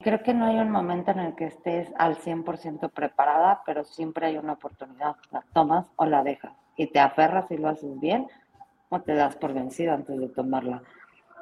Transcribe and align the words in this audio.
Creo 0.00 0.22
que 0.22 0.32
no 0.32 0.46
hay 0.46 0.58
un 0.58 0.70
momento 0.70 1.10
en 1.10 1.18
el 1.18 1.34
que 1.34 1.46
estés 1.46 1.92
al 1.98 2.16
100% 2.16 2.90
preparada, 2.90 3.62
pero 3.66 3.82
siempre 3.84 4.26
hay 4.26 4.36
una 4.36 4.52
oportunidad. 4.52 5.16
La 5.32 5.44
tomas 5.52 5.86
o 5.96 6.06
la 6.06 6.22
dejas 6.22 6.52
y 6.76 6.86
te 6.86 7.00
aferras 7.00 7.50
y 7.50 7.56
lo 7.56 7.68
haces 7.68 7.98
bien 7.98 8.28
o 8.90 9.00
te 9.00 9.14
das 9.14 9.34
por 9.34 9.52
vencido 9.52 9.92
antes 9.92 10.18
de 10.18 10.28
tomarla. 10.28 10.82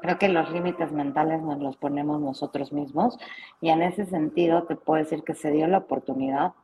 Creo 0.00 0.18
que 0.18 0.28
los 0.28 0.50
límites 0.50 0.90
mentales 0.90 1.42
nos 1.42 1.58
los 1.58 1.76
ponemos 1.76 2.18
nosotros 2.20 2.72
mismos 2.72 3.18
y 3.60 3.68
en 3.68 3.82
ese 3.82 4.06
sentido 4.06 4.64
te 4.64 4.74
puedo 4.74 5.02
decir 5.02 5.22
que 5.22 5.34
se 5.34 5.50
dio 5.50 5.66
la 5.66 5.78
oportunidad, 5.78 6.54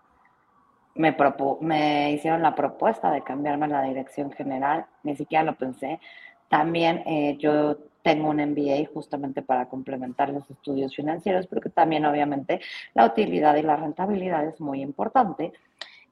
me, 0.94 1.14
me 1.60 2.12
hicieron 2.12 2.42
la 2.42 2.54
propuesta 2.54 3.10
de 3.10 3.22
cambiarme 3.22 3.68
la 3.68 3.82
dirección 3.82 4.32
general, 4.32 4.86
ni 5.02 5.14
siquiera 5.14 5.44
lo 5.44 5.56
pensé. 5.56 6.00
También 6.48 7.02
eh, 7.06 7.36
yo 7.38 7.76
tengo 8.02 8.30
un 8.30 8.36
MBA 8.36 8.88
justamente 8.92 9.42
para 9.42 9.66
complementar 9.66 10.30
los 10.30 10.48
estudios 10.50 10.94
financieros, 10.94 11.46
porque 11.46 11.70
también 11.70 12.04
obviamente 12.04 12.60
la 12.94 13.06
utilidad 13.06 13.56
y 13.56 13.62
la 13.62 13.76
rentabilidad 13.76 14.46
es 14.46 14.60
muy 14.60 14.82
importante. 14.82 15.52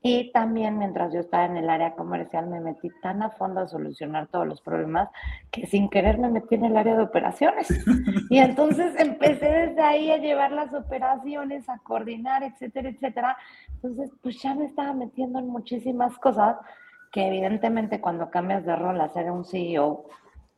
Y 0.03 0.33
también 0.33 0.79
mientras 0.79 1.13
yo 1.13 1.21
estaba 1.21 1.45
en 1.45 1.59
el 1.59 1.69
área 1.69 1.95
comercial 1.95 2.47
me 2.47 2.59
metí 2.59 2.89
tan 3.03 3.23
a 3.23 3.31
fondo 3.31 3.61
a 3.61 3.69
solucionar 3.69 4.29
todos 4.29 4.47
los 4.47 4.63
problemas 4.63 5.11
que 5.51 5.67
sin 5.67 5.91
querer 5.91 6.17
me 6.17 6.31
metí 6.31 6.55
en 6.55 6.65
el 6.65 6.77
área 6.77 6.97
de 6.97 7.03
operaciones. 7.03 7.69
Y 8.31 8.39
entonces 8.39 8.99
empecé 8.99 9.47
desde 9.47 9.83
ahí 9.83 10.11
a 10.11 10.17
llevar 10.17 10.53
las 10.53 10.73
operaciones, 10.73 11.69
a 11.69 11.79
coordinar, 11.79 12.43
etcétera, 12.43 12.89
etcétera. 12.89 13.37
Entonces, 13.75 14.11
pues 14.23 14.41
ya 14.41 14.55
me 14.55 14.65
estaba 14.65 14.95
metiendo 14.95 15.39
en 15.39 15.49
muchísimas 15.49 16.17
cosas 16.17 16.57
que 17.13 17.27
evidentemente 17.27 18.01
cuando 18.01 18.31
cambias 18.31 18.65
de 18.65 18.77
rol 18.77 19.01
a 19.01 19.09
ser 19.09 19.31
un 19.31 19.45
CEO 19.45 20.07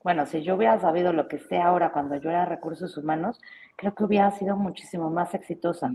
bueno, 0.04 0.26
si 0.26 0.42
yo 0.42 0.56
hubiera 0.56 0.78
sabido 0.80 1.12
lo 1.12 1.28
que 1.28 1.38
sé 1.38 1.58
ahora 1.58 1.92
cuando 1.92 2.16
yo 2.16 2.30
era 2.30 2.44
recursos 2.44 2.96
humanos, 2.96 3.40
creo 3.76 3.94
que 3.94 4.04
hubiera 4.04 4.30
sido 4.32 4.56
muchísimo 4.56 5.10
más 5.10 5.34
exitosa. 5.34 5.92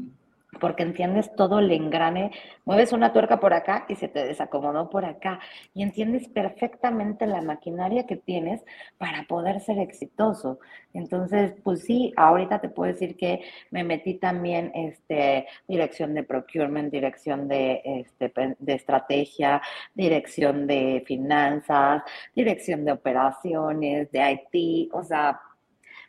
Porque 0.62 0.84
entiendes 0.84 1.36
todo 1.36 1.60
el 1.60 1.70
engrane, 1.72 2.32
mueves 2.64 2.94
una 2.94 3.12
tuerca 3.12 3.38
por 3.40 3.54
acá 3.54 3.86
y 3.90 3.96
se 3.96 4.08
te 4.08 4.26
desacomodó 4.26 4.90
por 4.90 5.04
acá 5.04 5.40
y 5.74 5.84
entiendes 5.84 6.30
perfectamente 6.30 7.28
la 7.28 7.42
maquinaria 7.42 8.08
que 8.08 8.16
tienes 8.16 8.64
para 8.98 9.24
poder 9.24 9.60
ser 9.60 9.78
exitoso. 9.80 10.60
Entonces, 10.94 11.54
pues 11.64 11.84
sí, 11.84 12.14
ahorita 12.16 12.60
te 12.60 12.70
puedo 12.70 12.92
decir 12.92 13.18
que 13.18 13.42
me 13.72 13.84
metí 13.84 14.16
también 14.16 14.72
este 14.74 15.48
dirección 15.68 16.14
de 16.14 16.24
procurement, 16.24 16.92
dirección 16.92 17.48
de 17.50 17.82
este 17.84 18.32
de 18.58 18.74
estrategia, 18.74 19.62
dirección 19.94 20.66
de 20.66 21.04
finanzas, 21.06 22.04
dirección 22.34 22.86
de 22.86 22.94
operaciones, 22.94 24.12
de 24.12 24.32
IT, 24.54 24.94
o 24.94 25.04
sea, 25.04 25.42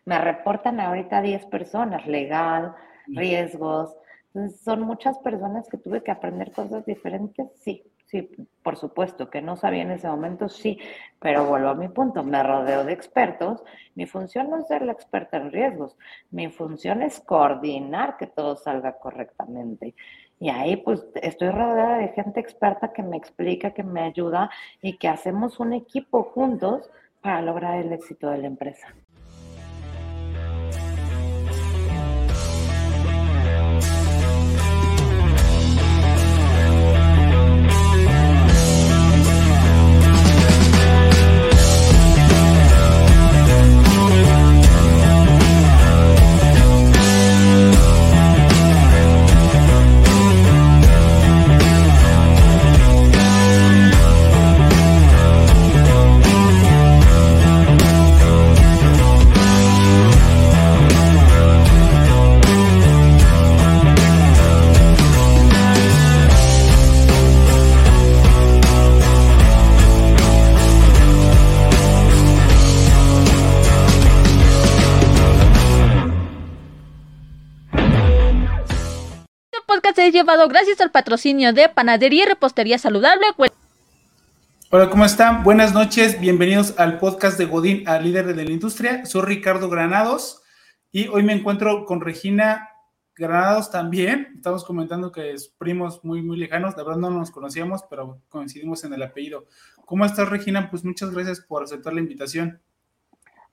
me 0.05 0.19
reportan 0.19 0.81
ahorita 0.81 1.21
10 1.21 1.47
personas, 1.47 2.07
legal, 2.07 2.75
riesgos, 3.09 3.95
son 4.63 4.83
muchas 4.83 5.19
personas 5.19 5.69
que 5.69 5.79
tuve 5.79 6.03
que 6.03 6.11
aprender 6.11 6.53
cosas 6.53 6.85
diferentes, 6.85 7.49
sí, 7.57 7.83
sí, 8.07 8.31
por 8.63 8.77
supuesto, 8.77 9.31
que 9.31 9.43
no 9.43 9.57
sabía 9.57 9.83
en 9.83 9.91
ese 9.91 10.09
momento, 10.09 10.49
sí, 10.49 10.79
pero 11.19 11.47
vuelvo 11.47 11.69
a 11.69 11.75
mi 11.75 11.89
punto, 11.89 12.23
me 12.23 12.43
rodeo 12.43 12.85
de 12.85 12.93
expertos, 12.93 13.63
mi 13.95 14.07
función 14.07 14.51
no 14.51 14.59
es 14.59 14.67
ser 14.69 14.83
la 14.83 14.93
experta 14.93 15.37
en 15.37 15.53
riesgos, 15.53 15.97
mi 16.31 16.49
función 16.49 17.03
es 17.03 17.21
coordinar 17.21 18.17
que 18.17 18.27
todo 18.27 18.57
salga 18.57 18.99
correctamente. 18.99 19.95
Y 20.41 20.51
ahí 20.51 20.77
pues 20.77 21.05
estoy 21.17 21.51
rodeada 21.51 21.99
de 21.99 22.09
gente 22.09 22.39
experta 22.41 22.93
que 22.93 23.03
me 23.03 23.17
explica, 23.17 23.73
que 23.73 23.83
me 23.83 24.03
ayuda 24.03 24.51
y 24.81 24.97
que 24.97 25.09
hacemos 25.09 25.59
un 25.59 25.73
equipo 25.73 26.23
juntos 26.23 26.89
para 27.21 27.43
lograr 27.43 27.79
el 27.79 27.93
éxito 27.93 28.31
de 28.31 28.39
la 28.39 28.47
empresa. 28.47 28.95
Llevado 80.29 80.49
gracias 80.49 80.83
al 80.83 80.91
patrocinio 80.91 81.55
de 81.55 81.71
Panadería 81.71 82.25
y 82.25 82.27
Repostería 82.27 82.77
Saludable. 82.77 83.25
Hola, 84.71 84.91
¿cómo 84.91 85.07
están? 85.07 85.43
Buenas 85.43 85.73
noches, 85.73 86.21
bienvenidos 86.21 86.79
al 86.79 86.99
podcast 86.99 87.39
de 87.39 87.47
Godín, 87.47 87.89
a 87.89 87.99
líder 87.99 88.27
de 88.27 88.45
la 88.45 88.51
industria. 88.51 89.07
Soy 89.07 89.23
Ricardo 89.23 89.71
Granados 89.71 90.43
y 90.93 91.09
hoy 91.09 91.23
me 91.23 91.33
encuentro 91.33 91.87
con 91.87 92.03
Regina 92.03 92.69
Granados 93.17 93.71
también. 93.71 94.35
Estamos 94.37 94.67
comentando 94.67 95.13
que 95.13 95.33
es 95.33 95.49
primos 95.49 96.05
muy, 96.05 96.21
muy 96.21 96.37
lejanos. 96.37 96.77
La 96.77 96.83
verdad 96.83 96.99
no 96.99 97.09
nos 97.09 97.31
conocíamos, 97.31 97.85
pero 97.89 98.21
coincidimos 98.29 98.85
en 98.85 98.93
el 98.93 99.03
apellido. 99.03 99.47
¿Cómo 99.87 100.05
estás, 100.05 100.29
Regina? 100.29 100.69
Pues 100.69 100.85
muchas 100.85 101.11
gracias 101.11 101.41
por 101.41 101.63
aceptar 101.63 101.95
la 101.95 102.01
invitación. 102.01 102.61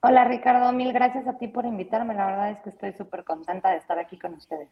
Hola, 0.01 0.25
Ricardo. 0.25 0.73
Mil 0.73 0.91
gracias 0.91 1.25
a 1.25 1.37
ti 1.37 1.47
por 1.47 1.65
invitarme. 1.65 2.15
La 2.15 2.25
verdad 2.25 2.51
es 2.51 2.59
que 2.59 2.69
estoy 2.69 2.91
súper 2.91 3.23
contenta 3.23 3.69
de 3.69 3.77
estar 3.77 3.97
aquí 3.97 4.19
con 4.19 4.33
ustedes. 4.33 4.67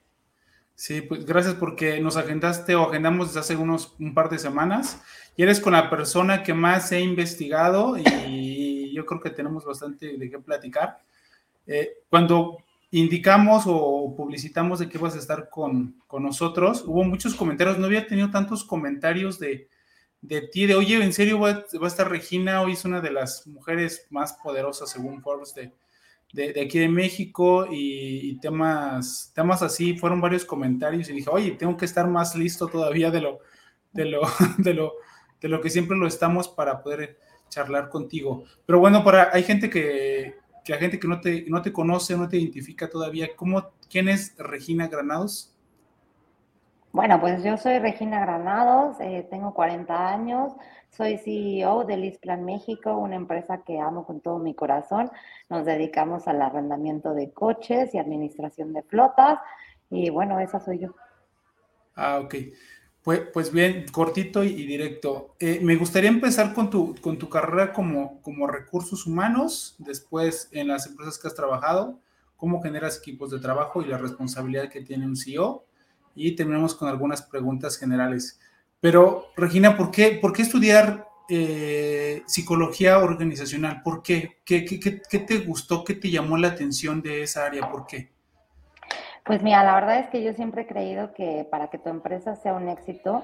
Sí, 0.76 1.02
pues 1.02 1.26
gracias 1.26 1.56
porque 1.56 2.00
nos 2.00 2.18
agendaste 2.18 2.76
o 2.76 2.90
agendamos 2.90 3.28
desde 3.28 3.40
hace 3.42 3.56
unos 3.56 3.96
un 4.00 4.14
par 4.14 4.30
de 4.30 4.40
semanas. 4.40 5.02
Y 5.36 5.44
eres 5.44 5.60
con 5.60 5.74
la 5.74 5.90
persona 5.90 6.44
que 6.44 6.54
más 6.54 6.92
he 6.92 7.00
investigado 7.00 7.96
y 7.98 8.92
yo 8.94 9.06
creo 9.06 9.20
que 9.20 9.32
tenemos 9.32 9.66
bastante 9.66 10.18
de 10.18 10.30
qué 10.30 10.40
platicar. 10.40 11.00
Eh, 11.66 12.04
cuando 12.10 12.58
indicamos 12.92 13.64
o 13.66 14.14
publicitamos 14.16 14.80
de 14.80 14.88
que 14.88 14.98
vas 14.98 15.16
a 15.16 15.20
estar 15.20 15.50
con, 15.50 15.96
nosotros, 16.20 16.84
hubo 16.86 17.04
muchos 17.04 17.34
comentarios, 17.34 17.80
no 17.80 17.88
había 17.88 18.06
tenido 18.06 18.30
tantos 18.30 18.64
comentarios 18.64 19.40
de, 19.40 19.68
de 20.22 20.42
ti, 20.42 20.68
de 20.68 20.76
oye, 20.76 21.04
en 21.04 21.12
serio 21.12 21.40
va, 21.40 21.66
va, 21.82 21.86
a 21.86 21.88
estar 21.88 22.08
Regina, 22.08 22.62
hoy 22.62 22.74
es 22.74 22.86
una 22.86 23.02
de 23.02 23.12
las 23.12 23.48
mujeres 23.48 24.06
más 24.12 24.34
poderosas 24.34 24.92
según 24.92 25.24
Forbes 25.24 25.56
de, 25.56 25.74
de, 26.34 26.62
aquí 26.62 26.80
de 26.80 26.90
México 26.90 27.68
y, 27.72 28.38
temas, 28.40 29.32
temas 29.34 29.62
así, 29.62 29.96
fueron 29.98 30.20
varios 30.20 30.44
comentarios 30.44 31.10
y 31.10 31.14
dije, 31.14 31.30
oye, 31.32 31.52
tengo 31.52 31.78
que 31.78 31.86
estar 31.86 32.08
más 32.08 32.36
listo 32.36 32.68
todavía 32.68 33.12
de 33.12 33.22
lo, 33.22 33.40
de 33.94 34.06
lo, 34.06 34.22
de 34.58 34.74
lo, 34.74 34.94
de 35.40 35.48
lo 35.48 35.62
que 35.62 35.70
siempre 35.70 35.96
lo 35.96 36.08
estamos 36.08 36.50
para 36.50 36.82
poder 36.82 37.20
charlar 37.50 37.88
contigo. 37.88 38.44
Pero 38.66 38.80
bueno, 38.80 39.04
para, 39.04 39.30
hay 39.32 39.44
gente 39.44 39.70
que, 39.70 40.36
que 40.66 40.74
gente 40.74 41.00
que 41.00 41.08
no 41.08 41.22
te, 41.22 41.46
no 41.48 41.62
te 41.62 41.72
conoce, 41.72 42.18
no 42.18 42.28
te 42.28 42.38
identifica 42.38 42.90
todavía. 42.90 43.36
¿Cómo, 43.36 43.72
¿Quién 43.90 44.10
es 44.10 44.36
Regina 44.38 44.88
Granados? 44.88 45.56
Bueno, 46.92 47.20
pues 47.20 47.44
yo 47.44 47.58
soy 47.58 47.80
Regina 47.80 48.20
Granados, 48.22 49.00
eh, 49.00 49.28
tengo 49.30 49.54
40 49.54 50.10
años, 50.10 50.54
soy 50.96 51.18
CEO 51.18 51.86
de 51.86 51.98
Lisplan 51.98 52.46
México, 52.46 52.96
una 52.98 53.16
empresa 53.16 53.64
que 53.66 53.80
amo 53.80 54.06
con 54.06 54.22
todo 54.22 54.40
mi 54.40 54.54
corazón. 54.54 55.10
Nos 55.50 55.66
dedicamos 55.66 56.28
al 56.28 56.42
arrendamiento 56.42 57.14
de 57.14 57.32
coches 57.32 57.94
y 57.94 57.98
administración 57.98 58.74
de 58.74 58.84
flotas. 58.84 59.40
Y 59.90 60.10
bueno, 60.10 60.40
esa 60.40 60.60
soy 60.60 60.80
yo. 60.80 60.96
Ah, 61.96 62.20
ok. 62.20 62.36
Pues, 63.04 63.22
pues 63.34 63.52
bien, 63.52 63.86
cortito 63.92 64.44
y, 64.44 64.66
directo. 64.66 65.36
Eh, 65.40 65.60
me 65.62 65.76
gustaría 65.76 66.10
empezar 66.10 66.54
con 66.54 66.70
tu, 66.70 66.96
con 67.02 67.18
tu 67.18 67.28
carrera 67.28 67.74
como, 67.74 68.22
como 68.22 68.48
recursos 68.48 69.06
humanos, 69.06 69.76
después 69.80 70.48
en 70.52 70.70
las 70.70 70.88
empresas 70.88 71.18
que 71.18 71.28
has 71.28 71.36
trabajado, 71.36 72.00
cómo 72.38 72.62
generas 72.62 73.00
equipos 73.00 73.30
de 73.32 73.40
trabajo 73.40 73.82
y 73.82 73.88
la 73.88 73.98
responsabilidad 73.98 74.70
que 74.70 74.82
tiene 74.82 75.06
un 75.06 75.18
CEO. 75.18 75.66
Y 76.16 76.36
terminamos 76.36 76.76
con 76.76 76.88
algunas 76.88 77.24
preguntas 77.24 77.78
generales. 77.78 78.40
Pero, 78.84 79.28
Regina, 79.38 79.78
¿por 79.78 79.92
qué, 79.92 80.20
qué 80.36 80.42
estudiar 80.42 81.08
eh, 81.30 82.22
psicología 82.26 82.98
organizacional? 82.98 83.82
¿Por 83.82 84.04
qué? 84.04 84.40
¿Qué, 84.44 84.66
qué? 84.66 85.20
te 85.20 85.38
gustó? 85.38 85.86
¿Qué 85.86 85.94
te 85.94 86.12
llamó 86.12 86.36
la 86.36 86.50
atención 86.50 87.02
de 87.02 87.24
esa 87.24 87.46
área? 87.46 87.72
¿Por 87.72 87.88
qué? 87.88 88.10
Pues 89.24 89.42
mira, 89.42 89.64
la 89.64 89.76
verdad 89.76 90.00
es 90.00 90.10
que 90.10 90.22
yo 90.22 90.34
siempre 90.34 90.64
he 90.64 90.68
creído 90.68 91.14
que 91.14 91.48
para 91.50 91.70
que 91.70 91.78
tu 91.78 91.88
empresa 91.88 92.36
sea 92.36 92.56
un 92.56 92.68
éxito, 92.68 93.24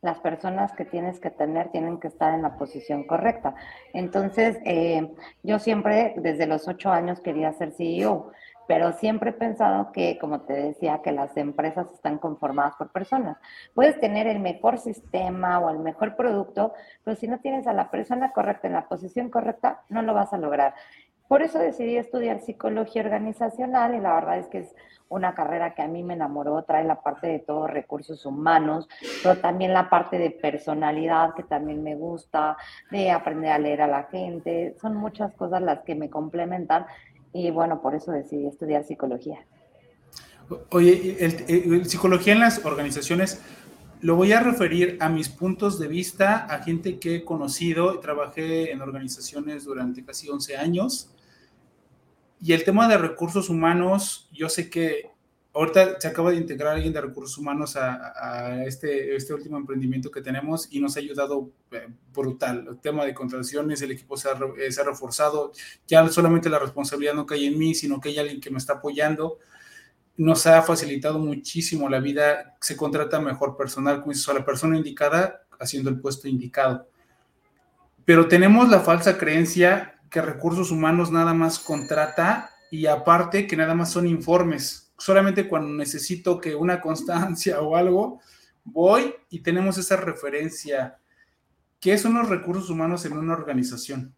las 0.00 0.20
personas 0.20 0.70
que 0.74 0.84
tienes 0.84 1.18
que 1.18 1.30
tener 1.30 1.72
tienen 1.72 1.98
que 1.98 2.06
estar 2.06 2.32
en 2.32 2.42
la 2.42 2.56
posición 2.56 3.02
correcta. 3.02 3.56
Entonces, 3.92 4.58
eh, 4.64 5.10
yo 5.42 5.58
siempre, 5.58 6.14
desde 6.18 6.46
los 6.46 6.68
ocho 6.68 6.92
años, 6.92 7.18
quería 7.20 7.52
ser 7.54 7.72
CEO 7.72 8.30
pero 8.70 8.92
siempre 8.92 9.30
he 9.30 9.32
pensado 9.32 9.90
que, 9.90 10.16
como 10.16 10.42
te 10.42 10.52
decía, 10.52 11.00
que 11.02 11.10
las 11.10 11.36
empresas 11.36 11.92
están 11.92 12.18
conformadas 12.18 12.76
por 12.76 12.92
personas. 12.92 13.36
Puedes 13.74 13.98
tener 13.98 14.28
el 14.28 14.38
mejor 14.38 14.78
sistema 14.78 15.58
o 15.58 15.70
el 15.70 15.80
mejor 15.80 16.14
producto, 16.14 16.72
pero 17.02 17.16
si 17.16 17.26
no 17.26 17.40
tienes 17.40 17.66
a 17.66 17.72
la 17.72 17.90
persona 17.90 18.30
correcta 18.30 18.68
en 18.68 18.74
la 18.74 18.86
posición 18.86 19.28
correcta, 19.28 19.82
no 19.88 20.02
lo 20.02 20.14
vas 20.14 20.32
a 20.32 20.38
lograr. 20.38 20.74
Por 21.26 21.42
eso 21.42 21.58
decidí 21.58 21.96
estudiar 21.96 22.42
psicología 22.42 23.02
organizacional 23.02 23.96
y 23.96 24.00
la 24.00 24.14
verdad 24.14 24.38
es 24.38 24.46
que 24.46 24.58
es 24.58 24.76
una 25.08 25.34
carrera 25.34 25.74
que 25.74 25.82
a 25.82 25.88
mí 25.88 26.04
me 26.04 26.14
enamoró, 26.14 26.62
trae 26.62 26.84
la 26.84 27.02
parte 27.02 27.26
de 27.26 27.38
todos 27.40 27.68
recursos 27.68 28.24
humanos, 28.24 28.88
pero 29.22 29.38
también 29.38 29.72
la 29.72 29.90
parte 29.90 30.18
de 30.18 30.30
personalidad 30.30 31.34
que 31.34 31.42
también 31.42 31.82
me 31.82 31.96
gusta, 31.96 32.56
de 32.92 33.10
aprender 33.10 33.50
a 33.50 33.58
leer 33.58 33.82
a 33.82 33.88
la 33.88 34.04
gente, 34.04 34.76
son 34.80 34.94
muchas 34.94 35.32
cosas 35.34 35.60
las 35.62 35.80
que 35.80 35.96
me 35.96 36.08
complementan 36.08 36.86
y 37.32 37.50
bueno, 37.50 37.80
por 37.80 37.94
eso 37.94 38.12
decidí 38.12 38.46
estudiar 38.46 38.84
psicología. 38.84 39.44
Oye, 40.70 41.16
el, 41.24 41.86
psicología 41.86 42.32
en 42.32 42.40
las 42.40 42.64
organizaciones, 42.64 43.40
lo 44.00 44.16
voy 44.16 44.32
a 44.32 44.40
referir 44.40 44.96
a 45.00 45.08
mis 45.08 45.28
puntos 45.28 45.78
de 45.78 45.86
vista, 45.86 46.46
a 46.46 46.62
gente 46.62 46.98
que 46.98 47.16
he 47.16 47.24
conocido, 47.24 48.00
trabajé 48.00 48.72
en 48.72 48.80
organizaciones 48.80 49.64
durante 49.64 50.04
casi 50.04 50.28
11 50.28 50.56
años 50.56 51.10
y 52.42 52.52
el 52.54 52.64
tema 52.64 52.88
de 52.88 52.98
recursos 52.98 53.50
humanos, 53.50 54.28
yo 54.32 54.48
sé 54.48 54.70
que 54.70 55.10
ahorita 55.52 56.00
se 56.00 56.08
acaba 56.08 56.30
de 56.30 56.36
integrar 56.36 56.74
alguien 56.74 56.92
de 56.92 57.00
recursos 57.00 57.36
humanos 57.38 57.76
a, 57.76 58.64
este, 58.64 59.16
este 59.16 59.34
último 59.34 59.56
emprendimiento 59.56 60.10
que 60.10 60.22
tenemos 60.22 60.68
y 60.70 60.80
nos 60.80 60.96
ha 60.96 61.00
ayudado 61.00 61.50
eh, 61.72 61.88
brutal. 62.12 62.66
El 62.68 62.78
tema 62.78 63.04
de 63.04 63.14
contrataciones, 63.14 63.82
el 63.82 63.92
equipo 63.92 64.16
se 64.16 64.28
ha, 64.28 64.38
eh, 64.58 64.70
se 64.70 64.80
ha, 64.80 64.84
reforzado. 64.84 65.52
Ya 65.86 66.06
solamente 66.08 66.48
la 66.48 66.58
responsabilidad 66.58 67.14
no 67.14 67.26
cae 67.26 67.46
en 67.46 67.58
mí, 67.58 67.74
sino 67.74 68.00
que 68.00 68.10
hay 68.10 68.18
alguien 68.18 68.40
que 68.40 68.50
me 68.50 68.58
está 68.58 68.74
apoyando. 68.74 69.38
Nos 70.16 70.46
ha 70.46 70.62
facilitado 70.62 71.18
muchísimo 71.18 71.88
la 71.88 72.00
vida. 72.00 72.56
Se 72.60 72.76
contrata 72.76 73.20
mejor 73.20 73.56
personal, 73.56 74.02
con 74.02 74.14
la 74.34 74.44
persona 74.44 74.76
indicada 74.76 75.46
haciendo 75.58 75.90
el 75.90 76.00
puesto 76.00 76.28
indicado. 76.28 76.88
Pero 78.04 78.28
tenemos 78.28 78.68
la 78.68 78.80
falsa 78.80 79.18
creencia 79.18 80.00
que 80.10 80.20
recursos 80.20 80.70
humanos 80.70 81.10
nada 81.10 81.34
más 81.34 81.58
contrata 81.58 82.50
y 82.70 82.86
aparte 82.86 83.46
que 83.46 83.56
nada 83.56 83.74
más 83.74 83.92
son 83.92 84.06
informes. 84.06 84.89
Solamente 85.00 85.48
cuando 85.48 85.72
necesito 85.72 86.38
que 86.38 86.54
una 86.54 86.78
constancia 86.78 87.62
o 87.62 87.74
algo, 87.74 88.20
voy 88.64 89.14
y 89.30 89.42
tenemos 89.42 89.78
esa 89.78 89.96
referencia. 89.96 90.98
¿Qué 91.80 91.96
son 91.96 92.14
los 92.14 92.28
recursos 92.28 92.68
humanos 92.68 93.06
en 93.06 93.16
una 93.16 93.32
organización? 93.32 94.14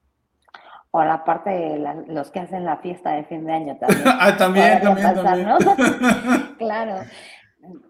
O 0.91 1.05
la 1.05 1.25
parte 1.25 1.51
de 1.51 1.79
los 2.09 2.33
que 2.33 2.41
hacen 2.41 2.65
la 2.65 2.79
fiesta 2.79 3.13
de 3.13 3.25
fin 3.25 3.47
de 3.47 3.53
año 3.53 3.79
también. 3.79 4.03
ah, 4.07 4.37
también, 4.37 4.83
también, 4.83 5.15
también. 5.15 6.57
claro. 6.59 7.09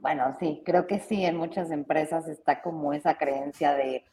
Bueno, 0.02 0.36
sí, 0.38 0.62
creo 0.62 0.86
que 0.86 1.00
sí, 1.00 1.24
en 1.24 1.38
muchas 1.38 1.70
empresas 1.70 2.28
está 2.28 2.60
como 2.60 2.92
esa 2.92 3.16
creencia 3.16 3.72
de 3.72 4.04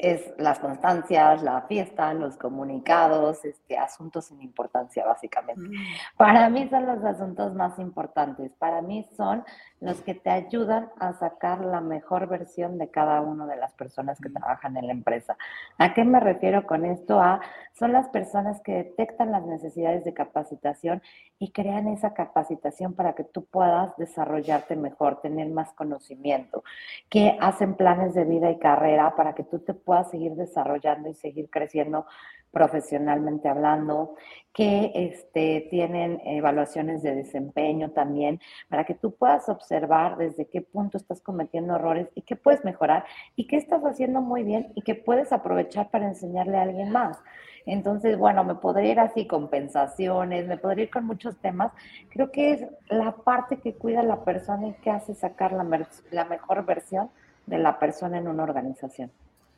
es 0.00 0.32
las 0.38 0.58
constancias, 0.58 1.42
la 1.42 1.62
fiesta, 1.62 2.12
los 2.14 2.36
comunicados, 2.36 3.44
este, 3.44 3.76
asuntos 3.76 4.26
sin 4.26 4.40
importancia, 4.40 5.04
básicamente. 5.04 5.62
Mm. 5.62 6.16
Para 6.16 6.48
mí 6.48 6.68
son 6.68 6.86
los 6.86 7.04
asuntos 7.04 7.54
más 7.54 7.78
importantes. 7.78 8.52
Para 8.58 8.80
mí 8.82 9.06
son 9.16 9.44
los 9.80 10.02
que 10.02 10.14
te 10.14 10.30
ayudan 10.30 10.90
a 10.98 11.14
sacar 11.14 11.64
la 11.64 11.80
mejor 11.80 12.28
versión 12.28 12.76
de 12.78 12.90
cada 12.90 13.22
una 13.22 13.46
de 13.46 13.56
las 13.56 13.72
personas 13.72 14.20
que 14.20 14.28
trabajan 14.28 14.76
en 14.76 14.86
la 14.86 14.92
empresa. 14.92 15.36
¿A 15.78 15.94
qué 15.94 16.04
me 16.04 16.20
refiero 16.20 16.66
con 16.66 16.84
esto? 16.84 17.20
A, 17.20 17.40
son 17.78 17.92
las 17.92 18.08
personas 18.08 18.60
que 18.60 18.74
detectan 18.74 19.32
las 19.32 19.44
necesidades 19.44 20.04
de 20.04 20.12
capacitación 20.12 21.02
y 21.38 21.50
crean 21.52 21.88
esa 21.88 22.12
capacitación 22.12 22.92
para 22.94 23.14
que 23.14 23.24
tú 23.24 23.46
puedas 23.46 23.96
desarrollarte 23.96 24.76
mejor, 24.76 25.22
tener 25.22 25.48
más 25.48 25.72
conocimiento, 25.72 26.62
que 27.08 27.38
hacen 27.40 27.74
planes 27.74 28.12
de 28.12 28.24
vida 28.24 28.50
y 28.50 28.58
carrera 28.58 29.16
para 29.16 29.34
que 29.34 29.44
tú 29.44 29.60
te 29.60 29.72
puedas 29.72 30.10
seguir 30.10 30.34
desarrollando 30.34 31.08
y 31.08 31.14
seguir 31.14 31.48
creciendo 31.48 32.04
profesionalmente 32.50 33.48
hablando, 33.48 34.14
que 34.52 34.90
este, 34.94 35.68
tienen 35.70 36.20
evaluaciones 36.24 37.02
de 37.02 37.14
desempeño 37.14 37.90
también, 37.90 38.40
para 38.68 38.84
que 38.84 38.94
tú 38.94 39.14
puedas 39.14 39.48
observar 39.48 40.16
desde 40.16 40.46
qué 40.46 40.60
punto 40.60 40.96
estás 40.96 41.20
cometiendo 41.20 41.76
errores 41.76 42.08
y 42.14 42.22
qué 42.22 42.36
puedes 42.36 42.64
mejorar 42.64 43.04
y 43.36 43.46
qué 43.46 43.56
estás 43.56 43.82
haciendo 43.84 44.20
muy 44.20 44.42
bien 44.42 44.72
y 44.74 44.82
qué 44.82 44.94
puedes 44.94 45.32
aprovechar 45.32 45.90
para 45.90 46.08
enseñarle 46.08 46.58
a 46.58 46.62
alguien 46.62 46.90
más. 46.90 47.18
Entonces, 47.66 48.18
bueno, 48.18 48.42
me 48.42 48.54
podría 48.54 48.92
ir 48.92 49.00
así, 49.00 49.26
compensaciones, 49.26 50.46
me 50.46 50.56
podría 50.56 50.84
ir 50.84 50.90
con 50.90 51.06
muchos 51.06 51.36
temas. 51.38 51.72
Creo 52.08 52.32
que 52.32 52.52
es 52.52 52.66
la 52.88 53.12
parte 53.12 53.58
que 53.58 53.74
cuida 53.74 54.00
a 54.00 54.04
la 54.04 54.24
persona 54.24 54.68
y 54.68 54.72
que 54.74 54.90
hace 54.90 55.14
sacar 55.14 55.52
la, 55.52 55.86
la 56.10 56.24
mejor 56.24 56.64
versión 56.64 57.10
de 57.46 57.58
la 57.58 57.78
persona 57.78 58.18
en 58.18 58.28
una 58.28 58.42
organización. 58.42 59.10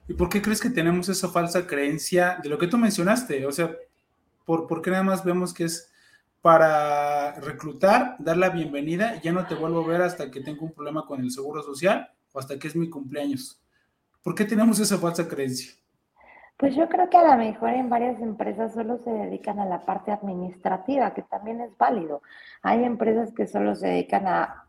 ¿Y 0.08 0.14
por 0.14 0.28
qué 0.28 0.42
crees 0.42 0.60
que 0.60 0.70
tenemos 0.70 1.08
esa 1.08 1.28
falsa 1.28 1.66
creencia 1.66 2.38
de 2.42 2.48
lo 2.48 2.58
que 2.58 2.66
tú 2.66 2.76
mencionaste? 2.76 3.46
O 3.46 3.52
sea, 3.52 3.74
¿por, 4.44 4.66
¿por 4.66 4.82
qué 4.82 4.90
nada 4.90 5.02
más 5.02 5.24
vemos 5.24 5.54
que 5.54 5.64
es 5.64 5.92
para 6.40 7.32
reclutar, 7.40 8.16
dar 8.18 8.36
la 8.36 8.50
bienvenida 8.50 9.20
ya 9.22 9.30
no 9.32 9.46
te 9.46 9.54
vuelvo 9.54 9.84
a 9.84 9.86
ver 9.86 10.02
hasta 10.02 10.30
que 10.30 10.40
tengo 10.40 10.64
un 10.64 10.72
problema 10.72 11.06
con 11.06 11.20
el 11.20 11.30
seguro 11.30 11.62
social 11.62 12.10
o 12.32 12.40
hasta 12.40 12.58
que 12.58 12.68
es 12.68 12.76
mi 12.76 12.90
cumpleaños? 12.90 13.62
¿Por 14.22 14.34
qué 14.34 14.44
tenemos 14.44 14.78
esa 14.80 14.98
falsa 14.98 15.28
creencia? 15.28 15.72
Pues 16.56 16.76
yo 16.76 16.88
creo 16.88 17.10
que 17.10 17.16
a 17.16 17.28
lo 17.28 17.36
mejor 17.36 17.70
en 17.70 17.88
varias 17.88 18.20
empresas 18.20 18.72
solo 18.72 18.98
se 18.98 19.10
dedican 19.10 19.58
a 19.58 19.66
la 19.66 19.84
parte 19.84 20.12
administrativa, 20.12 21.12
que 21.12 21.22
también 21.22 21.60
es 21.60 21.76
válido. 21.76 22.22
Hay 22.62 22.84
empresas 22.84 23.32
que 23.34 23.48
solo 23.48 23.74
se 23.74 23.88
dedican 23.88 24.28
a, 24.28 24.68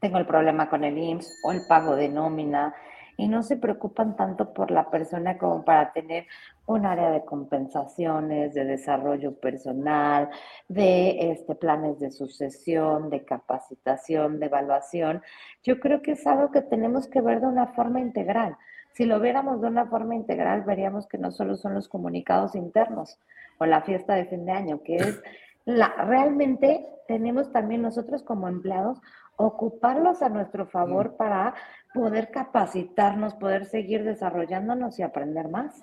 tengo 0.00 0.18
el 0.18 0.26
problema 0.26 0.68
con 0.68 0.84
el 0.84 0.96
IMSS 0.96 1.40
o 1.42 1.52
el 1.52 1.66
pago 1.66 1.96
de 1.96 2.08
nómina, 2.08 2.74
y 3.16 3.28
no 3.28 3.42
se 3.42 3.56
preocupan 3.56 4.16
tanto 4.16 4.52
por 4.52 4.70
la 4.70 4.90
persona 4.90 5.38
como 5.38 5.64
para 5.64 5.92
tener 5.92 6.26
un 6.66 6.84
área 6.84 7.10
de 7.10 7.24
compensaciones, 7.24 8.54
de 8.54 8.64
desarrollo 8.64 9.34
personal, 9.34 10.28
de 10.68 11.30
este, 11.30 11.54
planes 11.54 11.98
de 11.98 12.10
sucesión, 12.10 13.08
de 13.08 13.24
capacitación, 13.24 14.38
de 14.38 14.46
evaluación. 14.46 15.22
Yo 15.62 15.80
creo 15.80 16.02
que 16.02 16.12
es 16.12 16.26
algo 16.26 16.50
que 16.50 16.62
tenemos 16.62 17.08
que 17.08 17.20
ver 17.20 17.40
de 17.40 17.46
una 17.46 17.68
forma 17.68 18.00
integral. 18.00 18.56
Si 18.92 19.04
lo 19.04 19.20
viéramos 19.20 19.60
de 19.60 19.68
una 19.68 19.86
forma 19.86 20.14
integral, 20.14 20.62
veríamos 20.62 21.06
que 21.06 21.18
no 21.18 21.30
solo 21.30 21.56
son 21.56 21.74
los 21.74 21.88
comunicados 21.88 22.54
internos 22.54 23.18
o 23.58 23.66
la 23.66 23.82
fiesta 23.82 24.14
de 24.14 24.26
fin 24.26 24.44
de 24.44 24.52
año, 24.52 24.82
que 24.82 24.96
es 24.96 25.22
la, 25.64 25.88
realmente 25.88 26.86
tenemos 27.06 27.52
también 27.52 27.82
nosotros 27.82 28.22
como 28.22 28.48
empleados 28.48 29.00
ocuparlos 29.36 30.22
a 30.22 30.28
nuestro 30.28 30.66
favor 30.66 31.12
mm. 31.12 31.16
para 31.16 31.54
poder 31.94 32.30
capacitarnos, 32.30 33.34
poder 33.34 33.66
seguir 33.66 34.04
desarrollándonos 34.04 34.98
y 34.98 35.02
aprender 35.02 35.48
más. 35.48 35.80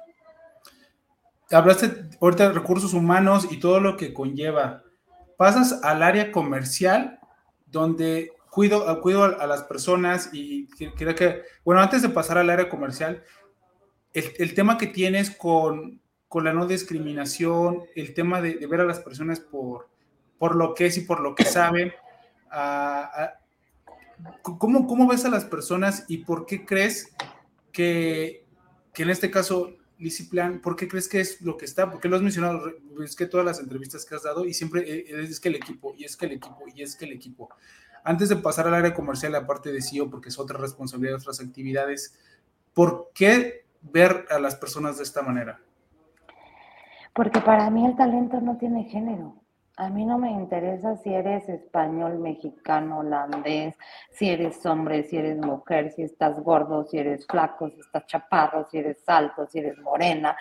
Hablaste 1.51 2.09
ahorita 2.19 2.49
de 2.49 2.53
recursos 2.53 2.93
humanos 2.93 3.47
y 3.51 3.59
todo 3.59 3.79
lo 3.79 3.95
que 3.95 4.13
conlleva. 4.13 4.83
Pasas 5.37 5.83
al 5.83 6.03
área 6.03 6.31
comercial 6.31 7.19
donde 7.65 8.31
cuido, 8.49 9.01
cuido 9.01 9.23
a, 9.23 9.47
las 9.47 9.63
personas 9.63 10.29
y 10.31 10.67
creo 10.95 11.15
que, 11.15 11.41
bueno, 11.65 11.81
antes 11.81 12.01
de 12.01 12.09
pasar 12.09 12.37
al 12.37 12.49
área 12.49 12.69
comercial, 12.69 13.23
el, 14.13 14.53
tema 14.53 14.77
que 14.77 14.87
tienes 14.87 15.31
con, 15.31 15.99
con, 16.27 16.43
la 16.43 16.53
no 16.53 16.67
discriminación, 16.67 17.83
el 17.95 18.13
tema 18.13 18.41
de, 18.41 18.65
ver 18.67 18.81
a 18.81 18.85
las 18.85 18.99
personas 18.99 19.39
por, 19.39 19.89
por 20.37 20.55
lo 20.55 20.75
que 20.75 20.85
es 20.85 20.97
y 20.97 21.01
por 21.01 21.19
lo 21.19 21.33
que 21.33 21.45
saben, 21.45 21.91
a, 22.51 23.33
¿Cómo, 24.41 24.87
¿Cómo 24.87 25.07
ves 25.07 25.25
a 25.25 25.29
las 25.29 25.45
personas 25.45 26.05
y 26.07 26.19
por 26.19 26.45
qué 26.45 26.65
crees 26.65 27.13
que, 27.71 28.45
que 28.93 29.03
en 29.03 29.09
este 29.09 29.29
caso, 29.31 29.75
Plan, 30.29 30.59
¿por 30.59 30.75
qué 30.75 30.87
crees 30.87 31.07
que 31.07 31.21
es 31.21 31.41
lo 31.41 31.55
que 31.55 31.65
está? 31.65 31.89
Porque 31.89 32.09
lo 32.09 32.17
has 32.17 32.21
mencionado, 32.21 32.71
es 33.03 33.15
que 33.15 33.25
todas 33.25 33.45
las 33.45 33.59
entrevistas 33.59 34.05
que 34.05 34.15
has 34.15 34.23
dado 34.23 34.45
y 34.45 34.53
siempre 34.53 34.81
eh, 34.81 35.05
es 35.07 35.39
que 35.39 35.49
el 35.49 35.55
equipo, 35.55 35.93
y 35.97 36.03
es 36.03 36.17
que 36.17 36.25
el 36.25 36.33
equipo, 36.33 36.63
y 36.73 36.81
es 36.81 36.95
que 36.95 37.05
el 37.05 37.13
equipo. 37.13 37.49
Antes 38.03 38.27
de 38.27 38.35
pasar 38.35 38.67
al 38.67 38.73
área 38.73 38.93
comercial, 38.93 39.33
aparte 39.35 39.71
de 39.71 39.81
CEO, 39.81 40.09
porque 40.09 40.29
es 40.29 40.37
otra 40.37 40.57
responsabilidad, 40.57 41.19
otras 41.19 41.39
actividades, 41.39 42.19
¿por 42.73 43.11
qué 43.13 43.65
ver 43.81 44.25
a 44.29 44.39
las 44.39 44.55
personas 44.55 44.97
de 44.97 45.03
esta 45.03 45.21
manera? 45.21 45.61
Porque 47.13 47.39
para 47.39 47.69
mí 47.69 47.85
el 47.85 47.95
talento 47.95 48.41
no 48.41 48.57
tiene 48.57 48.85
género. 48.85 49.42
A 49.77 49.89
mí 49.89 50.05
no 50.05 50.19
me 50.19 50.29
interesa 50.29 50.97
si 50.97 51.11
eres 51.11 51.49
español, 51.49 52.19
mexicano, 52.19 52.99
holandés, 52.99 53.75
si 54.11 54.29
eres 54.29 54.63
hombre, 54.67 55.03
si 55.03 55.17
eres 55.17 55.39
mujer, 55.39 55.91
si 55.91 56.03
estás 56.03 56.39
gordo, 56.41 56.83
si 56.83 56.99
eres 56.99 57.25
flaco, 57.25 57.69
si 57.69 57.79
estás 57.79 58.05
chaparro, 58.05 58.67
si 58.69 58.77
eres 58.77 59.03
alto, 59.07 59.47
si 59.47 59.59
eres 59.59 59.79
morena, 59.79 60.37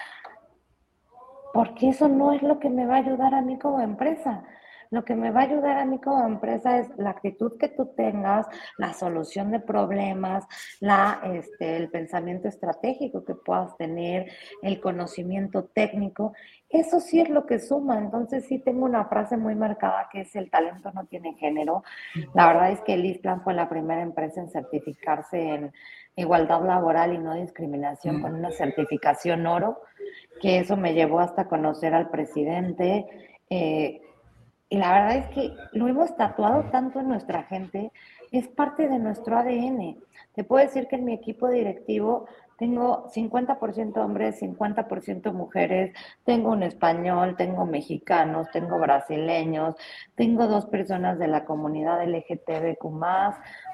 porque 1.55 1.91
eso 1.91 2.09
no 2.09 2.33
es 2.33 2.43
lo 2.43 2.59
que 2.59 2.69
me 2.69 2.85
va 2.87 2.97
a 2.97 2.99
ayudar 2.99 3.35
a 3.35 3.41
mí 3.41 3.59
como 3.59 3.81
empresa. 3.81 4.43
Lo 4.93 5.07
que 5.07 5.17
me 5.17 5.31
va 5.31 5.41
a 5.41 5.45
ayudar 5.45 5.79
a 5.79 5.87
mí 5.87 5.99
como 5.99 6.27
empresa 6.27 6.79
es 6.79 6.89
la 6.99 7.11
actitud 7.11 7.57
que 7.59 7.69
tú 7.69 7.95
tengas, 7.97 8.47
la 8.77 8.93
solución 8.93 9.51
de 9.51 9.59
problemas, 9.59 10.45
la, 10.81 11.19
este, 11.35 11.79
el 11.79 11.89
pensamiento 11.89 12.47
estratégico 12.47 13.25
que 13.25 13.35
puedas 13.35 13.75
tener, 13.79 14.31
el 14.61 14.81
conocimiento 14.81 15.65
técnico. 15.65 16.35
Eso 16.69 17.01
sí 17.01 17.21
es 17.21 17.31
lo 17.31 17.47
que 17.47 17.59
suma. 17.59 17.99
Entonces 17.99 18.45
sí 18.45 18.59
tengo 18.59 18.85
una 18.85 19.07
frase 19.07 19.39
muy 19.39 19.55
marcada 19.55 20.09
que 20.13 20.21
es 20.21 20.37
el 20.37 20.51
talento 20.51 20.93
no 20.93 21.07
tiene 21.07 21.35
género. 21.35 21.85
La 22.35 22.49
verdad 22.49 22.73
es 22.73 22.83
que 22.83 22.93
el 22.93 23.07
ISPLAN 23.07 23.43
fue 23.43 23.55
la 23.55 23.71
primera 23.71 24.03
empresa 24.03 24.43
en 24.43 24.51
certificarse 24.51 25.41
en 25.41 25.73
igualdad 26.17 26.67
laboral 26.67 27.15
y 27.15 27.19
no 27.19 27.35
discriminación 27.35 28.21
con 28.21 28.35
una 28.35 28.51
certificación 28.51 29.47
oro, 29.47 29.81
que 30.43 30.59
eso 30.59 30.77
me 30.77 30.93
llevó 30.93 31.21
hasta 31.21 31.49
conocer 31.49 31.95
al 31.95 32.11
presidente. 32.11 33.07
Eh, 33.49 34.03
y 34.73 34.79
la 34.79 34.91
verdad 34.91 35.17
es 35.19 35.27
que 35.35 35.55
lo 35.73 35.87
hemos 35.87 36.17
tatuado 36.17 36.63
tanto 36.71 36.99
en 36.99 37.09
nuestra 37.09 37.43
gente, 37.43 37.93
es 38.31 38.49
parte 38.49 38.89
de 38.89 38.99
nuestro 38.99 39.37
ADN. 39.37 39.99
Te 40.35 40.45
puedo 40.45 40.65
decir 40.65 40.87
que 40.89 40.97
en 40.97 41.05
mi 41.05 41.13
equipo 41.13 41.49
directivo 41.49 42.25
tengo 42.57 43.11
50% 43.11 43.99
hombres, 43.99 44.41
50% 44.41 45.31
mujeres, 45.35 45.95
tengo 46.25 46.53
un 46.53 46.63
español, 46.63 47.37
tengo 47.37 47.67
mexicanos, 47.67 48.51
tengo 48.51 48.79
brasileños, 48.79 49.75
tengo 50.15 50.47
dos 50.47 50.65
personas 50.65 51.19
de 51.19 51.29
la 51.29 51.45
comunidad 51.45 52.03
LGTBQ 52.03 52.87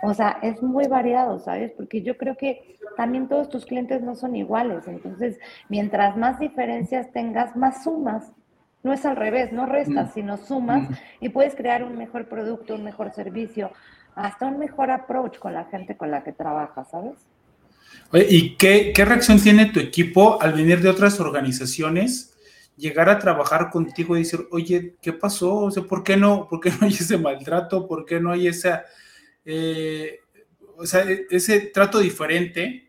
o 0.02 0.14
sea, 0.14 0.40
es 0.42 0.60
muy 0.64 0.88
variado, 0.88 1.38
¿sabes? 1.38 1.70
Porque 1.76 2.02
yo 2.02 2.18
creo 2.18 2.36
que 2.36 2.76
también 2.96 3.28
todos 3.28 3.48
tus 3.48 3.66
clientes 3.66 4.02
no 4.02 4.16
son 4.16 4.34
iguales, 4.34 4.88
entonces, 4.88 5.38
mientras 5.68 6.16
más 6.16 6.40
diferencias 6.40 7.12
tengas, 7.12 7.54
más 7.54 7.84
sumas. 7.84 8.32
No 8.88 8.94
es 8.94 9.04
al 9.04 9.16
revés, 9.16 9.52
no 9.52 9.66
restas, 9.66 10.08
mm. 10.08 10.14
sino 10.14 10.38
sumas 10.38 10.88
mm. 10.88 10.94
y 11.20 11.28
puedes 11.28 11.54
crear 11.54 11.84
un 11.84 11.98
mejor 11.98 12.26
producto, 12.26 12.74
un 12.74 12.84
mejor 12.84 13.12
servicio, 13.12 13.70
hasta 14.14 14.46
un 14.46 14.58
mejor 14.58 14.90
approach 14.90 15.38
con 15.38 15.52
la 15.52 15.66
gente 15.66 15.94
con 15.94 16.10
la 16.10 16.24
que 16.24 16.32
trabajas, 16.32 16.88
¿sabes? 16.90 17.18
¿y 18.14 18.56
qué, 18.56 18.94
reacción 18.96 19.38
tiene 19.42 19.66
tu 19.66 19.78
equipo 19.78 20.40
al 20.40 20.54
venir 20.54 20.80
de 20.80 20.88
otras 20.88 21.20
organizaciones? 21.20 22.34
Llegar 22.78 23.10
a 23.10 23.18
trabajar 23.18 23.68
contigo 23.68 24.16
y 24.16 24.20
decir, 24.20 24.48
oye, 24.52 24.96
¿qué 25.02 25.12
pasó? 25.12 25.54
O 25.56 25.70
sea, 25.70 25.82
¿por 25.82 26.02
qué 26.02 26.16
no, 26.16 26.48
por 26.48 26.58
qué 26.58 26.70
no 26.70 26.86
hay 26.86 26.94
ese 26.94 27.18
maltrato? 27.18 27.86
¿Por 27.86 28.06
qué 28.06 28.18
no 28.20 28.32
hay 28.32 28.46
esa, 28.46 28.86
eh, 29.44 30.20
o 30.78 30.86
sea, 30.86 31.02
e, 31.02 31.26
ese 31.30 31.60
trato 31.60 31.98
diferente? 31.98 32.88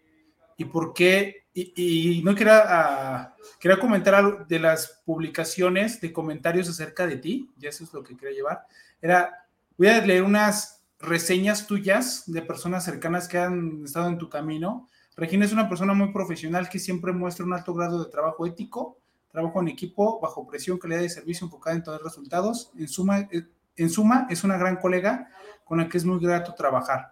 ¿Y 0.55 0.63
por 0.63 0.93
qué? 0.93 1.47
Y, 1.75 2.21
no 2.23 2.35
quería, 2.35 2.63
ah, 2.65 3.35
quería 3.59 3.79
comentar 3.79 4.15
algo 4.15 4.45
de 4.45 4.59
las 4.59 5.01
publicaciones 5.05 5.99
de 6.01 6.13
comentarios 6.13 6.69
acerca 6.69 7.07
de 7.07 7.17
ti, 7.17 7.49
y 7.59 7.67
eso 7.67 7.83
es 7.83 7.93
lo 7.93 8.03
que 8.03 8.15
quería 8.15 8.35
llevar. 8.35 8.65
Era, 9.01 9.47
voy 9.77 9.87
a 9.87 10.05
leer 10.05 10.23
unas 10.23 10.83
reseñas 10.99 11.67
tuyas 11.67 12.23
de 12.27 12.41
personas 12.41 12.83
cercanas 12.83 13.27
que 13.27 13.37
han 13.37 13.83
estado 13.85 14.09
en 14.09 14.17
tu 14.17 14.29
camino 14.29 14.89
Regina 15.19 15.43
es 15.43 15.51
una 15.51 15.67
persona 15.67 15.93
muy 15.93 16.13
profesional 16.13 16.69
que 16.69 16.79
siempre 16.79 17.11
muestra 17.11 17.43
un 17.43 17.51
alto 17.51 17.73
grado 17.73 18.01
de 18.01 18.09
trabajo 18.09 18.45
ético, 18.45 18.99
trabajo 19.29 19.59
en 19.59 19.67
equipo, 19.67 20.17
bajo 20.21 20.47
presión, 20.47 20.77
calidad 20.77 21.01
de 21.01 21.09
servicio 21.09 21.43
enfocada 21.43 21.75
en 21.75 21.83
todos 21.83 22.01
los 22.01 22.13
resultados. 22.13 22.71
En 22.77 22.87
suma, 22.87 23.27
eh, 23.29 23.43
en 23.75 23.89
suma, 23.89 24.27
es 24.29 24.45
una 24.45 24.57
gran 24.57 24.77
colega 24.77 25.29
con 25.65 25.79
la 25.79 25.89
que 25.89 25.97
es 25.97 26.05
muy 26.05 26.19
grato 26.19 26.53
trabajar. 26.55 27.11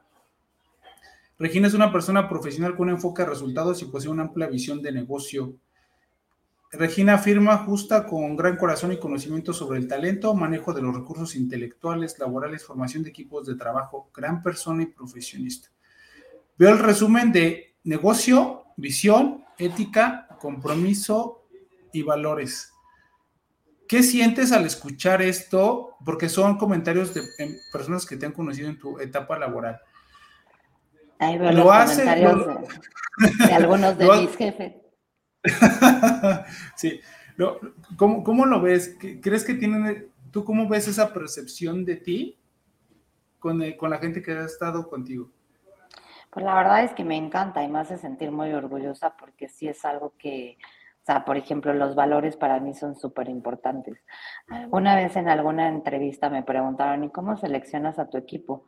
Regina 1.39 1.67
es 1.67 1.75
una 1.75 1.91
persona 1.91 2.27
profesional 2.27 2.75
con 2.75 2.88
un 2.88 2.96
enfoque 2.96 3.22
a 3.22 3.25
resultados 3.25 3.82
y 3.82 3.86
posee 3.86 4.10
una 4.10 4.24
amplia 4.24 4.48
visión 4.48 4.82
de 4.82 4.91
negocio. 4.91 5.56
Regina 6.72 7.13
afirma 7.13 7.58
justa 7.60 8.08
con 8.08 8.36
gran 8.36 8.58
corazón 8.58 8.91
y 8.91 8.98
conocimiento 8.98 9.53
sobre 9.53 9.79
el 9.79 9.88
talento, 9.88 10.34
manejo 10.34 10.74
de 10.74 10.82
los 10.82 10.96
recursos 10.96 11.36
intelectuales, 11.36 12.17
laborales, 12.17 12.65
formación 12.65 13.03
de 13.03 13.12
equipos 13.12 13.46
de 13.46 13.56
trabajo, 13.56 14.10
gran 14.13 14.41
persona 14.41 14.84
y 14.84 14.88
profesionista. 14.88 15.70
Veo 16.58 16.72
el 16.72 16.79
resumen 16.79 17.32
de 17.32 17.75
negocio, 17.84 18.63
visión, 18.75 19.46
ética, 19.60 20.27
compromiso 20.39 21.48
y 21.94 22.01
valores. 22.01 22.74
¿Qué 23.88 24.03
sientes 24.03 24.51
al 24.51 24.65
escuchar 24.65 25.22
esto? 25.22 25.96
Porque 26.03 26.27
son 26.27 26.58
comentarios 26.58 27.13
de 27.13 27.24
personas 27.72 28.06
que 28.06 28.17
te 28.17 28.25
han 28.25 28.34
conocido 28.34 28.70
en 28.70 28.77
tu 28.77 29.00
etapa 29.00 29.38
laboral. 29.39 29.79
Ahí 31.19 31.38
veo 31.38 31.51
lo 31.51 31.63
los 31.63 31.91
comentarios 31.91 32.47
de, 33.47 33.53
algunos 33.53 33.97
de 33.97 34.07
mis 34.21 34.36
jefes. 34.36 34.74
sí. 36.75 37.00
¿cómo, 37.97 38.45
lo 38.45 38.62
ves? 38.62 38.97
¿Crees 39.21 39.43
que 39.43 39.53
tienen, 39.53 40.12
tú 40.31 40.43
cómo 40.43 40.67
ves 40.67 40.88
esa 40.88 41.13
percepción 41.13 41.86
de 41.86 41.95
ti 41.95 42.38
con, 43.39 43.62
con 43.74 43.89
la 43.89 43.97
gente 44.00 44.21
que 44.21 44.31
ha 44.31 44.45
estado 44.45 44.88
contigo? 44.89 45.31
Pues 46.29 46.45
la 46.45 46.55
verdad 46.55 46.83
es 46.83 46.93
que 46.93 47.03
me 47.03 47.15
encanta 47.15 47.63
y 47.63 47.67
me 47.67 47.79
hace 47.79 47.97
sentir 47.97 48.31
muy 48.31 48.51
orgullosa 48.53 49.15
porque 49.17 49.47
sí 49.50 49.67
es 49.67 49.83
algo 49.86 50.13
que, 50.17 50.57
o 51.01 51.05
sea, 51.05 51.25
por 51.25 51.38
ejemplo, 51.38 51.74
los 51.74 51.95
valores 51.95 52.36
para 52.36 52.59
mí 52.59 52.74
son 52.74 52.95
súper 52.95 53.29
importantes. 53.29 53.97
Una 54.69 54.95
vez 54.95 55.15
en 55.15 55.29
alguna 55.29 55.69
entrevista 55.69 56.29
me 56.29 56.43
preguntaron, 56.43 57.03
¿y 57.03 57.09
cómo 57.09 57.38
seleccionas 57.38 57.97
a 57.97 58.09
tu 58.09 58.17
equipo? 58.17 58.65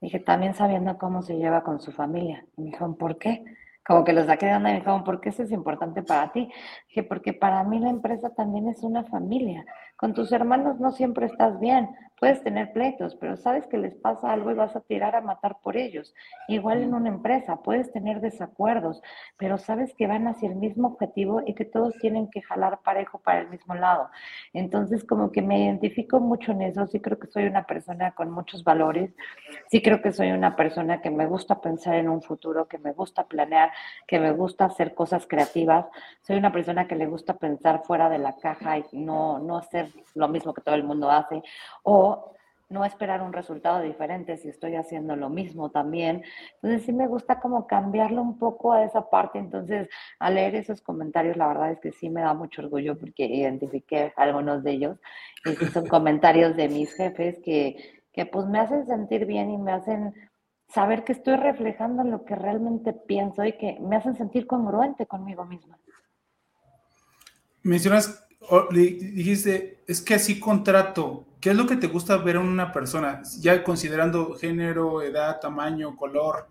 Dije, 0.00 0.18
también 0.20 0.54
sabiendo 0.54 0.96
cómo 0.98 1.22
se 1.22 1.36
lleva 1.36 1.62
con 1.62 1.80
su 1.80 1.92
familia. 1.92 2.44
Y 2.56 2.62
me 2.62 2.66
dijeron, 2.68 2.96
¿por 2.96 3.18
qué? 3.18 3.44
Como 3.86 4.04
que 4.04 4.12
los 4.12 4.26
saqué 4.26 4.46
de 4.46 4.54
onda 4.54 4.70
y 4.70 4.72
me 4.74 4.78
dijeron, 4.78 5.04
¿por 5.04 5.20
qué 5.20 5.30
eso 5.30 5.42
es 5.42 5.52
importante 5.52 6.02
para 6.02 6.32
ti? 6.32 6.50
Dije, 6.88 7.02
porque 7.02 7.32
para 7.32 7.62
mí 7.64 7.78
la 7.78 7.90
empresa 7.90 8.30
también 8.30 8.68
es 8.68 8.82
una 8.82 9.04
familia. 9.04 9.64
Con 9.96 10.14
tus 10.14 10.32
hermanos 10.32 10.80
no 10.80 10.92
siempre 10.92 11.26
estás 11.26 11.58
bien, 11.60 11.90
puedes 12.20 12.42
tener 12.44 12.72
pleitos, 12.72 13.16
pero 13.16 13.36
sabes 13.38 13.66
que 13.66 13.78
les 13.78 13.94
pasa 13.94 14.30
algo 14.30 14.50
y 14.50 14.54
vas 14.54 14.76
a 14.76 14.80
tirar 14.80 15.16
a 15.16 15.22
matar 15.22 15.56
por 15.62 15.78
ellos. 15.78 16.14
Igual 16.48 16.82
en 16.82 16.94
una 16.94 17.08
empresa 17.08 17.62
puedes 17.62 17.90
tener 17.92 18.20
desacuerdos, 18.20 19.00
pero 19.38 19.56
sabes 19.56 19.94
que 19.94 20.06
van 20.06 20.28
hacia 20.28 20.50
el 20.50 20.56
mismo 20.56 20.88
objetivo 20.88 21.42
y 21.46 21.54
que 21.54 21.64
todos 21.64 21.94
tienen 21.98 22.28
que 22.30 22.42
jalar 22.42 22.80
parejo 22.84 23.18
para 23.18 23.40
el 23.40 23.48
mismo 23.48 23.74
lado. 23.74 24.10
Entonces, 24.52 25.02
como 25.02 25.32
que 25.32 25.40
me 25.40 25.64
identifico 25.64 26.20
mucho 26.20 26.52
en 26.52 26.60
eso, 26.62 26.86
sí 26.86 27.00
creo 27.00 27.18
que 27.18 27.26
soy 27.26 27.46
una 27.46 27.64
persona 27.64 28.12
con 28.12 28.30
muchos 28.30 28.64
valores, 28.64 29.10
sí 29.70 29.80
creo 29.80 30.02
que 30.02 30.12
soy 30.12 30.30
una 30.30 30.56
persona 30.56 31.00
que 31.00 31.10
me 31.10 31.26
gusta 31.26 31.62
pensar 31.62 31.94
en 31.94 32.10
un 32.10 32.20
futuro, 32.20 32.68
que 32.68 32.76
me 32.76 32.92
gusta 32.92 33.24
planear, 33.24 33.72
que 34.06 34.20
me 34.20 34.32
gusta 34.32 34.66
hacer 34.66 34.94
cosas 34.94 35.26
creativas, 35.26 35.86
soy 36.20 36.36
una 36.36 36.52
persona 36.52 36.86
que 36.86 36.96
le 36.96 37.06
gusta 37.06 37.38
pensar 37.38 37.82
fuera 37.84 38.10
de 38.10 38.18
la 38.18 38.36
caja 38.36 38.76
y 38.76 38.84
no, 38.92 39.38
no 39.38 39.56
hacer 39.56 39.88
lo 40.14 40.28
mismo 40.28 40.52
que 40.52 40.60
todo 40.60 40.74
el 40.74 40.84
mundo 40.84 41.10
hace, 41.10 41.42
o 41.82 42.09
no 42.70 42.84
esperar 42.84 43.20
un 43.20 43.32
resultado 43.32 43.82
diferente 43.82 44.36
si 44.36 44.48
estoy 44.48 44.76
haciendo 44.76 45.16
lo 45.16 45.28
mismo 45.28 45.70
también. 45.70 46.22
Entonces 46.54 46.86
sí 46.86 46.92
me 46.92 47.08
gusta 47.08 47.40
como 47.40 47.66
cambiarlo 47.66 48.22
un 48.22 48.38
poco 48.38 48.72
a 48.72 48.84
esa 48.84 49.10
parte. 49.10 49.38
Entonces 49.38 49.88
al 50.20 50.36
leer 50.36 50.54
esos 50.54 50.80
comentarios, 50.80 51.36
la 51.36 51.48
verdad 51.48 51.72
es 51.72 51.80
que 51.80 51.90
sí 51.92 52.08
me 52.08 52.22
da 52.22 52.32
mucho 52.32 52.62
orgullo 52.62 52.96
porque 52.96 53.24
identifiqué 53.26 54.12
algunos 54.16 54.62
de 54.62 54.70
ellos. 54.70 54.98
Y 55.44 55.56
son 55.66 55.88
comentarios 55.88 56.56
de 56.56 56.68
mis 56.68 56.92
jefes 56.94 57.40
que, 57.44 58.02
que 58.12 58.24
pues 58.24 58.46
me 58.46 58.60
hacen 58.60 58.86
sentir 58.86 59.26
bien 59.26 59.50
y 59.50 59.58
me 59.58 59.72
hacen 59.72 60.14
saber 60.68 61.02
que 61.02 61.12
estoy 61.12 61.36
reflejando 61.36 62.04
lo 62.04 62.24
que 62.24 62.36
realmente 62.36 62.92
pienso 62.92 63.44
y 63.44 63.54
que 63.54 63.78
me 63.80 63.96
hacen 63.96 64.14
sentir 64.14 64.46
congruente 64.46 65.06
conmigo 65.06 65.44
misma. 65.44 65.76
Mencionas 67.62 68.26
dijiste, 68.70 69.78
es 69.86 70.00
que 70.02 70.14
así 70.14 70.40
contrato. 70.40 71.24
¿Qué 71.40 71.50
es 71.50 71.56
lo 71.56 71.66
que 71.66 71.76
te 71.76 71.86
gusta 71.86 72.16
ver 72.18 72.36
en 72.36 72.42
una 72.42 72.72
persona? 72.72 73.22
Ya 73.40 73.62
considerando 73.64 74.34
género, 74.34 75.02
edad, 75.02 75.40
tamaño, 75.40 75.96
color, 75.96 76.48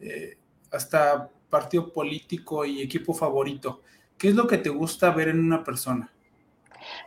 eh, 0.00 0.36
hasta 0.70 1.28
partido 1.50 1.92
político 1.92 2.64
y 2.64 2.82
equipo 2.82 3.14
favorito. 3.14 3.82
¿Qué 4.16 4.28
es 4.28 4.34
lo 4.34 4.46
que 4.46 4.58
te 4.58 4.68
gusta 4.68 5.10
ver 5.10 5.28
en 5.28 5.40
una 5.40 5.64
persona? 5.64 6.12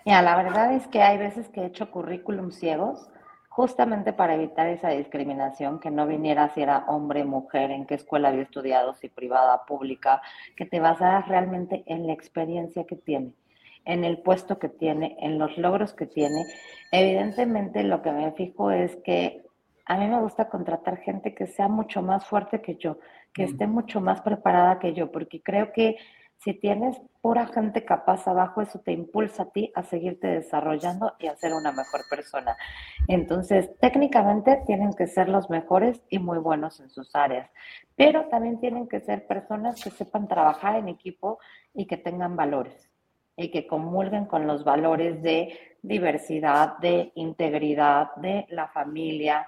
Mira, 0.05 0.21
la 0.21 0.35
verdad 0.35 0.73
es 0.73 0.87
que 0.87 1.01
hay 1.01 1.17
veces 1.17 1.47
que 1.49 1.61
he 1.61 1.65
hecho 1.65 1.91
currículum 1.91 2.51
ciegos 2.51 3.09
justamente 3.49 4.13
para 4.13 4.35
evitar 4.35 4.67
esa 4.67 4.89
discriminación, 4.89 5.79
que 5.79 5.91
no 5.91 6.07
viniera 6.07 6.53
si 6.53 6.61
era 6.61 6.85
hombre, 6.87 7.25
mujer, 7.25 7.71
en 7.71 7.85
qué 7.85 7.95
escuela 7.95 8.29
había 8.29 8.43
estudiado, 8.43 8.93
si 8.93 9.09
privada, 9.09 9.65
pública, 9.65 10.21
que 10.55 10.65
te 10.65 10.79
basara 10.79 11.21
realmente 11.23 11.83
en 11.85 12.07
la 12.07 12.13
experiencia 12.13 12.85
que 12.85 12.95
tiene 12.95 13.33
en 13.85 14.03
el 14.03 14.19
puesto 14.19 14.59
que 14.59 14.69
tiene, 14.69 15.17
en 15.19 15.37
los 15.37 15.57
logros 15.57 15.93
que 15.93 16.05
tiene. 16.05 16.43
Evidentemente 16.91 17.83
lo 17.83 18.01
que 18.01 18.11
me 18.11 18.31
fijo 18.33 18.71
es 18.71 18.95
que 18.97 19.43
a 19.85 19.97
mí 19.97 20.07
me 20.07 20.19
gusta 20.21 20.49
contratar 20.49 20.97
gente 20.97 21.33
que 21.33 21.47
sea 21.47 21.67
mucho 21.67 22.01
más 22.01 22.25
fuerte 22.25 22.61
que 22.61 22.75
yo, 22.75 22.97
que 23.33 23.43
esté 23.43 23.67
mucho 23.67 23.99
más 23.99 24.21
preparada 24.21 24.79
que 24.79 24.93
yo, 24.93 25.11
porque 25.11 25.41
creo 25.41 25.71
que 25.73 25.97
si 26.43 26.53
tienes 26.55 26.99
pura 27.21 27.45
gente 27.47 27.85
capaz 27.85 28.27
abajo, 28.27 28.61
eso 28.61 28.79
te 28.79 28.91
impulsa 28.91 29.43
a 29.43 29.49
ti 29.51 29.71
a 29.75 29.83
seguirte 29.83 30.27
desarrollando 30.27 31.13
y 31.19 31.27
a 31.27 31.35
ser 31.35 31.53
una 31.53 31.71
mejor 31.71 32.01
persona. 32.09 32.57
Entonces, 33.07 33.69
técnicamente 33.79 34.63
tienen 34.65 34.93
que 34.93 35.05
ser 35.05 35.29
los 35.29 35.49
mejores 35.51 36.01
y 36.09 36.17
muy 36.17 36.39
buenos 36.39 36.79
en 36.79 36.89
sus 36.89 37.15
áreas, 37.15 37.49
pero 37.95 38.25
también 38.29 38.59
tienen 38.59 38.87
que 38.87 39.01
ser 39.01 39.27
personas 39.27 39.83
que 39.83 39.91
sepan 39.91 40.27
trabajar 40.27 40.77
en 40.77 40.87
equipo 40.87 41.37
y 41.75 41.85
que 41.85 41.97
tengan 41.97 42.35
valores. 42.35 42.90
Y 43.35 43.49
que 43.51 43.67
comulguen 43.67 44.25
con 44.25 44.47
los 44.47 44.63
valores 44.63 45.21
de 45.21 45.57
diversidad, 45.81 46.77
de 46.77 47.11
integridad, 47.15 48.15
de 48.15 48.45
la 48.49 48.67
familia. 48.67 49.47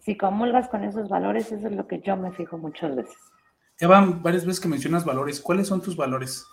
Si 0.00 0.16
comulgas 0.16 0.68
con 0.68 0.84
esos 0.84 1.08
valores, 1.08 1.50
eso 1.52 1.66
es 1.68 1.72
lo 1.72 1.86
que 1.86 2.00
yo 2.00 2.16
me 2.16 2.32
fijo 2.32 2.58
muchas 2.58 2.94
veces. 2.94 3.16
Eva, 3.80 4.04
varias 4.04 4.44
veces 4.44 4.60
que 4.60 4.68
mencionas 4.68 5.04
valores, 5.04 5.40
¿cuáles 5.40 5.68
son 5.68 5.80
tus 5.80 5.96
valores? 5.96 6.46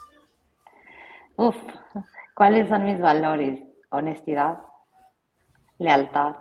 Uf, 1.37 1.55
¿cuáles 2.35 2.69
son 2.69 2.85
mis 2.85 2.99
valores? 2.99 3.61
Honestidad, 3.89 4.59
lealtad. 5.77 6.35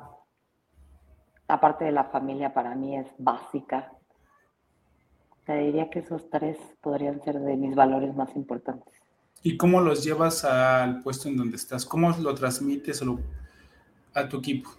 La 1.49 1.61
parte 1.61 1.85
de 1.85 1.93
la 1.93 2.05
familia 2.05 2.55
para 2.55 2.75
mí 2.75 2.97
es 2.97 3.07
básica. 3.19 3.93
Te 5.45 5.59
diría 5.59 5.91
que 5.91 5.99
esos 5.99 6.31
tres 6.31 6.59
podrían 6.81 7.21
ser 7.23 7.41
de 7.41 7.57
mis 7.57 7.75
valores 7.75 8.15
más 8.15 8.35
importantes. 8.37 9.04
¿Y 9.47 9.59
cómo 9.59 9.83
los 9.83 10.03
llevas 10.03 10.43
al 10.43 11.03
puesto 11.03 11.29
en 11.29 11.37
donde 11.37 11.57
estás? 11.57 11.85
¿Cómo 11.85 12.11
lo 12.19 12.35
transmites 12.35 13.05
a 14.15 14.27
tu 14.27 14.39
equipo? 14.39 14.71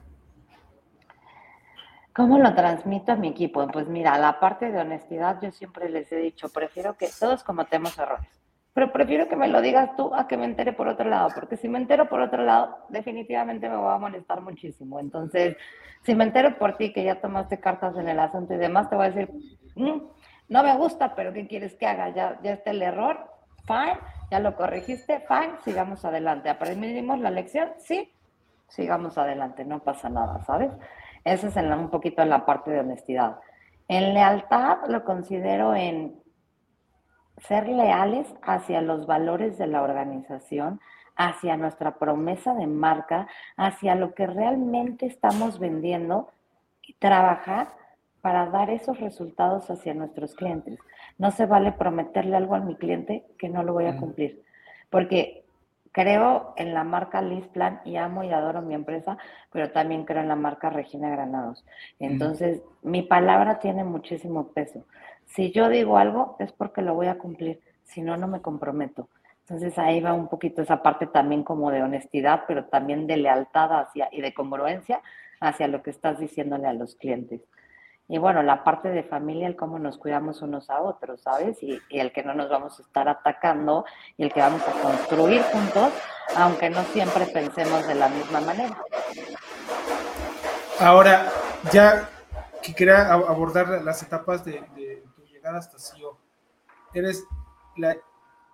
¿Cómo 2.15 2.39
lo 2.39 2.51
transmito 2.55 3.11
a 3.11 3.15
mi 3.15 3.27
equipo? 3.27 3.67
Pues 3.67 3.87
mira, 3.87 4.17
la 4.17 4.39
parte 4.39 4.71
de 4.71 4.79
honestidad 4.79 5.39
yo 5.39 5.51
siempre 5.51 5.87
les 5.89 6.11
he 6.11 6.15
dicho, 6.15 6.49
prefiero 6.49 6.97
que 6.97 7.09
todos 7.19 7.43
cometemos 7.43 7.95
errores, 7.99 8.27
pero 8.73 8.91
prefiero 8.91 9.27
que 9.27 9.35
me 9.35 9.47
lo 9.49 9.61
digas 9.61 9.95
tú 9.95 10.15
a 10.15 10.27
que 10.27 10.35
me 10.35 10.45
entere 10.45 10.73
por 10.73 10.87
otro 10.87 11.07
lado, 11.07 11.29
porque 11.35 11.57
si 11.57 11.69
me 11.69 11.77
entero 11.77 12.09
por 12.09 12.21
otro 12.21 12.43
lado, 12.43 12.87
definitivamente 12.89 13.69
me 13.69 13.75
voy 13.75 13.93
a 13.93 13.99
molestar 13.99 14.41
muchísimo. 14.41 14.99
Entonces, 14.99 15.57
si 16.01 16.15
me 16.15 16.23
entero 16.23 16.57
por 16.57 16.75
ti 16.75 16.91
que 16.91 17.03
ya 17.03 17.21
tomaste 17.21 17.59
cartas 17.59 17.95
en 17.97 18.09
el 18.09 18.19
asunto 18.19 18.55
y 18.55 18.57
demás, 18.57 18.89
te 18.89 18.95
voy 18.95 19.05
a 19.05 19.11
decir, 19.11 19.29
mm, 19.75 20.01
no 20.49 20.63
me 20.63 20.75
gusta, 20.75 21.13
pero 21.13 21.33
¿qué 21.33 21.45
quieres 21.45 21.75
que 21.75 21.85
haga? 21.85 22.09
Ya, 22.09 22.39
ya 22.41 22.53
está 22.53 22.71
el 22.71 22.81
error, 22.81 23.34
fine, 23.65 23.97
ya 24.31 24.39
lo 24.39 24.55
corregiste, 24.55 25.19
fine, 25.27 25.57
sigamos 25.63 26.05
adelante. 26.05 26.49
¿Aprendimos 26.49 27.19
la 27.19 27.29
lección? 27.29 27.69
Sí, 27.79 28.11
sigamos 28.67 29.17
adelante, 29.17 29.65
no 29.65 29.79
pasa 29.79 30.09
nada, 30.09 30.43
¿sabes? 30.45 30.71
Esa 31.23 31.47
es 31.47 31.55
un 31.55 31.89
poquito 31.89 32.23
la 32.25 32.45
parte 32.45 32.71
de 32.71 32.79
honestidad. 32.79 33.39
En 33.87 34.13
lealtad 34.13 34.77
lo 34.87 35.03
considero 35.03 35.75
en 35.75 36.21
ser 37.37 37.67
leales 37.67 38.33
hacia 38.41 38.81
los 38.81 39.05
valores 39.05 39.57
de 39.57 39.67
la 39.67 39.81
organización, 39.81 40.79
hacia 41.15 41.57
nuestra 41.57 41.97
promesa 41.97 42.53
de 42.53 42.67
marca, 42.67 43.27
hacia 43.57 43.95
lo 43.95 44.13
que 44.13 44.27
realmente 44.27 45.05
estamos 45.05 45.59
vendiendo 45.59 46.29
y 46.81 46.93
trabajar 46.93 47.69
para 48.21 48.47
dar 48.47 48.69
esos 48.69 48.99
resultados 48.99 49.69
hacia 49.69 49.93
nuestros 49.93 50.33
clientes. 50.35 50.79
No 51.17 51.31
se 51.31 51.45
vale 51.45 51.71
prometerle 51.71 52.35
algo 52.35 52.55
a 52.55 52.59
mi 52.59 52.75
cliente 52.75 53.25
que 53.37 53.49
no 53.49 53.63
lo 53.63 53.73
voy 53.73 53.85
a 53.85 53.97
cumplir, 53.97 54.43
porque 54.89 55.45
creo 55.91 56.53
en 56.57 56.73
la 56.73 56.83
marca 56.83 57.23
Plan 57.53 57.79
y 57.85 57.95
amo 57.95 58.23
y 58.23 58.31
adoro 58.31 58.61
mi 58.61 58.73
empresa, 58.73 59.17
pero 59.51 59.71
también 59.71 60.03
creo 60.03 60.21
en 60.21 60.27
la 60.27 60.35
marca 60.35 60.69
Regina 60.69 61.09
Granados. 61.09 61.65
Entonces, 61.99 62.61
mi 62.81 63.01
palabra 63.01 63.59
tiene 63.59 63.85
muchísimo 63.85 64.49
peso. 64.49 64.83
Si 65.25 65.51
yo 65.51 65.69
digo 65.69 65.97
algo, 65.97 66.35
es 66.39 66.51
porque 66.51 66.81
lo 66.81 66.95
voy 66.95 67.07
a 67.07 67.17
cumplir, 67.17 67.61
si 67.83 68.01
no, 68.01 68.17
no 68.17 68.27
me 68.27 68.41
comprometo. 68.41 69.07
Entonces 69.47 69.77
ahí 69.77 70.01
va 70.01 70.13
un 70.13 70.27
poquito 70.27 70.63
esa 70.63 70.81
parte 70.81 71.05
también 71.05 71.43
como 71.43 71.69
de 71.69 71.83
honestidad, 71.83 72.43
pero 72.47 72.65
también 72.65 73.05
de 73.05 73.17
lealtad 73.17 73.79
hacia 73.79 74.09
y 74.11 74.21
de 74.21 74.33
congruencia 74.33 75.01
hacia 75.39 75.67
lo 75.67 75.83
que 75.83 75.91
estás 75.91 76.19
diciéndole 76.19 76.67
a 76.67 76.73
los 76.73 76.95
clientes. 76.95 77.41
Y 78.07 78.19
bueno, 78.19 78.43
la 78.43 78.63
parte 78.63 78.89
de 78.89 79.03
familia, 79.03 79.47
el 79.47 79.55
cómo 79.55 79.79
nos 79.79 79.97
cuidamos 79.97 80.43
unos 80.43 80.69
a 80.69 80.79
otros, 80.79 81.21
¿sabes? 81.21 81.61
Y, 81.63 81.81
el 81.89 82.11
que 82.11 82.23
no 82.23 82.35
nos 82.35 82.49
vamos 82.49 82.77
a 82.77 82.83
estar 82.83 83.09
atacando 83.09 83.83
y 84.15 84.23
el 84.25 84.33
que 84.33 84.41
vamos 84.41 84.61
a 84.61 84.71
construir 84.73 85.41
juntos, 85.43 85.91
aunque 86.35 86.69
no 86.69 86.83
siempre 86.83 87.25
pensemos 87.25 87.87
de 87.87 87.95
la 87.95 88.09
misma 88.09 88.41
manera. 88.41 88.77
Ahora, 90.79 91.31
ya 91.71 92.07
que 92.61 92.75
quería 92.75 93.11
abordar 93.11 93.81
las 93.83 94.03
etapas 94.03 94.45
de, 94.45 94.61
tu 95.15 95.23
llegada 95.23 95.57
hasta 95.57 95.79
CEO, 95.79 96.19
eres 96.93 97.23
la, 97.75 97.97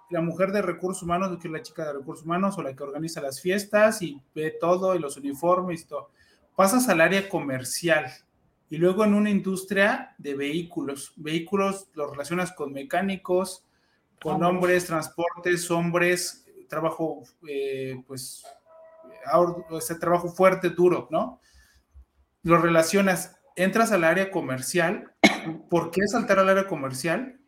la, 0.10 0.22
mujer 0.22 0.54
de 0.54 0.62
recursos 0.62 1.04
humanos, 1.04 1.38
que 1.42 1.50
es 1.50 1.52
la 1.52 1.62
chica 1.62 1.84
de 1.86 1.94
recursos 1.94 2.26
humanos 2.26 2.58
o 2.58 2.62
la 2.62 2.74
que 2.74 2.84
organiza 2.84 3.20
las 3.20 3.42
fiestas 3.42 4.02
y 4.02 4.22
ve 4.34 4.56
todo 4.62 4.96
y 4.96 5.00
los 5.00 5.18
uniformes 5.18 5.82
y 5.82 5.88
todo. 5.88 6.10
Pasas 6.56 6.88
al 6.88 7.02
área 7.02 7.28
comercial 7.28 8.06
y 8.72 8.78
luego 8.78 9.04
en 9.04 9.14
una 9.14 9.30
industria 9.30 10.16
de 10.18 10.34
vehículos. 10.34 11.12
Vehículos 11.18 11.90
los 11.94 12.10
relacionas 12.10 12.54
con 12.54 12.72
mecánicos, 12.72 13.66
con 14.24 14.42
hombres, 14.46 14.86
transportes, 14.86 15.70
hombres, 15.70 16.50
trabajo, 16.70 17.22
eh, 17.50 18.02
pues, 18.08 18.46
ese 19.78 19.96
trabajo 19.96 20.30
fuerte, 20.30 20.70
duro, 20.70 21.10
¿no? 21.12 21.42
Lo 22.44 22.60
relacionas, 22.60 23.38
entras 23.58 23.92
al 23.92 24.06
área 24.06 24.32
comercial. 24.32 25.12
¿Por 25.70 25.92
qué 25.92 26.08
saltar 26.08 26.40
al 26.40 26.48
área 26.48 26.66
comercial? 26.66 27.42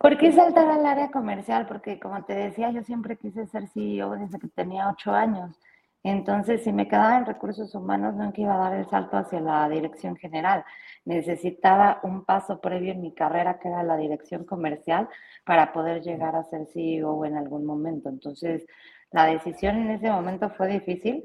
¿Por 0.00 0.18
qué 0.18 0.32
saltar 0.32 0.68
al 0.68 0.84
área 0.84 1.12
comercial? 1.12 1.68
Porque 1.68 2.00
como 2.00 2.24
te 2.24 2.34
decía, 2.34 2.72
yo 2.72 2.82
siempre 2.82 3.16
quise 3.16 3.46
ser 3.46 3.68
CEO 3.68 4.16
desde 4.16 4.40
que 4.40 4.48
tenía 4.48 4.88
ocho 4.88 5.12
años. 5.12 5.56
Entonces, 6.04 6.62
si 6.62 6.72
me 6.72 6.86
quedaba 6.86 7.16
en 7.16 7.24
recursos 7.26 7.74
humanos, 7.74 8.14
nunca 8.14 8.40
iba 8.40 8.54
a 8.54 8.70
dar 8.70 8.74
el 8.74 8.86
salto 8.88 9.16
hacia 9.16 9.40
la 9.40 9.68
dirección 9.70 10.16
general. 10.16 10.64
Necesitaba 11.06 12.00
un 12.02 12.24
paso 12.26 12.60
previo 12.60 12.92
en 12.92 13.00
mi 13.00 13.14
carrera, 13.14 13.58
que 13.58 13.68
era 13.68 13.82
la 13.82 13.96
dirección 13.96 14.44
comercial, 14.44 15.08
para 15.44 15.72
poder 15.72 16.02
llegar 16.02 16.36
a 16.36 16.44
ser 16.44 16.66
CEO 16.66 17.24
en 17.24 17.36
algún 17.36 17.64
momento. 17.64 18.10
Entonces, 18.10 18.66
la 19.12 19.24
decisión 19.26 19.76
en 19.78 19.90
ese 19.92 20.10
momento 20.10 20.50
fue 20.50 20.68
difícil 20.68 21.24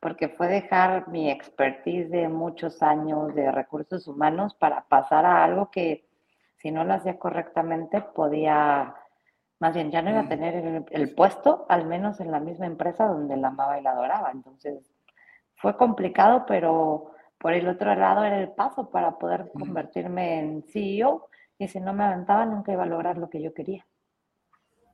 porque 0.00 0.28
fue 0.28 0.48
dejar 0.48 1.08
mi 1.08 1.30
expertise 1.30 2.10
de 2.10 2.28
muchos 2.28 2.82
años 2.82 3.34
de 3.34 3.50
recursos 3.52 4.06
humanos 4.06 4.54
para 4.54 4.84
pasar 4.88 5.26
a 5.26 5.44
algo 5.44 5.70
que 5.70 6.06
si 6.56 6.70
no 6.70 6.84
lo 6.84 6.94
hacía 6.94 7.18
correctamente 7.18 8.00
podía 8.00 8.94
más 9.64 9.72
bien, 9.72 9.90
ya 9.90 10.02
no 10.02 10.10
iba 10.10 10.20
a 10.20 10.24
mm. 10.24 10.28
tener 10.28 10.84
el, 10.90 11.14
puesto, 11.14 11.64
al 11.70 11.86
menos 11.86 12.20
en 12.20 12.30
la 12.30 12.38
misma 12.38 12.66
empresa 12.66 13.06
donde 13.06 13.34
la 13.34 13.48
amaba 13.48 13.80
y 13.80 13.82
la 13.82 13.92
adoraba. 13.92 14.30
Entonces, 14.30 14.92
fue 15.54 15.74
complicado, 15.78 16.44
pero 16.46 17.12
por 17.38 17.54
el 17.54 17.66
otro 17.66 17.94
lado 17.94 18.24
era 18.24 18.38
el 18.42 18.50
paso 18.50 18.90
para 18.90 19.12
poder 19.16 19.50
convertirme 19.58 20.38
en 20.38 20.64
CEO. 20.64 21.30
Y 21.56 21.68
si 21.68 21.80
no 21.80 21.94
me 21.94 22.04
aventaba, 22.04 22.44
nunca 22.44 22.74
iba 22.74 22.82
a 22.82 22.86
lograr 22.86 23.16
lo 23.16 23.30
que 23.30 23.40
yo 23.40 23.54
quería. 23.54 23.86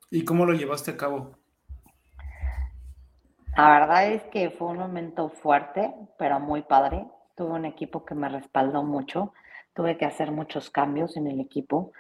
¿Y 0.09 0.25
cómo 0.25 0.47
lo 0.47 0.53
llevaste 0.53 0.93
a 0.93 0.97
cabo? 0.97 1.33
La 3.57 3.71
verdad 3.81 4.07
es 4.07 4.23
que 4.29 4.51
fue 4.51 4.69
un 4.69 4.79
momento 4.79 5.31
fuerte, 5.31 5.93
pero 6.17 6.39
muy 6.39 6.63
padre. 6.63 7.09
Tuve 7.35 7.55
un 7.55 7.65
equipo 7.65 8.05
que 8.05 8.15
me 8.15 8.29
respaldó 8.29 8.85
mucho. 8.85 9.33
Tuve 9.75 9.99
que 9.99 10.05
hacer 10.05 10.31
muchos 10.31 10.71
cambios 10.71 11.17
en 11.17 11.27
el 11.27 11.41
equipo. 11.41 11.91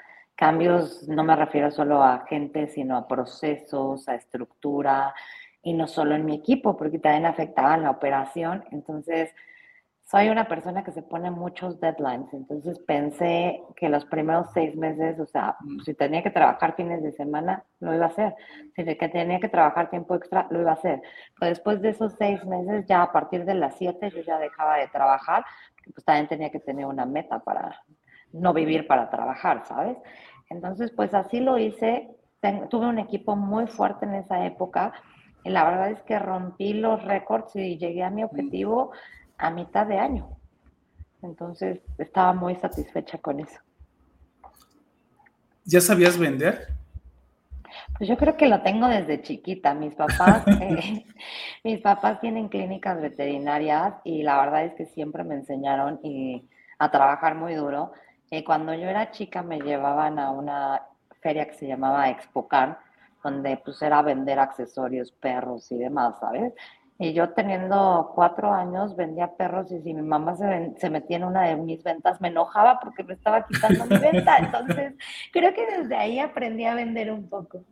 Cambios 0.40 1.07
no 1.07 1.22
me 1.22 1.37
refiero 1.37 1.70
solo 1.70 2.03
a 2.03 2.24
gente, 2.26 2.66
sino 2.68 2.96
a 2.96 3.07
procesos, 3.07 4.09
a 4.09 4.14
estructura, 4.14 5.14
y 5.62 5.74
no 5.74 5.87
solo 5.87 6.14
en 6.14 6.24
mi 6.24 6.35
equipo, 6.35 6.79
porque 6.79 6.98
también 6.98 7.26
afectaban 7.26 7.83
la 7.83 7.90
operación. 7.90 8.64
Entonces, 8.70 9.35
soy 10.03 10.31
una 10.31 10.48
persona 10.48 10.83
que 10.83 10.92
se 10.92 11.03
pone 11.03 11.31
muchos 11.31 11.79
deadlines. 11.79 12.33
Entonces, 12.33 12.79
pensé 12.79 13.61
que 13.76 13.90
los 13.90 14.07
primeros 14.07 14.46
seis 14.55 14.74
meses, 14.76 15.20
o 15.20 15.26
sea, 15.26 15.59
si 15.85 15.92
tenía 15.92 16.22
que 16.22 16.31
trabajar 16.31 16.74
fines 16.74 17.03
de 17.03 17.12
semana, 17.12 17.62
lo 17.81 17.94
iba 17.94 18.07
a 18.07 18.09
hacer. 18.09 18.35
Si 18.74 18.83
tenía 18.83 19.40
que 19.40 19.50
trabajar 19.50 19.90
tiempo 19.90 20.14
extra, 20.14 20.46
lo 20.48 20.62
iba 20.62 20.70
a 20.70 20.74
hacer. 20.74 21.03
Pero 21.38 21.50
después 21.50 21.83
de 21.83 21.90
esos 21.90 22.14
seis 22.14 22.42
meses, 22.46 22.87
ya 22.87 23.03
a 23.03 23.12
partir 23.12 23.44
de 23.44 23.57
las 23.57 23.76
siete, 23.76 24.11
yo 24.11 24.22
ya 24.22 24.38
dejaba 24.38 24.79
de 24.79 24.88
trabajar, 24.88 25.44
pues 25.92 26.03
también 26.03 26.29
tenía 26.29 26.50
que 26.50 26.61
tener 26.61 26.87
una 26.87 27.05
meta 27.05 27.40
para 27.40 27.79
no 28.32 28.52
vivir 28.52 28.86
para 28.86 29.10
trabajar, 29.10 29.64
¿sabes? 29.66 29.96
Entonces, 30.48 30.90
pues 30.90 31.14
así 31.14 31.40
lo 31.40 31.58
hice. 31.58 32.08
tuve 32.70 32.86
un 32.86 32.98
equipo 32.98 33.36
muy 33.36 33.66
fuerte 33.66 34.06
en 34.06 34.14
esa 34.14 34.46
época 34.46 34.92
y 35.44 35.50
la 35.50 35.64
verdad 35.64 35.90
es 35.90 36.02
que 36.02 36.18
rompí 36.18 36.74
los 36.74 37.02
récords 37.04 37.54
y 37.56 37.78
llegué 37.78 38.02
a 38.02 38.10
mi 38.10 38.24
objetivo 38.24 38.92
a 39.38 39.50
mitad 39.50 39.86
de 39.86 39.98
año. 39.98 40.28
Entonces, 41.22 41.80
estaba 41.98 42.32
muy 42.32 42.56
satisfecha 42.56 43.18
con 43.18 43.40
eso. 43.40 43.60
¿Ya 45.64 45.80
sabías 45.80 46.18
vender? 46.18 46.68
Pues 47.96 48.08
yo 48.08 48.16
creo 48.16 48.36
que 48.36 48.48
lo 48.48 48.62
tengo 48.62 48.88
desde 48.88 49.22
chiquita. 49.22 49.74
Mis 49.74 49.94
papás, 49.94 50.44
eh, 50.60 51.04
mis 51.64 51.80
papás 51.80 52.20
tienen 52.20 52.48
clínicas 52.48 53.00
veterinarias 53.00 53.94
y 54.04 54.22
la 54.22 54.40
verdad 54.40 54.64
es 54.64 54.74
que 54.74 54.86
siempre 54.86 55.24
me 55.24 55.34
enseñaron 55.34 56.00
a 56.78 56.90
trabajar 56.90 57.34
muy 57.34 57.54
duro. 57.54 57.92
Eh, 58.32 58.44
cuando 58.44 58.72
yo 58.74 58.88
era 58.88 59.10
chica 59.10 59.42
me 59.42 59.58
llevaban 59.60 60.18
a 60.20 60.30
una 60.30 60.82
feria 61.20 61.46
que 61.48 61.54
se 61.54 61.66
llamaba 61.66 62.10
Expocar, 62.10 62.78
donde 63.24 63.56
pues 63.64 63.82
era 63.82 64.02
vender 64.02 64.38
accesorios, 64.38 65.10
perros 65.10 65.70
y 65.72 65.78
demás, 65.78 66.14
¿sabes? 66.20 66.54
Y 66.98 67.12
yo 67.12 67.30
teniendo 67.30 68.12
cuatro 68.14 68.52
años 68.52 68.94
vendía 68.94 69.34
perros 69.34 69.72
y 69.72 69.80
si 69.80 69.94
mi 69.94 70.02
mamá 70.02 70.36
se, 70.36 70.74
se, 70.78 70.90
metía 70.90 71.16
en 71.16 71.24
una 71.24 71.48
de 71.48 71.56
mis 71.56 71.82
ventas 71.82 72.20
me 72.20 72.28
enojaba 72.28 72.78
porque 72.78 73.02
me 73.02 73.14
estaba 73.14 73.46
quitando 73.46 73.86
mi 73.86 73.98
venta. 73.98 74.36
Entonces 74.38 74.94
creo 75.32 75.52
que 75.52 75.78
desde 75.78 75.96
ahí 75.96 76.18
aprendí 76.20 76.66
a 76.66 76.74
vender 76.74 77.10
un 77.10 77.28
poco. 77.28 77.64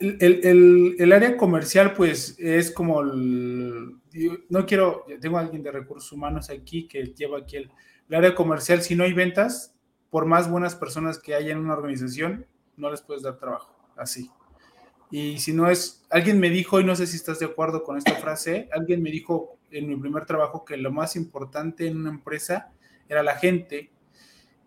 el, 0.00 1.12
área 1.12 1.36
comercial, 1.36 1.92
pues, 1.92 2.36
es 2.40 2.72
como 2.72 3.00
el, 3.02 4.00
no 4.48 4.66
quiero, 4.66 5.04
tengo 5.20 5.38
a 5.38 5.42
alguien 5.42 5.62
de 5.62 5.70
recursos 5.70 6.10
humanos 6.10 6.50
aquí 6.50 6.88
que 6.88 7.04
lleva 7.04 7.38
aquí 7.38 7.58
el, 7.58 7.70
área 8.10 8.34
comercial, 8.34 8.82
si 8.82 8.94
no 8.94 9.04
hay 9.04 9.12
ventas, 9.12 9.74
por 10.10 10.26
más 10.26 10.50
buenas 10.50 10.74
personas 10.74 11.18
que 11.18 11.34
haya 11.34 11.52
en 11.52 11.58
una 11.58 11.74
organización, 11.74 12.46
no 12.76 12.90
les 12.90 13.02
puedes 13.02 13.22
dar 13.22 13.38
trabajo, 13.38 13.74
así. 13.96 14.30
Y 15.10 15.38
si 15.38 15.52
no 15.52 15.70
es, 15.70 16.04
alguien 16.10 16.40
me 16.40 16.50
dijo, 16.50 16.80
y 16.80 16.84
no 16.84 16.96
sé 16.96 17.06
si 17.06 17.16
estás 17.16 17.38
de 17.38 17.46
acuerdo 17.46 17.82
con 17.82 17.98
esta 17.98 18.14
frase, 18.16 18.68
alguien 18.72 19.02
me 19.02 19.10
dijo 19.10 19.58
en 19.70 19.88
mi 19.88 19.96
primer 19.96 20.26
trabajo 20.26 20.64
que 20.64 20.76
lo 20.76 20.90
más 20.90 21.16
importante 21.16 21.86
en 21.86 21.98
una 21.98 22.10
empresa 22.10 22.72
era 23.08 23.22
la 23.22 23.36
gente, 23.36 23.90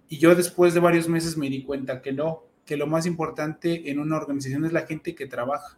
y 0.07 0.17
yo 0.17 0.35
después 0.35 0.73
de 0.73 0.79
varios 0.79 1.09
meses 1.09 1.37
me 1.37 1.49
di 1.49 1.63
cuenta 1.63 2.01
que 2.01 2.13
no, 2.13 2.43
que 2.65 2.77
lo 2.77 2.87
más 2.87 3.05
importante 3.05 3.89
en 3.89 3.99
una 3.99 4.17
organización 4.17 4.65
es 4.65 4.73
la 4.73 4.85
gente 4.85 5.15
que 5.15 5.27
trabaja. 5.27 5.77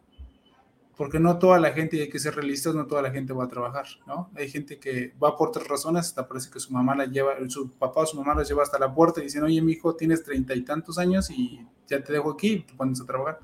Porque 0.98 1.20
no 1.20 1.38
toda 1.38 1.60
la 1.60 1.72
gente, 1.72 1.96
y 1.96 2.02
hay 2.02 2.10
que 2.10 2.18
ser 2.18 2.36
realistas, 2.36 2.74
no 2.74 2.88
toda 2.88 3.04
la 3.04 3.12
gente 3.12 3.32
va 3.32 3.44
a 3.44 3.48
trabajar, 3.48 3.86
¿no? 4.08 4.32
Hay 4.36 4.50
gente 4.50 4.80
que 4.80 5.14
va 5.24 5.38
por 5.38 5.50
otras 5.50 5.68
razones, 5.68 6.08
hasta 6.08 6.28
parece 6.28 6.50
que 6.50 6.60
su 6.60 6.74
mamá 6.74 6.96
la 6.96 7.06
lleva, 7.06 7.36
su 7.48 7.70
papá 7.70 8.02
o 8.02 8.06
su 8.08 8.18
mamá 8.18 8.34
la 8.34 8.44
lleva 8.44 8.64
hasta 8.64 8.80
la 8.80 8.94
puerta 8.94 9.22
y 9.22 9.26
dicen, 9.26 9.44
oye, 9.44 9.62
mi 9.62 9.74
hijo, 9.74 9.96
tienes 9.96 10.24
treinta 10.24 10.56
y 10.56 10.64
tantos 10.64 10.98
años 10.98 11.30
y 11.30 11.64
ya 11.88 12.04
te 12.04 12.12
dejo 12.12 12.32
aquí, 12.32 12.66
tú 12.68 12.76
pones 12.76 13.00
a 13.00 13.06
trabajar. 13.06 13.40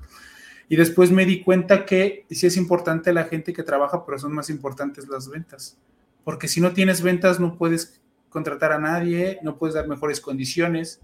Y 0.68 0.76
después 0.76 1.10
me 1.10 1.26
di 1.26 1.42
cuenta 1.42 1.84
que 1.86 2.26
sí 2.30 2.46
es 2.46 2.56
importante 2.56 3.12
la 3.12 3.24
gente 3.24 3.52
que 3.52 3.62
trabaja, 3.62 4.04
pero 4.04 4.18
son 4.18 4.32
más 4.32 4.50
importantes 4.50 5.06
las 5.08 5.28
ventas. 5.28 5.78
Porque 6.24 6.48
si 6.48 6.60
no 6.60 6.72
tienes 6.72 7.02
ventas, 7.02 7.38
no 7.38 7.56
puedes 7.56 8.00
contratar 8.30 8.72
a 8.72 8.78
nadie, 8.78 9.38
no 9.42 9.58
puedes 9.58 9.74
dar 9.74 9.86
mejores 9.86 10.20
condiciones. 10.20 11.00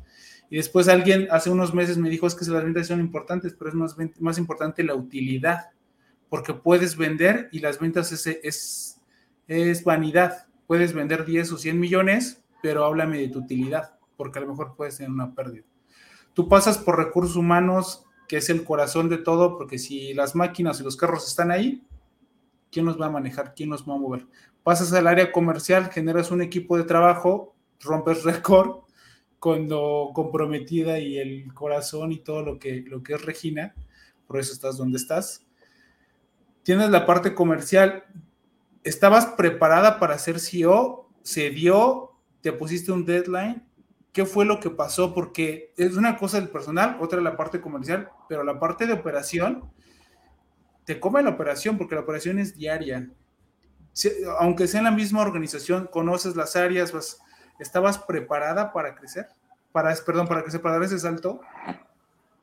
Y 0.48 0.56
después 0.56 0.88
alguien 0.88 1.28
hace 1.30 1.50
unos 1.50 1.74
meses 1.74 1.98
me 1.98 2.10
dijo, 2.10 2.26
es 2.26 2.34
que 2.34 2.44
las 2.46 2.64
ventas 2.64 2.88
son 2.88 3.00
importantes, 3.00 3.54
pero 3.56 3.68
es 3.68 3.76
más, 3.76 3.96
más 4.18 4.38
importante 4.38 4.82
la 4.82 4.94
utilidad, 4.94 5.70
porque 6.30 6.54
puedes 6.54 6.96
vender 6.96 7.50
y 7.52 7.58
las 7.58 7.78
ventas 7.78 8.12
es, 8.12 8.26
es, 8.26 9.00
es 9.46 9.84
vanidad. 9.84 10.46
Puedes 10.66 10.94
vender 10.94 11.26
10 11.26 11.52
o 11.52 11.58
100 11.58 11.78
millones, 11.78 12.42
pero 12.62 12.84
háblame 12.84 13.18
de 13.18 13.28
tu 13.28 13.40
utilidad, 13.40 13.98
porque 14.16 14.38
a 14.38 14.42
lo 14.42 14.48
mejor 14.48 14.76
puedes 14.76 14.96
tener 14.96 15.10
una 15.10 15.34
pérdida. 15.34 15.64
Tú 16.32 16.48
pasas 16.48 16.78
por 16.78 16.96
recursos 16.96 17.36
humanos, 17.36 18.06
que 18.28 18.36
es 18.36 18.48
el 18.48 18.64
corazón 18.64 19.08
de 19.08 19.18
todo, 19.18 19.58
porque 19.58 19.78
si 19.78 20.14
las 20.14 20.36
máquinas 20.36 20.80
y 20.80 20.84
los 20.84 20.96
carros 20.96 21.26
están 21.26 21.50
ahí, 21.50 21.82
¿quién 22.70 22.86
los 22.86 22.98
va 22.98 23.06
a 23.06 23.10
manejar? 23.10 23.52
¿Quién 23.54 23.70
los 23.70 23.86
va 23.86 23.94
a 23.94 23.98
mover? 23.98 24.26
Pasas 24.62 24.92
al 24.92 25.08
área 25.08 25.32
comercial, 25.32 25.90
generas 25.90 26.30
un 26.30 26.42
equipo 26.42 26.78
de 26.78 26.84
trabajo, 26.84 27.56
rompes 27.80 28.22
récord, 28.24 28.84
con 29.40 29.68
lo 29.68 30.10
comprometida 30.14 31.00
y 31.00 31.18
el 31.18 31.52
corazón 31.54 32.12
y 32.12 32.18
todo 32.18 32.42
lo 32.42 32.58
que, 32.60 32.84
lo 32.86 33.02
que 33.02 33.14
es 33.14 33.24
Regina, 33.24 33.74
por 34.28 34.38
eso 34.38 34.52
estás 34.52 34.76
donde 34.76 34.98
estás. 34.98 35.44
Tienes 36.70 36.90
la 36.90 37.04
parte 37.04 37.35
comercial, 37.35 38.04
estabas 38.85 39.26
preparada 39.26 39.98
para 39.98 40.16
ser 40.18 40.38
CEO, 40.38 41.11
se 41.24 41.50
dio, 41.50 42.12
te 42.42 42.52
pusiste 42.52 42.92
un 42.92 43.04
deadline, 43.04 43.66
¿qué 44.12 44.24
fue 44.24 44.44
lo 44.44 44.61
que 44.61 44.70
pasó? 44.70 45.12
Porque 45.12 45.72
es 45.76 45.96
una 45.96 46.16
cosa 46.16 46.38
del 46.38 46.48
personal, 46.48 46.96
otra 47.00 47.20
la 47.22 47.37
parte 47.37 47.61
comercial, 47.61 48.09
pero 48.28 48.44
la 48.44 48.61
parte 48.61 48.87
de 48.87 48.92
operación, 48.92 49.68
te 50.85 51.00
come 51.00 51.24
la 51.24 51.30
operación 51.30 51.76
porque 51.76 51.96
la 51.96 52.02
operación 52.02 52.38
es 52.38 52.54
diaria. 52.54 53.11
aunque 54.38 54.68
sea 54.68 54.78
en 54.78 54.85
la 54.85 54.92
misma 54.92 55.22
organización, 55.22 55.88
conoces 55.90 56.37
las 56.37 56.54
áreas, 56.54 56.92
¿Estabas 57.59 57.98
preparada 57.98 58.72
para 58.72 58.94
crecer? 58.94 59.26
Para, 59.72 59.92
perdón, 60.06 60.28
para 60.28 60.42
crecer, 60.42 60.62
para 60.62 60.76
dar 60.76 60.85
ese 60.85 61.00
salto. 61.00 61.40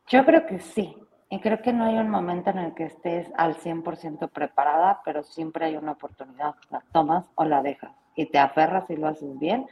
Yo 0.10 0.26
creo 0.26 0.46
que 0.46 0.60
sí. 0.60 1.07
Y 1.30 1.40
creo 1.42 1.62
que 1.62 1.74
no 1.74 1.86
hay 1.86 1.98
un 1.98 2.10
momento 2.10 2.50
en 2.52 2.60
el 2.60 2.74
que 2.74 2.86
estés 2.86 3.30
al 3.38 3.56
100% 3.56 4.30
preparada, 4.30 5.02
pero 5.04 5.24
siempre 5.24 5.66
hay 5.66 5.76
una 5.76 5.94
oportunidad. 5.94 6.56
La 6.70 6.82
tomas 6.92 7.26
o 7.36 7.44
la 7.44 7.62
dejas. 7.62 7.92
Y 8.16 8.28
te 8.28 8.40
aferras 8.40 8.90
y 8.90 8.96
lo 8.96 9.08
haces 9.08 9.38
bien 9.38 9.66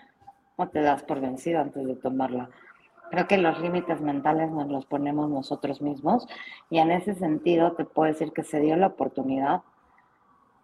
o 0.58 0.68
te 0.68 0.82
das 0.82 1.04
por 1.04 1.20
vencido 1.20 1.62
antes 1.62 1.86
de 1.86 1.96
tomarla. 1.96 2.50
Creo 3.10 3.28
que 3.28 3.38
los 3.38 3.60
límites 3.60 4.02
mentales 4.02 4.52
nos 4.52 4.68
los 4.68 4.86
ponemos 4.86 5.30
nosotros 5.30 5.82
mismos 5.82 6.28
y 6.70 6.80
en 6.80 6.92
ese 6.92 7.14
sentido 7.16 7.74
te 7.74 7.86
puedo 7.86 8.12
decir 8.12 8.34
que 8.34 8.44
se 8.44 8.60
dio 8.60 8.76
la 8.76 8.88
oportunidad 8.88 9.62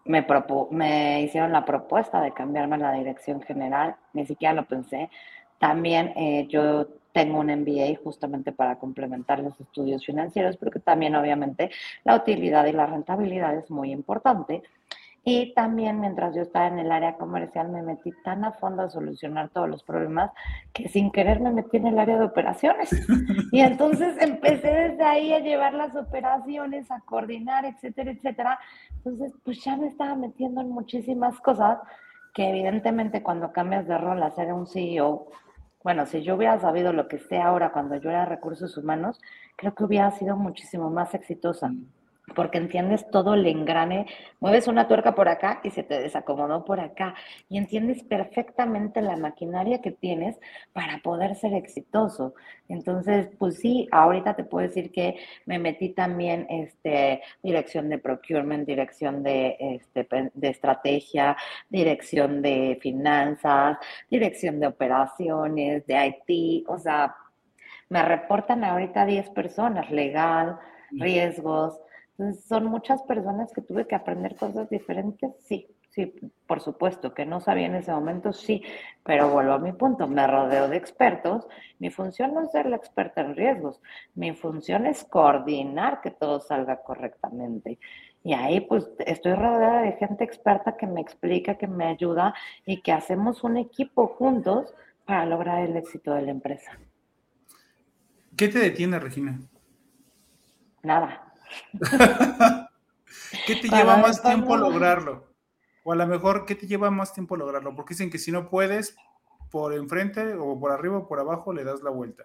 me, 0.04 0.26
me 0.70 1.22
hicieron 1.22 1.52
la 1.52 1.64
propuesta 1.64 2.20
de 2.20 2.32
cambiarme 2.32 2.78
la 2.78 2.92
dirección 2.92 3.40
general, 3.42 3.96
ni 4.12 4.26
siquiera 4.26 4.54
lo 4.54 4.64
pensé. 4.64 5.10
También 5.58 6.12
eh, 6.16 6.46
yo 6.48 6.86
tengo 7.12 7.40
un 7.40 7.46
MBA 7.46 7.98
justamente 8.02 8.52
para 8.52 8.76
complementar 8.76 9.40
los 9.40 9.58
estudios 9.60 10.04
financieros, 10.04 10.56
porque 10.56 10.80
también 10.80 11.14
obviamente 11.14 11.70
la 12.04 12.16
utilidad 12.16 12.66
y 12.66 12.72
la 12.72 12.86
rentabilidad 12.86 13.56
es 13.56 13.70
muy 13.70 13.92
importante. 13.92 14.62
Y 15.24 15.54
también 15.54 16.00
mientras 16.00 16.34
yo 16.34 16.42
estaba 16.42 16.66
en 16.66 16.80
el 16.80 16.90
área 16.90 17.16
comercial 17.16 17.68
me 17.68 17.80
metí 17.80 18.10
tan 18.24 18.44
a 18.44 18.52
fondo 18.52 18.82
a 18.82 18.90
solucionar 18.90 19.50
todos 19.50 19.68
los 19.68 19.84
problemas 19.84 20.32
que 20.72 20.88
sin 20.88 21.12
querer 21.12 21.38
me 21.38 21.52
metí 21.52 21.76
en 21.76 21.86
el 21.86 21.98
área 21.98 22.18
de 22.18 22.24
operaciones. 22.24 22.90
Y 23.52 23.60
entonces 23.60 24.16
empecé 24.20 24.68
desde 24.68 25.04
ahí 25.04 25.32
a 25.32 25.38
llevar 25.38 25.74
las 25.74 25.94
operaciones, 25.94 26.90
a 26.90 27.00
coordinar, 27.00 27.64
etcétera, 27.64 28.10
etcétera. 28.10 28.58
Entonces, 28.96 29.32
pues 29.44 29.62
ya 29.62 29.76
me 29.76 29.86
estaba 29.86 30.16
metiendo 30.16 30.60
en 30.60 30.70
muchísimas 30.70 31.38
cosas 31.38 31.78
que 32.34 32.48
evidentemente 32.48 33.22
cuando 33.22 33.52
cambias 33.52 33.86
de 33.86 33.98
rol 33.98 34.22
a 34.22 34.30
ser 34.30 34.52
un 34.52 34.66
CEO, 34.66 35.28
bueno, 35.84 36.06
si 36.06 36.22
yo 36.22 36.36
hubiera 36.36 36.58
sabido 36.60 36.92
lo 36.92 37.08
que 37.08 37.18
sé 37.18 37.38
ahora 37.38 37.72
cuando 37.72 37.96
yo 37.96 38.10
era 38.10 38.24
recursos 38.24 38.76
humanos, 38.76 39.20
creo 39.56 39.74
que 39.74 39.84
hubiera 39.84 40.10
sido 40.12 40.36
muchísimo 40.36 40.90
más 40.90 41.14
exitosa 41.14 41.72
porque 42.34 42.58
entiendes 42.58 43.08
todo 43.10 43.34
el 43.34 43.46
engrane, 43.46 44.06
mueves 44.40 44.68
una 44.68 44.88
tuerca 44.88 45.14
por 45.14 45.28
acá 45.28 45.60
y 45.64 45.70
se 45.70 45.82
te 45.82 46.00
desacomodó 46.00 46.64
por 46.64 46.80
acá 46.80 47.14
y 47.48 47.58
entiendes 47.58 48.02
perfectamente 48.04 49.02
la 49.02 49.16
maquinaria 49.16 49.82
que 49.82 49.90
tienes 49.90 50.38
para 50.72 50.98
poder 50.98 51.34
ser 51.34 51.52
exitoso. 51.54 52.34
Entonces, 52.68 53.28
pues 53.38 53.56
sí, 53.58 53.88
ahorita 53.90 54.34
te 54.34 54.44
puedo 54.44 54.66
decir 54.66 54.92
que 54.92 55.16
me 55.46 55.58
metí 55.58 55.90
también 55.90 56.46
este 56.48 57.22
dirección 57.42 57.88
de 57.88 57.98
procurement, 57.98 58.66
dirección 58.66 59.22
de 59.22 59.56
este, 59.58 60.06
de 60.32 60.48
estrategia, 60.48 61.36
dirección 61.68 62.40
de 62.40 62.78
finanzas, 62.80 63.78
dirección 64.08 64.60
de 64.60 64.68
operaciones, 64.68 65.86
de 65.86 66.14
IT, 66.28 66.68
o 66.68 66.78
sea, 66.78 67.16
me 67.88 68.02
reportan 68.02 68.64
ahorita 68.64 69.04
10 69.04 69.30
personas, 69.30 69.90
legal, 69.90 70.58
riesgos, 70.92 71.78
son 72.46 72.66
muchas 72.66 73.02
personas 73.02 73.52
que 73.52 73.62
tuve 73.62 73.86
que 73.86 73.94
aprender 73.94 74.36
cosas 74.36 74.68
diferentes, 74.70 75.32
sí, 75.40 75.66
sí, 75.90 76.14
por 76.46 76.60
supuesto, 76.60 77.12
que 77.14 77.26
no 77.26 77.40
sabía 77.40 77.66
en 77.66 77.74
ese 77.74 77.92
momento, 77.92 78.32
sí, 78.32 78.62
pero 79.04 79.30
vuelvo 79.30 79.52
a 79.52 79.58
mi 79.58 79.72
punto, 79.72 80.08
me 80.08 80.26
rodeo 80.26 80.68
de 80.68 80.76
expertos, 80.76 81.46
mi 81.78 81.90
función 81.90 82.34
no 82.34 82.42
es 82.42 82.50
ser 82.50 82.66
la 82.66 82.76
experta 82.76 83.20
en 83.20 83.36
riesgos, 83.36 83.80
mi 84.14 84.32
función 84.32 84.86
es 84.86 85.04
coordinar 85.04 86.00
que 86.00 86.10
todo 86.10 86.40
salga 86.40 86.82
correctamente. 86.82 87.78
Y 88.24 88.34
ahí 88.34 88.60
pues 88.60 88.88
estoy 89.00 89.34
rodeada 89.34 89.82
de 89.82 89.92
gente 89.92 90.22
experta 90.24 90.76
que 90.76 90.86
me 90.86 91.00
explica, 91.00 91.56
que 91.56 91.66
me 91.66 91.86
ayuda 91.86 92.34
y 92.64 92.80
que 92.80 92.92
hacemos 92.92 93.42
un 93.42 93.56
equipo 93.56 94.06
juntos 94.06 94.72
para 95.04 95.26
lograr 95.26 95.62
el 95.62 95.76
éxito 95.76 96.14
de 96.14 96.22
la 96.22 96.30
empresa. 96.30 96.78
¿Qué 98.36 98.48
te 98.48 98.60
detiene, 98.60 98.98
Regina? 98.98 99.40
Nada. 100.82 101.31
¿Qué 103.46 103.56
te 103.56 103.68
lleva 103.68 103.96
más 103.96 104.22
tiempo 104.22 104.56
lograrlo? 104.56 105.32
O 105.84 105.92
a 105.92 105.96
lo 105.96 106.06
mejor, 106.06 106.44
¿qué 106.46 106.54
te 106.54 106.66
lleva 106.66 106.90
más 106.90 107.12
tiempo 107.12 107.36
lograrlo? 107.36 107.74
Porque 107.74 107.94
dicen 107.94 108.10
que 108.10 108.18
si 108.18 108.30
no 108.30 108.48
puedes, 108.48 108.96
por 109.50 109.74
enfrente 109.74 110.34
o 110.34 110.58
por 110.58 110.70
arriba 110.70 110.98
o 110.98 111.08
por 111.08 111.18
abajo 111.18 111.52
le 111.52 111.64
das 111.64 111.82
la 111.82 111.90
vuelta. 111.90 112.24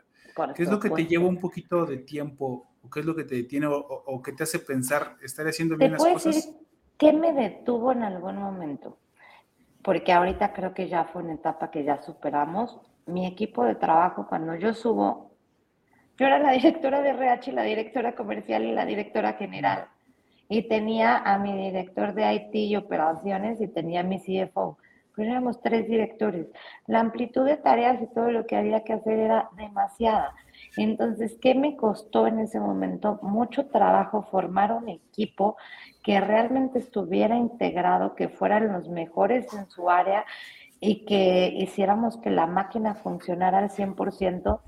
¿Qué 0.55 0.63
es 0.63 0.69
lo 0.69 0.79
que 0.79 0.89
te 0.89 1.05
lleva 1.07 1.25
un 1.25 1.39
poquito 1.39 1.85
de 1.85 1.97
tiempo? 1.97 2.67
¿O 2.83 2.89
qué 2.89 2.99
es 2.99 3.05
lo 3.05 3.15
que 3.15 3.23
te 3.23 3.35
detiene 3.35 3.65
o, 3.65 3.75
o, 3.75 4.21
qué 4.21 4.31
te 4.31 4.43
hace 4.43 4.59
pensar, 4.59 5.17
estar 5.21 5.47
haciendo 5.47 5.75
bien 5.75 5.93
las 5.93 6.03
cosas? 6.03 6.35
Decir 6.35 6.67
¿Qué 6.97 7.13
me 7.13 7.33
detuvo 7.33 7.91
en 7.91 8.03
algún 8.03 8.37
momento? 8.37 8.97
Porque 9.83 10.11
ahorita 10.11 10.53
creo 10.53 10.73
que 10.73 10.89
ya 10.89 11.05
fue 11.05 11.23
una 11.23 11.33
etapa 11.33 11.69
que 11.69 11.83
ya 11.83 12.01
superamos. 12.01 12.79
Mi 13.05 13.25
equipo 13.25 13.63
de 13.63 13.75
trabajo, 13.75 14.27
cuando 14.27 14.55
yo 14.55 14.73
subo 14.73 15.26
yo 16.17 16.25
era 16.25 16.39
la 16.39 16.51
directora 16.51 17.01
de 17.01 17.09
RH, 17.11 17.51
la 17.51 17.63
directora 17.63 18.15
comercial 18.15 18.63
y 18.65 18.71
la 18.71 18.85
directora 18.85 19.33
general. 19.33 19.87
Y 20.49 20.63
tenía 20.67 21.17
a 21.17 21.37
mi 21.37 21.53
director 21.53 22.13
de 22.13 22.33
IT 22.33 22.55
y 22.55 22.75
operaciones 22.75 23.61
y 23.61 23.67
tenía 23.67 23.99
a 23.99 24.03
mi 24.03 24.19
CFO. 24.19 24.77
Pero 25.15 25.31
éramos 25.31 25.61
tres 25.61 25.87
directores. 25.87 26.47
La 26.85 26.99
amplitud 26.99 27.45
de 27.45 27.57
tareas 27.57 28.01
y 28.01 28.07
todo 28.13 28.31
lo 28.31 28.45
que 28.45 28.55
había 28.55 28.83
que 28.83 28.93
hacer 28.93 29.19
era 29.19 29.49
demasiada. 29.57 30.33
Entonces, 30.75 31.37
¿qué 31.41 31.53
me 31.53 31.75
costó 31.75 32.27
en 32.27 32.39
ese 32.39 32.59
momento? 32.59 33.19
Mucho 33.21 33.67
trabajo 33.67 34.23
formar 34.23 34.71
un 34.71 34.89
equipo 34.89 35.57
que 36.03 36.19
realmente 36.19 36.79
estuviera 36.79 37.35
integrado, 37.35 38.15
que 38.15 38.29
fueran 38.29 38.71
los 38.71 38.89
mejores 38.89 39.51
en 39.53 39.69
su 39.69 39.89
área 39.89 40.23
y 40.79 41.05
que 41.05 41.51
hiciéramos 41.57 42.17
que 42.17 42.29
la 42.29 42.45
máquina 42.45 42.95
funcionara 42.95 43.57
al 43.57 43.69
100% 43.69 44.61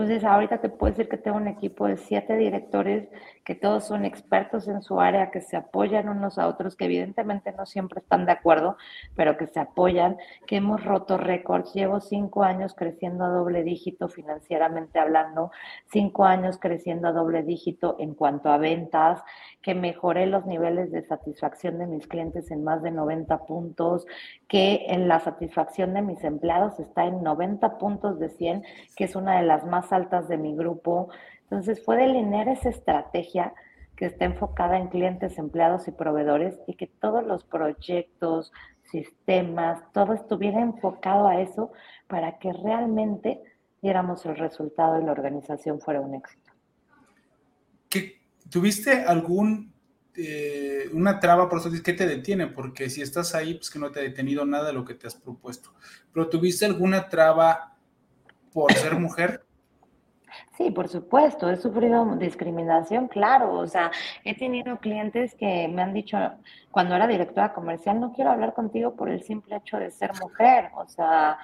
Entonces, 0.00 0.24
ahorita 0.24 0.62
te 0.62 0.70
puedo 0.70 0.92
decir 0.92 1.10
que 1.10 1.18
tengo 1.18 1.36
un 1.36 1.46
equipo 1.46 1.86
de 1.86 1.98
siete 1.98 2.34
directores 2.34 3.06
que 3.44 3.54
todos 3.54 3.84
son 3.84 4.04
expertos 4.06 4.66
en 4.68 4.80
su 4.80 4.98
área, 4.98 5.30
que 5.30 5.40
se 5.40 5.56
apoyan 5.56 6.08
unos 6.08 6.38
a 6.38 6.46
otros, 6.46 6.74
que 6.74 6.86
evidentemente 6.86 7.52
no 7.52 7.66
siempre 7.66 8.00
están 8.00 8.24
de 8.24 8.32
acuerdo, 8.32 8.78
pero 9.14 9.36
que 9.36 9.46
se 9.46 9.60
apoyan, 9.60 10.16
que 10.46 10.56
hemos 10.56 10.82
roto 10.84 11.18
récords. 11.18 11.74
Llevo 11.74 12.00
cinco 12.00 12.44
años 12.44 12.74
creciendo 12.74 13.24
a 13.24 13.28
doble 13.28 13.62
dígito 13.62 14.08
financieramente 14.08 14.98
hablando, 14.98 15.50
cinco 15.92 16.24
años 16.24 16.58
creciendo 16.58 17.08
a 17.08 17.12
doble 17.12 17.42
dígito 17.42 17.96
en 17.98 18.14
cuanto 18.14 18.50
a 18.50 18.56
ventas, 18.56 19.22
que 19.60 19.74
mejoré 19.74 20.26
los 20.26 20.46
niveles 20.46 20.90
de 20.92 21.02
satisfacción 21.02 21.78
de 21.78 21.86
mis 21.86 22.06
clientes 22.06 22.50
en 22.50 22.64
más 22.64 22.82
de 22.82 22.90
90 22.90 23.46
puntos, 23.46 24.06
que 24.48 24.86
en 24.88 25.08
la 25.08 25.20
satisfacción 25.20 25.92
de 25.92 26.02
mis 26.02 26.24
empleados 26.24 26.78
está 26.80 27.04
en 27.04 27.22
90 27.22 27.78
puntos 27.78 28.18
de 28.18 28.30
100, 28.30 28.64
que 28.96 29.04
es 29.04 29.16
una 29.16 29.38
de 29.38 29.46
las 29.46 29.66
más 29.66 29.89
altas 29.92 30.28
de 30.28 30.36
mi 30.36 30.54
grupo. 30.56 31.08
Entonces 31.42 31.84
fue 31.84 31.96
delinear 31.96 32.48
esa 32.48 32.68
estrategia 32.68 33.54
que 33.96 34.06
está 34.06 34.24
enfocada 34.24 34.78
en 34.78 34.88
clientes, 34.88 35.38
empleados 35.38 35.86
y 35.88 35.92
proveedores 35.92 36.58
y 36.66 36.74
que 36.74 36.86
todos 36.86 37.26
los 37.26 37.44
proyectos, 37.44 38.52
sistemas, 38.90 39.82
todo 39.92 40.14
estuviera 40.14 40.60
enfocado 40.60 41.28
a 41.28 41.40
eso 41.40 41.72
para 42.06 42.38
que 42.38 42.52
realmente 42.52 43.42
diéramos 43.82 44.24
el 44.26 44.36
resultado 44.36 45.00
y 45.00 45.04
la 45.04 45.12
organización 45.12 45.80
fuera 45.80 46.00
un 46.00 46.14
éxito. 46.14 46.50
¿Qué, 47.88 48.22
¿Tuviste 48.48 49.04
algún 49.04 49.72
eh, 50.16 50.88
una 50.92 51.20
traba, 51.20 51.48
por 51.48 51.60
eso 51.60 51.70
que 51.82 51.92
te 51.92 52.06
detiene, 52.06 52.48
porque 52.48 52.90
si 52.90 53.00
estás 53.00 53.34
ahí, 53.34 53.54
pues 53.54 53.70
que 53.70 53.78
no 53.78 53.90
te 53.90 54.00
ha 54.00 54.02
detenido 54.02 54.44
nada 54.44 54.66
de 54.66 54.72
lo 54.72 54.84
que 54.84 54.94
te 54.94 55.06
has 55.06 55.14
propuesto. 55.14 55.72
Pero 56.12 56.28
¿tuviste 56.28 56.66
alguna 56.66 57.08
traba 57.08 57.76
por 58.52 58.72
ser 58.72 58.98
mujer? 58.98 59.46
Sí, 60.56 60.70
por 60.70 60.88
supuesto, 60.88 61.48
he 61.50 61.56
sufrido 61.56 62.04
discriminación, 62.16 63.08
claro, 63.08 63.54
o 63.54 63.66
sea, 63.66 63.90
he 64.24 64.36
tenido 64.36 64.78
clientes 64.78 65.34
que 65.34 65.68
me 65.68 65.82
han 65.82 65.94
dicho, 65.94 66.18
cuando 66.70 66.94
era 66.94 67.06
directora 67.06 67.52
comercial, 67.52 68.00
no 68.00 68.12
quiero 68.12 68.30
hablar 68.30 68.52
contigo 68.54 68.94
por 68.94 69.08
el 69.08 69.22
simple 69.22 69.56
hecho 69.56 69.78
de 69.78 69.90
ser 69.90 70.12
mujer, 70.20 70.70
o 70.74 70.86
sea, 70.86 71.38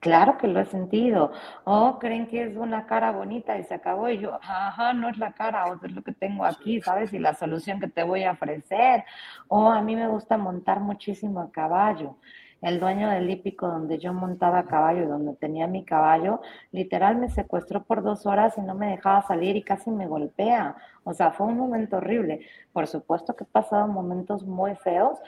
claro 0.00 0.38
que 0.38 0.48
lo 0.48 0.60
he 0.60 0.66
sentido, 0.66 1.32
o 1.64 1.98
creen 1.98 2.26
que 2.26 2.44
es 2.44 2.56
una 2.56 2.86
cara 2.86 3.12
bonita 3.12 3.58
y 3.58 3.64
se 3.64 3.74
acabó 3.74 4.08
y 4.08 4.18
yo, 4.18 4.38
ajá, 4.42 4.92
no 4.94 5.08
es 5.08 5.18
la 5.18 5.32
cara, 5.32 5.66
o 5.66 5.74
es 5.84 5.92
lo 5.92 6.02
que 6.02 6.12
tengo 6.12 6.44
aquí, 6.44 6.80
¿sabes? 6.80 7.12
Y 7.12 7.18
la 7.18 7.34
solución 7.34 7.80
que 7.80 7.88
te 7.88 8.02
voy 8.02 8.24
a 8.24 8.32
ofrecer, 8.32 9.04
o 9.48 9.70
a 9.70 9.82
mí 9.82 9.96
me 9.96 10.08
gusta 10.08 10.38
montar 10.38 10.80
muchísimo 10.80 11.40
a 11.40 11.52
caballo 11.52 12.16
el 12.62 12.78
dueño 12.78 13.08
del 13.08 13.30
hípico 13.30 13.66
donde 13.66 13.98
yo 13.98 14.12
montaba 14.12 14.66
caballo 14.66 15.02
y 15.02 15.06
donde 15.06 15.34
tenía 15.34 15.66
mi 15.66 15.84
caballo, 15.84 16.40
literal 16.72 17.16
me 17.16 17.30
secuestró 17.30 17.84
por 17.84 18.02
dos 18.02 18.26
horas 18.26 18.54
y 18.58 18.60
no 18.60 18.74
me 18.74 18.90
dejaba 18.90 19.22
salir 19.22 19.56
y 19.56 19.62
casi 19.62 19.90
me 19.90 20.06
golpea. 20.06 20.76
O 21.04 21.14
sea, 21.14 21.32
fue 21.32 21.46
un 21.46 21.56
momento 21.56 21.96
horrible. 21.96 22.46
Por 22.72 22.86
supuesto 22.86 23.34
que 23.34 23.44
he 23.44 23.46
pasado 23.46 23.88
momentos 23.88 24.44
muy 24.44 24.74
feos, 24.76 25.18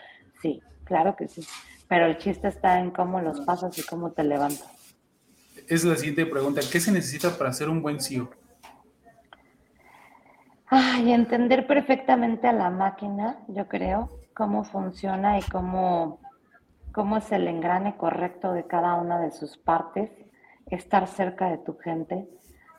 sí, 0.40 0.60
claro 0.84 1.16
que 1.16 1.28
sí. 1.28 1.46
Pero 1.88 2.06
el 2.06 2.18
chiste 2.18 2.48
está 2.48 2.80
en 2.80 2.90
cómo 2.90 3.20
los 3.20 3.40
pasas 3.40 3.78
y 3.78 3.82
cómo 3.82 4.12
te 4.12 4.24
levantas. 4.24 4.70
Es 5.68 5.84
la 5.84 5.96
siguiente 5.96 6.26
pregunta. 6.26 6.60
¿Qué 6.70 6.80
se 6.80 6.92
necesita 6.92 7.36
para 7.36 7.52
ser 7.52 7.68
un 7.68 7.82
buen 7.82 8.00
CEO? 8.00 8.30
Ay, 10.66 11.12
entender 11.12 11.66
perfectamente 11.66 12.48
a 12.48 12.52
la 12.52 12.70
máquina, 12.70 13.40
yo 13.48 13.68
creo, 13.68 14.08
cómo 14.32 14.64
funciona 14.64 15.38
y 15.38 15.42
cómo 15.42 16.21
cómo 16.92 17.16
es 17.16 17.32
el 17.32 17.48
engrane 17.48 17.96
correcto 17.96 18.52
de 18.52 18.66
cada 18.66 18.94
una 18.94 19.18
de 19.20 19.30
sus 19.30 19.56
partes, 19.56 20.10
estar 20.66 21.06
cerca 21.08 21.50
de 21.50 21.58
tu 21.58 21.76
gente, 21.78 22.28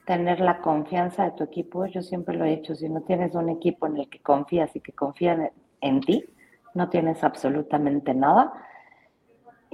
tener 0.05 0.39
la 0.39 0.61
confianza 0.61 1.25
de 1.25 1.31
tu 1.31 1.43
equipo. 1.43 1.85
Yo 1.85 2.01
siempre 2.01 2.35
lo 2.35 2.45
he 2.45 2.57
dicho, 2.57 2.75
si 2.75 2.89
no 2.89 3.01
tienes 3.01 3.35
un 3.35 3.49
equipo 3.49 3.87
en 3.87 3.97
el 3.97 4.09
que 4.09 4.19
confías 4.19 4.75
y 4.75 4.81
que 4.81 4.93
confían 4.93 5.51
en 5.81 6.01
ti, 6.01 6.25
no 6.73 6.89
tienes 6.89 7.23
absolutamente 7.23 8.13
nada. 8.13 8.53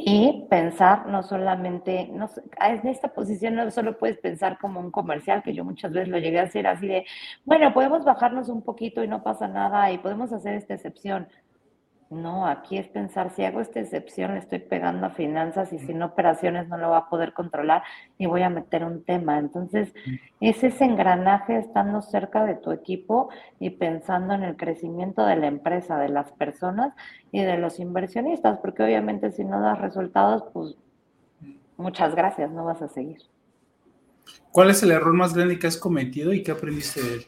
Y 0.01 0.45
pensar 0.49 1.07
no 1.07 1.23
solamente, 1.23 2.07
no, 2.13 2.29
en 2.61 2.87
esta 2.87 3.09
posición 3.09 3.55
no 3.55 3.69
solo 3.69 3.97
puedes 3.97 4.17
pensar 4.17 4.57
como 4.57 4.79
un 4.79 4.91
comercial, 4.91 5.43
que 5.43 5.53
yo 5.53 5.65
muchas 5.65 5.91
veces 5.91 6.07
lo 6.07 6.17
llegué 6.17 6.39
a 6.39 6.43
hacer 6.43 6.67
así 6.67 6.87
de, 6.87 7.05
bueno, 7.43 7.73
podemos 7.73 8.05
bajarnos 8.05 8.47
un 8.47 8.61
poquito 8.61 9.03
y 9.03 9.09
no 9.09 9.23
pasa 9.23 9.49
nada 9.49 9.91
y 9.91 9.97
podemos 9.97 10.31
hacer 10.31 10.53
esta 10.53 10.73
excepción. 10.73 11.27
No, 12.09 12.47
aquí 12.47 12.79
es 12.79 12.87
pensar, 12.87 13.29
si 13.35 13.45
hago 13.45 13.61
esta 13.61 13.79
excepción, 13.79 14.33
le 14.33 14.39
estoy 14.39 14.57
pegando 14.57 15.05
a 15.05 15.11
finanzas 15.11 15.71
y 15.73 15.77
sin 15.77 16.01
operaciones 16.01 16.67
no 16.67 16.75
lo 16.77 16.89
va 16.89 16.97
a 16.97 17.09
poder 17.09 17.33
controlar 17.33 17.83
y 18.17 18.25
voy 18.25 18.41
a 18.41 18.49
meter 18.49 18.83
un 18.83 19.03
tema. 19.03 19.37
Entonces, 19.37 19.93
es 20.39 20.63
ese 20.63 20.85
engranaje 20.85 21.59
estando 21.59 22.01
cerca 22.01 22.45
de 22.45 22.55
tu 22.55 22.71
equipo 22.71 23.29
y 23.59 23.69
pensando 23.69 24.33
en 24.33 24.43
el 24.43 24.57
crecimiento 24.57 25.23
de 25.23 25.35
la 25.35 25.45
empresa, 25.45 25.99
de 25.99 26.09
las 26.09 26.31
personas 26.31 26.95
y 27.31 27.43
de 27.43 27.59
los 27.59 27.79
inversionistas, 27.79 28.57
porque 28.57 28.81
obviamente 28.81 29.31
si 29.31 29.43
no 29.43 29.61
das 29.61 29.79
resultados, 29.79 30.45
pues 30.51 30.75
muchas 31.77 32.15
gracias, 32.15 32.49
no 32.49 32.65
vas 32.65 32.81
a 32.81 32.87
seguir. 32.87 33.21
¿Cuál 34.51 34.71
es 34.71 34.81
el 34.81 34.89
error 34.89 35.13
más 35.13 35.35
grande 35.35 35.59
que 35.59 35.67
has 35.67 35.77
cometido 35.77 36.33
y 36.33 36.41
qué 36.41 36.51
aprendiste 36.51 37.03
de 37.03 37.13
él? 37.13 37.25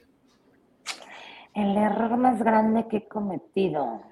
El 1.53 1.77
error 1.77 2.17
más 2.17 2.41
grande 2.41 2.87
que 2.87 2.97
he 2.97 3.07
cometido. 3.07 4.10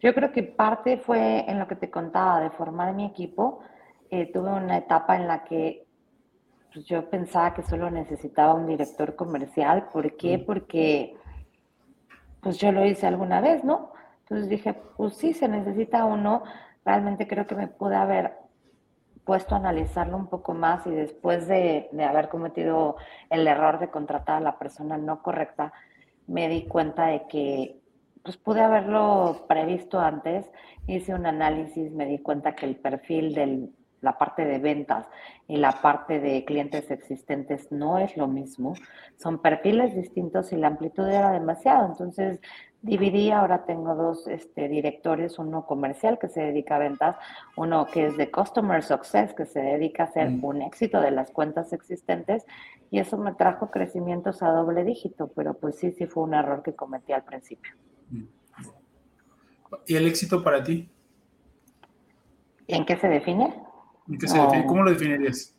Yo 0.00 0.14
creo 0.14 0.30
que 0.32 0.42
parte 0.42 0.98
fue 0.98 1.50
en 1.50 1.58
lo 1.58 1.66
que 1.66 1.76
te 1.76 1.90
contaba 1.90 2.40
de 2.40 2.50
formar 2.50 2.94
mi 2.94 3.06
equipo. 3.06 3.60
Eh, 4.10 4.30
tuve 4.32 4.50
una 4.50 4.76
etapa 4.76 5.16
en 5.16 5.26
la 5.26 5.44
que 5.44 5.86
pues, 6.72 6.84
yo 6.86 7.08
pensaba 7.08 7.54
que 7.54 7.62
solo 7.62 7.90
necesitaba 7.90 8.54
un 8.54 8.66
director 8.66 9.16
comercial. 9.16 9.88
¿Por 9.92 10.16
qué? 10.16 10.38
Porque 10.38 11.16
pues 12.42 12.58
yo 12.58 12.70
lo 12.70 12.84
hice 12.84 13.06
alguna 13.06 13.40
vez, 13.40 13.64
¿no? 13.64 13.92
Entonces 14.20 14.48
dije, 14.48 14.74
pues 14.96 15.14
sí, 15.16 15.32
se 15.32 15.48
necesita 15.48 16.04
uno. 16.04 16.42
Realmente 16.84 17.26
creo 17.26 17.46
que 17.46 17.54
me 17.54 17.66
pude 17.66 17.96
haber 17.96 18.34
puesto 19.24 19.54
a 19.54 19.58
analizarlo 19.58 20.16
un 20.16 20.28
poco 20.28 20.54
más 20.54 20.86
y 20.86 20.90
después 20.90 21.48
de, 21.48 21.88
de 21.90 22.04
haber 22.04 22.28
cometido 22.28 22.96
el 23.30 23.46
error 23.48 23.80
de 23.80 23.90
contratar 23.90 24.36
a 24.36 24.40
la 24.40 24.58
persona 24.58 24.96
no 24.96 25.22
correcta, 25.22 25.72
me 26.28 26.48
di 26.48 26.66
cuenta 26.66 27.06
de 27.06 27.26
que 27.26 27.80
pues 28.26 28.38
pude 28.38 28.60
haberlo 28.60 29.44
previsto 29.48 30.00
antes, 30.00 30.50
hice 30.88 31.14
un 31.14 31.26
análisis, 31.26 31.92
me 31.92 32.06
di 32.06 32.18
cuenta 32.18 32.56
que 32.56 32.66
el 32.66 32.74
perfil 32.74 33.32
de 33.34 33.68
la 34.00 34.18
parte 34.18 34.44
de 34.44 34.58
ventas 34.58 35.06
y 35.46 35.58
la 35.58 35.80
parte 35.80 36.18
de 36.18 36.44
clientes 36.44 36.90
existentes 36.90 37.70
no 37.70 37.98
es 37.98 38.16
lo 38.16 38.26
mismo, 38.26 38.74
son 39.16 39.40
perfiles 39.40 39.94
distintos 39.94 40.52
y 40.52 40.56
la 40.56 40.66
amplitud 40.66 41.06
era 41.08 41.30
demasiado, 41.30 41.86
entonces 41.86 42.40
dividí, 42.82 43.30
ahora 43.30 43.64
tengo 43.64 43.94
dos 43.94 44.26
este, 44.26 44.68
directores, 44.68 45.38
uno 45.38 45.64
comercial 45.64 46.18
que 46.18 46.28
se 46.28 46.40
dedica 46.40 46.76
a 46.76 46.80
ventas, 46.80 47.16
uno 47.56 47.86
que 47.86 48.06
es 48.06 48.16
de 48.16 48.32
Customer 48.32 48.82
Success, 48.82 49.34
que 49.34 49.46
se 49.46 49.60
dedica 49.60 50.02
a 50.02 50.06
hacer 50.06 50.30
mm. 50.30 50.44
un 50.44 50.62
éxito 50.62 51.00
de 51.00 51.12
las 51.12 51.30
cuentas 51.30 51.72
existentes, 51.72 52.44
y 52.90 52.98
eso 52.98 53.18
me 53.18 53.34
trajo 53.34 53.70
crecimientos 53.70 54.42
a 54.42 54.50
doble 54.50 54.82
dígito, 54.82 55.28
pero 55.28 55.54
pues 55.54 55.76
sí, 55.76 55.92
sí 55.92 56.06
fue 56.06 56.24
un 56.24 56.34
error 56.34 56.64
que 56.64 56.74
cometí 56.74 57.12
al 57.12 57.22
principio. 57.22 57.72
¿Y 59.86 59.96
el 59.96 60.06
éxito 60.06 60.42
para 60.42 60.62
ti? 60.62 60.88
¿En 62.66 62.84
qué 62.84 62.96
se 62.96 63.08
define? 63.08 63.54
¿Cómo 64.66 64.82
lo 64.82 64.90
definirías? 64.90 65.54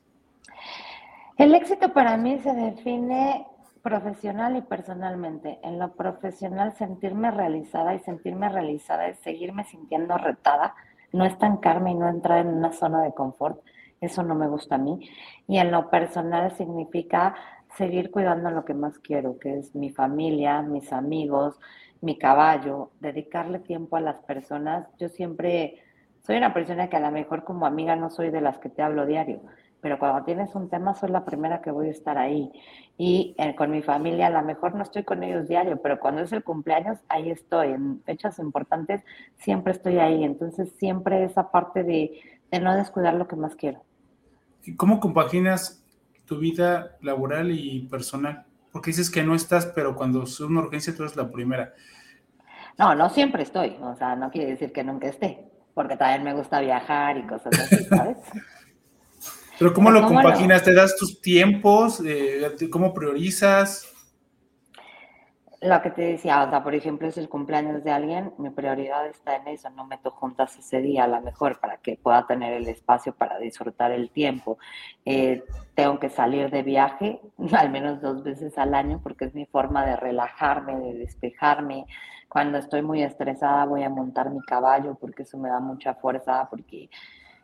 El 1.37 1.53
éxito 1.55 1.93
para 1.93 2.17
mí 2.17 2.39
se 2.39 2.53
define 2.53 3.45
profesional 3.81 4.57
y 4.57 4.61
personalmente. 4.61 5.59
En 5.63 5.79
lo 5.79 5.93
profesional, 5.93 6.73
sentirme 6.77 7.31
realizada 7.31 7.93
y 7.95 7.99
sentirme 7.99 8.49
realizada 8.49 9.07
es 9.07 9.19
seguirme 9.19 9.63
sintiendo 9.63 10.17
retada, 10.17 10.75
no 11.13 11.25
estancarme 11.25 11.91
y 11.91 11.95
no 11.95 12.09
entrar 12.09 12.39
en 12.39 12.53
una 12.53 12.73
zona 12.73 13.01
de 13.01 13.13
confort. 13.13 13.61
Eso 14.01 14.23
no 14.23 14.35
me 14.35 14.47
gusta 14.47 14.75
a 14.75 14.79
mí. 14.79 15.09
Y 15.47 15.57
en 15.59 15.71
lo 15.71 15.89
personal 15.89 16.51
significa 16.57 17.35
seguir 17.77 18.11
cuidando 18.11 18.49
lo 18.49 18.65
que 18.65 18.73
más 18.73 18.97
quiero, 18.99 19.39
que 19.39 19.59
es 19.59 19.75
mi 19.75 19.89
familia, 19.89 20.61
mis 20.61 20.91
amigos, 20.91 21.59
mi 22.01 22.17
caballo, 22.17 22.91
dedicarle 22.99 23.59
tiempo 23.59 23.95
a 23.97 24.01
las 24.01 24.17
personas. 24.23 24.87
Yo 24.99 25.09
siempre 25.09 25.81
soy 26.25 26.37
una 26.37 26.53
persona 26.53 26.89
que 26.89 26.97
a 26.97 26.99
lo 26.99 27.11
mejor 27.11 27.43
como 27.43 27.65
amiga 27.65 27.95
no 27.95 28.09
soy 28.09 28.29
de 28.29 28.41
las 28.41 28.57
que 28.59 28.69
te 28.69 28.81
hablo 28.81 29.05
diario, 29.05 29.41
pero 29.81 29.99
cuando 29.99 30.25
tienes 30.25 30.55
un 30.55 30.69
tema 30.69 30.95
soy 30.95 31.09
la 31.09 31.23
primera 31.23 31.61
que 31.61 31.71
voy 31.71 31.87
a 31.87 31.91
estar 31.91 32.17
ahí. 32.17 32.51
Y 32.97 33.35
eh, 33.37 33.55
con 33.55 33.71
mi 33.71 33.81
familia 33.81 34.27
a 34.27 34.31
lo 34.31 34.41
mejor 34.41 34.75
no 34.75 34.83
estoy 34.83 35.03
con 35.03 35.23
ellos 35.23 35.47
diario, 35.47 35.81
pero 35.81 35.99
cuando 35.99 36.21
es 36.21 36.31
el 36.31 36.43
cumpleaños, 36.43 36.97
ahí 37.09 37.29
estoy. 37.29 37.67
En 37.69 38.01
fechas 38.03 38.39
importantes 38.39 39.03
siempre 39.37 39.73
estoy 39.73 39.99
ahí. 39.99 40.23
Entonces 40.23 40.73
siempre 40.77 41.23
esa 41.23 41.51
parte 41.51 41.83
de, 41.83 42.19
de 42.51 42.59
no 42.59 42.75
descuidar 42.75 43.13
lo 43.13 43.27
que 43.27 43.35
más 43.35 43.55
quiero. 43.55 43.83
¿Cómo 44.75 44.99
compaginas 44.99 45.85
tu 46.25 46.39
vida 46.39 46.97
laboral 47.01 47.51
y 47.51 47.87
personal? 47.87 48.46
Porque 48.77 48.91
dices 48.91 49.09
que 49.09 49.23
no 49.23 49.33
estás, 49.33 49.65
pero 49.65 49.95
cuando 49.95 50.21
es 50.21 50.39
una 50.39 50.59
urgencia 50.59 50.95
tú 50.95 51.01
eres 51.01 51.15
la 51.15 51.31
primera. 51.31 51.73
No, 52.77 52.93
no 52.93 53.09
siempre 53.09 53.41
estoy, 53.41 53.75
o 53.81 53.95
sea, 53.95 54.15
no 54.15 54.29
quiere 54.29 54.51
decir 54.51 54.71
que 54.71 54.83
nunca 54.83 55.07
esté, 55.07 55.49
porque 55.73 55.97
también 55.97 56.23
me 56.23 56.35
gusta 56.35 56.59
viajar 56.59 57.17
y 57.17 57.25
cosas 57.25 57.59
así, 57.59 57.83
¿sabes? 57.89 58.17
Pero 59.57 59.73
¿cómo 59.73 59.89
lo 59.89 60.05
compaginas? 60.05 60.61
¿Te 60.61 60.75
das 60.75 60.95
tus 60.95 61.19
tiempos? 61.21 62.03
Eh, 62.05 62.55
¿Cómo 62.69 62.93
priorizas? 62.93 63.91
Lo 65.59 65.81
que 65.81 65.89
te 65.89 66.03
decía, 66.03 66.43
o 66.43 66.49
sea, 66.51 66.63
por 66.63 66.75
ejemplo, 66.75 67.07
es 67.07 67.17
el 67.17 67.29
cumpleaños 67.29 67.83
de 67.83 67.89
alguien, 67.89 68.31
mi 68.37 68.51
prioridad 68.51 69.07
está 69.07 69.37
en 69.37 69.47
eso, 69.47 69.71
no 69.71 69.87
meto 69.87 70.11
juntas 70.11 70.55
ese 70.55 70.81
día 70.81 71.05
a 71.05 71.07
lo 71.07 71.19
mejor 71.21 71.59
para 71.59 71.77
que 71.77 71.97
pueda 71.97 72.27
tener 72.27 72.53
el 72.53 72.67
espacio 72.67 73.11
para 73.15 73.39
disfrutar 73.39 73.91
el 73.91 74.11
tiempo. 74.11 74.59
Eh, 75.03 75.43
tengo 75.73 75.97
que 75.97 76.09
salir 76.09 76.51
de 76.51 76.61
viaje 76.61 77.21
al 77.57 77.71
menos 77.71 78.01
dos 78.01 78.23
veces 78.23 78.55
al 78.59 78.75
año 78.75 78.99
porque 79.01 79.25
es 79.25 79.33
mi 79.33 79.47
forma 79.47 79.83
de 79.83 79.95
relajarme, 79.95 80.75
de 80.75 80.93
despejarme. 80.93 81.87
Cuando 82.29 82.59
estoy 82.59 82.83
muy 82.83 83.01
estresada 83.01 83.65
voy 83.65 83.81
a 83.81 83.89
montar 83.89 84.29
mi 84.29 84.41
caballo 84.41 84.93
porque 84.93 85.23
eso 85.23 85.39
me 85.39 85.49
da 85.49 85.59
mucha 85.59 85.95
fuerza, 85.95 86.47
porque 86.51 86.91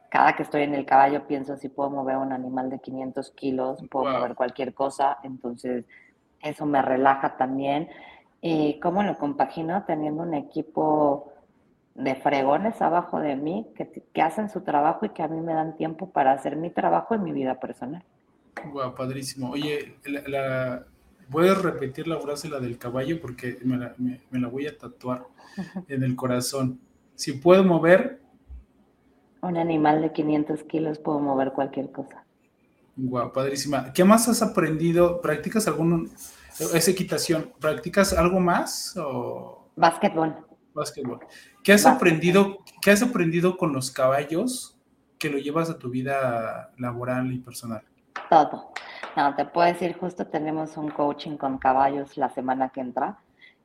cada 0.09 0.33
que 0.35 0.43
estoy 0.43 0.61
en 0.61 0.75
el 0.75 0.85
caballo 0.85 1.25
pienso 1.25 1.57
si 1.57 1.67
puedo 1.67 1.89
mover 1.89 2.17
un 2.17 2.31
animal 2.31 2.69
de 2.69 2.77
500 2.79 3.31
kilos, 3.31 3.83
puedo 3.89 4.05
mover 4.05 4.35
cualquier 4.35 4.75
cosa, 4.75 5.17
entonces 5.23 5.85
eso 6.43 6.65
me 6.65 6.81
relaja 6.81 7.37
también. 7.37 7.89
¿Y 8.41 8.79
cómo 8.79 9.03
lo 9.03 9.17
compagino 9.17 9.83
teniendo 9.85 10.23
un 10.23 10.33
equipo 10.33 11.31
de 11.95 12.15
fregones 12.15 12.81
abajo 12.81 13.19
de 13.19 13.35
mí 13.35 13.67
que, 13.75 14.21
hacen 14.21 14.49
su 14.49 14.61
trabajo 14.61 15.05
y 15.05 15.09
que 15.09 15.23
a 15.23 15.27
mí 15.27 15.39
me 15.39 15.53
dan 15.53 15.77
tiempo 15.77 16.09
para 16.09 16.33
hacer 16.33 16.55
mi 16.55 16.69
trabajo 16.69 17.15
en 17.15 17.23
mi 17.23 17.31
vida 17.31 17.59
personal? 17.59 18.03
Wow, 18.71 18.95
padrísimo. 18.95 19.51
Oye, 19.51 19.95
la, 20.05 20.85
¿puedes 21.31 21.61
repetir 21.61 22.07
la 22.07 22.19
frase, 22.19 22.49
la 22.49 22.59
del 22.59 22.77
caballo? 22.77 23.21
Porque 23.21 23.57
me 23.63 23.77
la, 23.77 23.95
me 23.97 24.39
la 24.39 24.47
voy 24.47 24.67
a 24.67 24.77
tatuar 24.77 25.23
en 25.87 26.03
el 26.03 26.15
corazón. 26.15 26.79
Si 27.15 27.33
puedo 27.33 27.63
mover 27.63 28.23
un 29.43 29.57
animal 29.57 30.01
de 30.01 30.13
500 30.13 30.63
kilos 30.63 30.99
puedo 30.99 31.19
mover 31.19 31.51
cualquier 31.51 31.91
cosa. 31.91 32.22
Guau, 32.95 33.31
padrísima. 33.31 33.91
¿Qué 33.93 34.03
más 34.03 34.27
has 34.27 34.41
aprendido? 34.41 35.21
¿Practicas 35.21 35.67
algún, 35.67 36.11
esa 36.59 36.91
equitación, 36.91 37.51
practicas 37.59 38.13
algo 38.13 38.39
más 38.39 38.95
o? 38.97 39.67
Básquetbol. 39.75 40.35
Básquetbol. 40.73 41.19
¿Qué 41.63 41.73
has 41.73 41.85
aprendido, 41.85 42.59
qué 42.81 42.91
has 42.91 43.01
aprendido 43.01 43.57
con 43.57 43.73
los 43.73 43.91
caballos 43.91 44.77
que 45.17 45.29
lo 45.29 45.37
llevas 45.37 45.69
a 45.69 45.79
tu 45.79 45.89
vida 45.89 46.71
laboral 46.77 47.31
y 47.31 47.39
personal? 47.39 47.83
Todo. 48.29 48.71
No, 49.15 49.35
te 49.35 49.45
puedo 49.45 49.67
decir, 49.67 49.95
justo 49.97 50.27
tenemos 50.27 50.77
un 50.77 50.89
coaching 50.89 51.37
con 51.37 51.57
caballos 51.57 52.17
la 52.17 52.29
semana 52.29 52.69
que 52.69 52.81
entra 52.81 53.19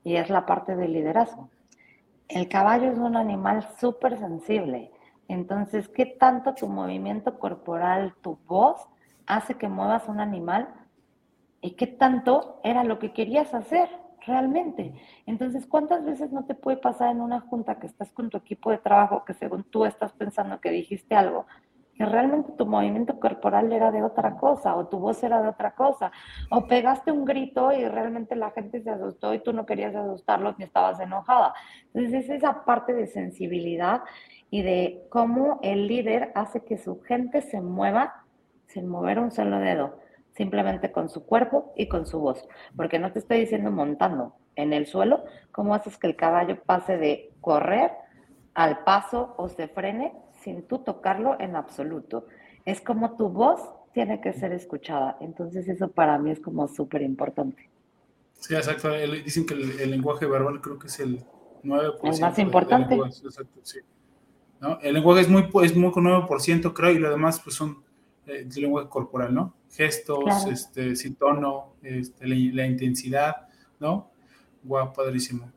y 0.05 0.17
es 0.17 0.31
la 0.31 0.47
parte 0.47 0.77
del 0.77 0.93
liderazgo. 0.93 1.51
El 2.29 2.49
caballo 2.49 2.91
es 2.91 2.99
un 2.99 3.17
animal 3.17 3.69
súper 3.79 4.19
sensible 4.19 4.91
entonces, 5.29 5.89
¿qué 5.89 6.07
tanto 6.07 6.55
tu 6.55 6.67
movimiento 6.69 7.39
corporal, 7.39 8.15
tu 8.23 8.39
voz, 8.47 8.89
hace 9.29 9.55
que 9.55 9.69
muevas 9.69 10.09
un 10.09 10.21
animal? 10.21 10.69
¿Y 11.61 11.73
qué 11.73 11.87
tanto 11.87 12.61
era 12.65 12.83
lo 12.85 12.99
que 12.99 13.13
querías 13.13 13.55
hacer 13.55 13.89
realmente? 14.27 14.95
Entonces, 15.27 15.67
¿cuántas 15.67 16.05
veces 16.05 16.33
no 16.33 16.45
te 16.45 16.55
puede 16.55 16.79
pasar 16.79 17.11
en 17.11 17.21
una 17.21 17.41
junta 17.41 17.79
que 17.79 17.87
estás 17.87 18.11
con 18.13 18.31
tu 18.31 18.39
equipo 18.39 18.71
de 18.71 18.79
trabajo, 18.79 19.25
que 19.25 19.35
según 19.35 19.65
tú 19.65 19.85
estás 19.85 20.13
pensando 20.13 20.61
que 20.61 20.71
dijiste 20.71 21.15
algo, 21.15 21.47
que 21.99 22.07
realmente 22.07 22.53
tu 22.53 22.65
movimiento 22.65 23.19
corporal 23.19 23.73
era 23.73 23.91
de 23.91 24.05
otra 24.05 24.37
cosa, 24.37 24.77
o 24.77 24.87
tu 24.87 25.01
voz 25.01 25.21
era 25.25 25.43
de 25.43 25.49
otra 25.49 25.75
cosa, 25.75 26.13
o 26.49 26.67
pegaste 26.69 27.11
un 27.11 27.25
grito 27.25 27.73
y 27.73 27.85
realmente 27.87 28.37
la 28.37 28.53
gente 28.53 28.81
se 28.81 28.91
asustó 28.91 29.35
y 29.35 29.41
tú 29.41 29.53
no 29.53 29.67
querías 29.67 29.97
asustarlos 29.97 30.57
ni 30.59 30.65
estabas 30.65 31.01
enojada. 31.01 31.55
Entonces, 31.93 32.25
es 32.25 32.31
esa 32.31 32.65
parte 32.65 32.95
de 32.95 33.09
sensibilidad 33.09 34.03
y 34.49 34.63
de 34.63 35.07
cómo 35.11 35.59
el 35.63 35.89
líder 35.89 36.31
hace 36.37 36.65
que 36.65 36.79
su 36.79 37.01
gente 37.01 37.43
se 37.43 37.61
mueva 37.61 38.25
sin 38.69 38.87
mover 38.87 39.19
un 39.19 39.31
solo 39.31 39.59
dedo, 39.59 39.99
simplemente 40.37 40.93
con 40.93 41.09
su 41.09 41.25
cuerpo 41.25 41.73
y 41.77 41.89
con 41.89 42.07
su 42.07 42.21
voz. 42.21 42.47
Porque 42.77 42.99
no 42.99 43.13
te 43.13 43.19
estoy 43.19 43.41
diciendo 43.41 43.71
montando 43.71 44.35
en 44.55 44.73
el 44.73 44.87
suelo, 44.87 45.25
cómo 45.51 45.75
haces 45.75 45.99
que 45.99 46.07
el 46.07 46.17
caballo 46.17 46.63
pase 46.65 46.97
de 46.97 47.33
correr 47.41 47.91
al 48.55 48.85
paso 48.85 49.35
o 49.37 49.49
se 49.49 49.69
frene 49.69 50.13
sin 50.43 50.63
tú 50.63 50.79
tocarlo 50.79 51.37
en 51.41 51.57
absoluto. 51.57 52.27
Es 52.65 52.81
como 52.81 53.17
tu 53.17 53.29
voz 53.29 53.61
tiene 53.93 54.21
que 54.21 54.33
ser 54.33 54.53
escuchada. 54.53 55.17
Entonces 55.21 55.69
eso 55.69 55.89
para 55.89 56.19
mí 56.19 56.31
es 56.31 56.41
como 56.41 56.69
súper 56.69 57.03
importante. 57.03 57.71
Sí, 58.35 58.55
exacto. 58.55 58.91
Dicen 58.93 59.47
que 59.47 59.55
el, 59.55 59.91
lenguaje 59.91 60.27
verbal 60.27 60.61
creo 60.61 60.79
que 60.79 60.89
es 60.89 61.01
el 61.01 61.25
9%. 61.65 61.99
El 62.03 62.21
más 62.21 62.39
importante. 62.39 62.95
Exacto, 62.95 63.61
sí. 63.63 63.81
El 64.83 64.95
lenguaje 64.95 65.23
es 65.23 65.29
muy, 65.29 65.49
es 65.63 65.77
muy 65.77 65.91
con 65.93 66.05
9%, 66.05 66.73
creo, 66.73 66.91
y 66.91 66.99
lo 66.99 67.11
demás 67.11 67.41
pues 67.41 67.57
son 67.57 67.85
el 68.29 68.49
lenguaje 68.49 68.89
corporal, 68.89 69.35
¿no? 69.35 69.55
Gestos, 69.71 70.47
este, 70.51 70.97
sin 70.97 71.17
tono, 71.17 71.75
este, 71.83 72.27
la, 72.27 72.67
intensidad, 72.67 73.49
¿no? 73.81 74.11
Guau, 74.63 74.93
padrísimo. 74.93 75.51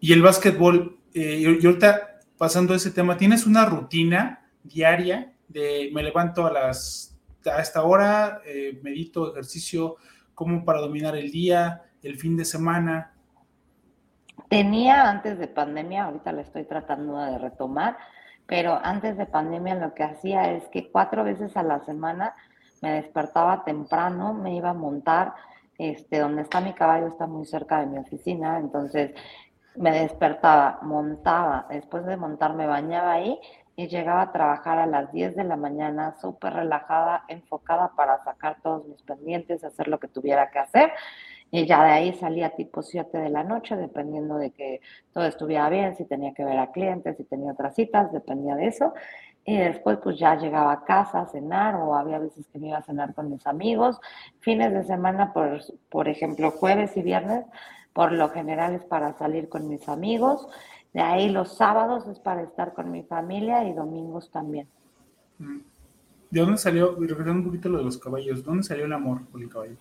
Y 0.00 0.12
el 0.12 0.22
básquetbol, 0.22 0.98
eh, 1.14 1.58
y, 1.60 1.66
ahorita 1.66 2.20
pasando 2.36 2.74
a 2.74 2.76
ese 2.76 2.90
tema, 2.90 3.16
¿tienes 3.16 3.46
una 3.46 3.64
rutina 3.64 4.48
diaria 4.62 5.32
de 5.48 5.90
me 5.92 6.02
levanto 6.02 6.46
a 6.46 6.52
las 6.52 7.12
a 7.44 7.60
esta 7.60 7.82
hora, 7.82 8.40
eh, 8.46 8.78
medito, 8.82 9.30
ejercicio, 9.32 9.96
como 10.34 10.64
para 10.64 10.80
dominar 10.80 11.16
el 11.16 11.30
día, 11.30 11.82
el 12.02 12.18
fin 12.18 12.36
de 12.36 12.44
semana? 12.44 13.14
Tenía 14.48 15.08
antes 15.08 15.38
de 15.38 15.48
pandemia, 15.48 16.04
ahorita 16.04 16.32
la 16.32 16.42
estoy 16.42 16.64
tratando 16.64 17.18
de 17.18 17.38
retomar, 17.38 17.96
pero 18.46 18.78
antes 18.82 19.16
de 19.16 19.26
pandemia 19.26 19.74
lo 19.74 19.94
que 19.94 20.04
hacía 20.04 20.52
es 20.52 20.64
que 20.68 20.90
cuatro 20.90 21.24
veces 21.24 21.56
a 21.56 21.62
la 21.62 21.80
semana 21.84 22.34
me 22.80 22.92
despertaba 22.94 23.64
temprano, 23.64 24.34
me 24.34 24.54
iba 24.54 24.70
a 24.70 24.74
montar, 24.74 25.34
este, 25.78 26.18
donde 26.18 26.42
está 26.42 26.60
mi 26.60 26.74
caballo 26.74 27.06
está 27.06 27.26
muy 27.26 27.46
cerca 27.46 27.80
de 27.80 27.86
mi 27.86 27.98
oficina, 27.98 28.58
entonces 28.58 29.12
me 29.76 29.92
despertaba, 29.92 30.80
montaba, 30.82 31.66
después 31.70 32.04
de 32.04 32.16
montar 32.16 32.54
me 32.54 32.66
bañaba 32.66 33.12
ahí 33.12 33.38
y 33.74 33.88
llegaba 33.88 34.22
a 34.22 34.32
trabajar 34.32 34.78
a 34.78 34.86
las 34.86 35.10
10 35.12 35.34
de 35.34 35.44
la 35.44 35.56
mañana 35.56 36.14
súper 36.20 36.52
relajada, 36.52 37.24
enfocada 37.28 37.92
para 37.96 38.22
sacar 38.22 38.58
todos 38.62 38.86
mis 38.86 39.00
pendientes, 39.02 39.64
hacer 39.64 39.88
lo 39.88 39.98
que 39.98 40.08
tuviera 40.08 40.50
que 40.50 40.58
hacer 40.58 40.92
y 41.54 41.66
ya 41.66 41.84
de 41.84 41.90
ahí 41.90 42.14
salía 42.14 42.56
tipo 42.56 42.82
7 42.82 43.18
de 43.18 43.28
la 43.28 43.44
noche, 43.44 43.76
dependiendo 43.76 44.38
de 44.38 44.52
que 44.52 44.80
todo 45.12 45.26
estuviera 45.26 45.68
bien, 45.68 45.94
si 45.94 46.06
tenía 46.06 46.32
que 46.32 46.46
ver 46.46 46.58
a 46.58 46.72
clientes, 46.72 47.18
si 47.18 47.24
tenía 47.24 47.52
otras 47.52 47.74
citas, 47.74 48.10
dependía 48.10 48.56
de 48.56 48.68
eso. 48.68 48.94
Y 49.44 49.58
después 49.58 49.98
pues 50.02 50.18
ya 50.18 50.34
llegaba 50.34 50.72
a 50.72 50.84
casa 50.84 51.20
a 51.20 51.28
cenar 51.28 51.74
o 51.74 51.94
había 51.94 52.18
veces 52.18 52.46
que 52.50 52.58
me 52.58 52.68
iba 52.68 52.78
a 52.78 52.82
cenar 52.82 53.12
con 53.12 53.28
mis 53.28 53.46
amigos. 53.46 54.00
Fines 54.40 54.72
de 54.72 54.82
semana, 54.84 55.34
por, 55.34 55.60
por 55.90 56.08
ejemplo, 56.08 56.52
jueves 56.52 56.96
y 56.96 57.02
viernes, 57.02 57.44
por 57.92 58.12
lo 58.12 58.30
general 58.30 58.74
es 58.74 58.84
para 58.84 59.12
salir 59.18 59.50
con 59.50 59.68
mis 59.68 59.86
amigos. 59.90 60.48
De 60.94 61.02
ahí 61.02 61.28
los 61.28 61.54
sábados 61.54 62.08
es 62.08 62.18
para 62.18 62.40
estar 62.40 62.72
con 62.72 62.90
mi 62.90 63.02
familia 63.02 63.62
y 63.64 63.74
domingos 63.74 64.30
también. 64.30 64.68
¿De 65.38 66.40
dónde 66.40 66.56
salió, 66.56 66.96
regresando 66.98 67.40
un 67.40 67.44
poquito 67.44 67.68
lo 67.68 67.76
de 67.76 67.84
los 67.84 67.98
caballos, 67.98 68.42
dónde 68.42 68.62
salió 68.62 68.86
el 68.86 68.92
amor 68.94 69.26
por 69.26 69.42
el 69.42 69.50
caballo? 69.50 69.76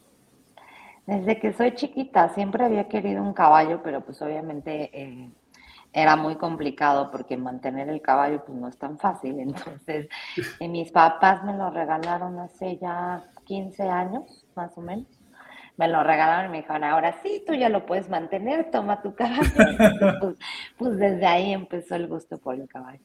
Desde 1.06 1.40
que 1.40 1.54
soy 1.54 1.74
chiquita 1.74 2.30
siempre 2.30 2.64
había 2.64 2.88
querido 2.88 3.24
un 3.24 3.34
caballo, 3.34 3.82
pero 3.84 4.02
pues 4.02 4.22
obviamente 4.22 4.90
eh, 4.94 5.32
era 5.94 6.16
muy 6.16 6.36
complicado 6.36 7.12
porque 7.12 7.38
mantener 7.38 7.90
el 7.90 8.02
caballo 8.02 8.44
pues 8.46 8.58
no 8.58 8.68
es 8.68 8.78
tan 8.78 8.98
fácil. 9.00 9.40
Entonces, 9.40 10.08
eh, 10.60 10.68
mis 10.68 10.92
papás 10.92 11.44
me 11.44 11.56
lo 11.58 11.70
regalaron 11.70 12.40
hace 12.40 12.78
ya 12.78 13.26
15 13.46 13.84
años, 13.84 14.46
más 14.56 14.78
o 14.78 14.82
menos. 14.82 15.08
Me 15.78 15.88
lo 15.88 16.04
regalaron 16.04 16.48
y 16.48 16.52
me 16.52 16.58
dijeron, 16.58 16.84
ahora 16.84 17.20
sí, 17.24 17.44
tú 17.48 17.54
ya 17.56 17.70
lo 17.70 17.86
puedes 17.86 18.08
mantener, 18.10 18.70
toma 18.70 19.02
tu 19.02 19.16
caballo. 19.16 19.42
pues, 20.20 20.36
pues 20.78 20.98
desde 20.98 21.26
ahí 21.26 21.54
empezó 21.54 21.96
el 21.96 22.08
gusto 22.08 22.38
por 22.38 22.56
el 22.56 22.68
caballo. 22.68 23.02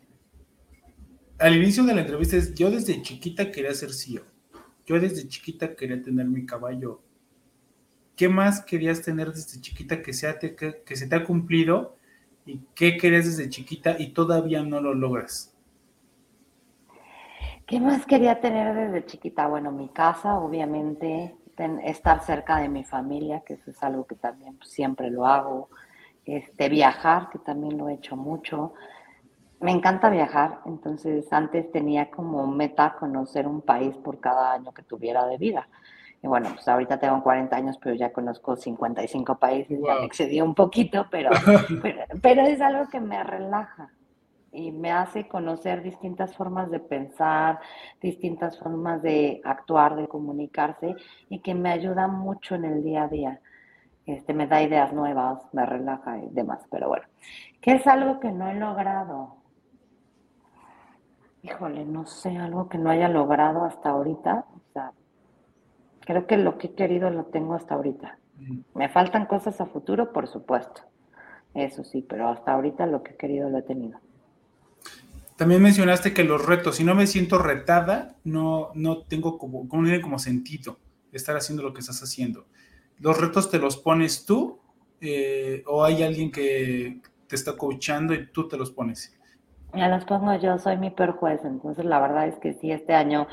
Al 1.39 1.57
inicio 1.57 1.85
de 1.85 1.95
la 1.95 2.01
entrevista 2.03 2.37
es, 2.37 2.55
yo 2.55 2.71
desde 2.71 3.01
chiquita 3.03 3.51
quería 3.51 3.73
ser 3.73 3.93
CEO. 3.93 4.25
Yo 4.85 5.01
desde 5.01 5.27
chiquita 5.29 5.75
quería 5.75 6.03
tener 6.03 6.27
mi 6.27 6.45
caballo 6.45 7.06
¿qué 8.17 8.29
más 8.29 8.65
querías 8.65 9.03
tener 9.03 9.33
desde 9.33 9.61
chiquita 9.61 10.03
que, 10.03 10.13
sea 10.13 10.39
que, 10.39 10.57
que, 10.57 10.97
se 10.97 11.07
te 11.07 11.15
ha 11.15 11.25
cumplido? 11.25 11.97
¿Y 12.47 12.61
qué 12.75 12.97
querías 12.97 13.27
desde 13.27 13.51
chiquita 13.51 13.97
y 13.99 14.09
todavía 14.09 14.63
no 14.63 14.81
lo 14.81 14.95
logras? 14.95 15.55
¿Qué 17.67 17.81
más 17.81 18.07
quería 18.07 18.41
tener 18.41 18.75
desde 18.75 19.07
chiquita? 19.07 19.47
Bueno, 19.49 19.73
mi 19.73 19.89
casa, 19.89 20.39
obviamente, 20.39 21.37
estar 21.85 22.21
cerca 22.23 22.59
de 22.59 22.69
mi 22.69 22.85
familia, 22.85 23.43
que 23.45 23.55
eso 23.55 23.71
es 23.71 23.83
algo 23.83 24.07
que 24.07 24.15
también 24.15 24.59
siempre 24.63 25.11
lo 25.11 25.27
hago. 25.27 25.69
Este, 26.25 26.69
viajar, 26.69 27.29
que 27.31 27.39
también 27.39 27.79
lo 27.79 27.89
he 27.89 27.95
hecho 27.95 28.17
mucho. 28.17 28.75
Me 29.61 29.71
encanta 29.71 30.11
viajar, 30.11 30.61
entonces 30.67 31.33
antes 31.33 31.71
tenía 31.73 32.11
como 32.11 32.47
meta 32.47 32.97
conocer 32.99 33.47
un 33.47 33.63
país 33.63 33.97
por 33.97 34.21
cada 34.21 34.53
año 34.53 34.73
que 34.73 34.83
tuviera 34.83 35.27
de 35.27 35.39
vida. 35.39 35.69
Y 36.27 36.29
bueno, 36.29 36.49
pues 36.55 36.67
ahorita 36.67 36.99
tengo 36.99 37.23
40 37.23 37.55
años, 37.55 37.79
pero 37.81 37.95
ya 37.95 38.13
conozco 38.13 38.57
55 38.57 39.39
países, 39.39 39.79
ya 39.81 39.95
me 39.95 40.07
excedí 40.07 40.41
un 40.41 40.57
poquito, 40.57 41.07
pero, 41.11 41.31
pero, 42.21 42.43
es 42.43 42.61
algo 42.61 42.89
que 42.89 42.99
me 42.99 43.23
relaja. 43.23 43.91
y 44.51 44.73
me 44.73 44.91
hace 44.91 45.29
conocer 45.29 45.85
distintas 45.85 46.35
formas 46.35 46.69
de 46.73 46.81
pensar, 46.81 47.61
distintas 48.03 48.59
formas 48.59 49.03
de 49.03 49.41
actuar, 49.45 49.95
de 49.95 50.09
comunicarse 50.09 50.97
y 51.29 51.39
que 51.39 51.55
me 51.55 51.71
ayuda 51.71 52.09
mucho 52.09 52.57
en 52.57 52.65
el 52.65 52.83
día 52.83 53.05
a 53.05 53.09
día. 53.09 53.41
Este, 54.05 54.35
me 54.35 54.49
da 54.49 54.61
ideas 54.61 54.93
nuevas, 54.93 55.39
me 55.53 55.65
relaja 55.65 56.19
y 56.19 56.29
demás, 56.31 56.67
pero 56.73 56.89
bueno, 56.89 57.07
¿qué 57.61 57.75
es 57.75 57.87
algo 57.87 58.19
que 58.19 58.33
no 58.33 58.51
he 58.51 58.55
logrado? 58.55 59.37
Híjole, 61.43 61.85
no 61.85 62.05
sé, 62.05 62.37
algo 62.37 62.69
que 62.69 62.79
no 62.79 62.91
haya 62.91 63.09
logrado 63.09 63.65
hasta 63.65 63.91
ahorita. 63.91 64.45
Creo 66.07 66.27
que 66.27 66.37
lo 66.37 66.57
que 66.57 66.69
he 66.69 66.75
querido 66.75 67.11
lo 67.11 67.25
tengo 67.25 67.55
hasta 67.55 67.75
ahorita. 67.75 68.19
Me 68.75 68.89
faltan 68.89 69.27
cosas 69.27 69.61
a 69.61 69.67
futuro, 69.67 70.13
por 70.13 70.29
supuesto. 70.29 70.83
Eso 71.53 71.85
sí, 71.85 72.05
pero 72.09 72.29
hasta 72.29 72.53
ahorita 72.53 72.87
lo 72.87 73.03
que 73.03 73.13
he 73.13 73.17
querido 73.17 73.51
lo 73.51 73.59
he 73.59 73.63
tenido. 73.63 73.99
También 75.37 75.63
mencionaste 75.63 76.15
que 76.15 76.23
los 76.23 76.47
retos, 76.47 76.77
si 76.77 76.85
no 76.85 76.95
me 76.95 77.07
siento 77.07 77.39
retada, 77.39 78.15
no, 78.25 78.71
no 78.75 79.03
tengo 79.03 79.37
como, 79.37 79.69
como, 79.69 79.89
como 80.01 80.19
sentido 80.19 80.79
estar 81.13 81.37
haciendo 81.37 81.63
lo 81.63 81.75
que 81.75 81.81
estás 81.81 82.03
haciendo. 82.03 82.47
¿Los 83.01 83.21
retos 83.21 83.51
te 83.51 83.59
los 83.59 83.77
pones 83.77 84.25
tú 84.25 84.61
eh, 85.01 85.65
o 85.67 85.85
hay 85.85 86.03
alguien 86.03 86.31
que 86.31 87.01
te 87.27 87.35
está 87.35 87.57
coachando 87.57 88.15
y 88.15 88.29
tú 88.29 88.49
te 88.49 88.57
los 88.57 88.71
pones? 88.71 89.19
Ya 89.75 89.89
los 89.89 90.05
pongo 90.05 90.35
yo, 90.39 90.59
soy 90.59 90.77
mi 90.77 90.91
peor 90.91 91.13
juez, 91.17 91.41
entonces 91.45 91.85
la 91.85 92.01
verdad 92.01 92.29
es 92.29 92.37
que 92.37 92.55
si 92.55 92.71
este 92.71 92.95
año 92.95 93.27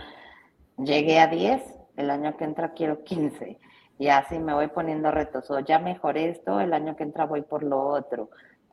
llegué 0.77 1.19
a 1.19 1.27
10, 1.27 1.61
el 1.95 2.09
año 2.09 2.35
que 2.37 2.43
entra 2.43 2.73
quiero 2.73 3.03
15 3.03 3.59
y 3.99 4.07
así 4.07 4.39
me 4.39 4.53
voy 4.53 4.67
poniendo 4.67 5.11
retos 5.11 5.49
o 5.51 5.59
ya 5.59 5.79
mejoré 5.79 6.29
esto, 6.29 6.59
el 6.59 6.73
año 6.73 6.95
que 6.95 7.03
entra 7.03 7.25
voy 7.25 7.41
por 7.41 7.63
lo 7.63 7.81
otro. 7.81 8.29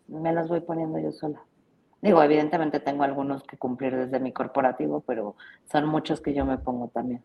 Me 0.08 0.32
los 0.32 0.48
voy 0.48 0.60
poniendo 0.60 0.98
yo 0.98 1.12
sola. 1.12 1.40
Digo, 2.02 2.22
evidentemente 2.22 2.80
tengo 2.80 3.02
algunos 3.02 3.42
que 3.44 3.58
cumplir 3.58 3.94
desde 3.94 4.18
mi 4.18 4.32
corporativo, 4.32 5.02
pero 5.06 5.36
son 5.70 5.86
muchos 5.86 6.20
que 6.20 6.32
yo 6.32 6.46
me 6.46 6.58
pongo 6.58 6.88
también. 6.88 7.22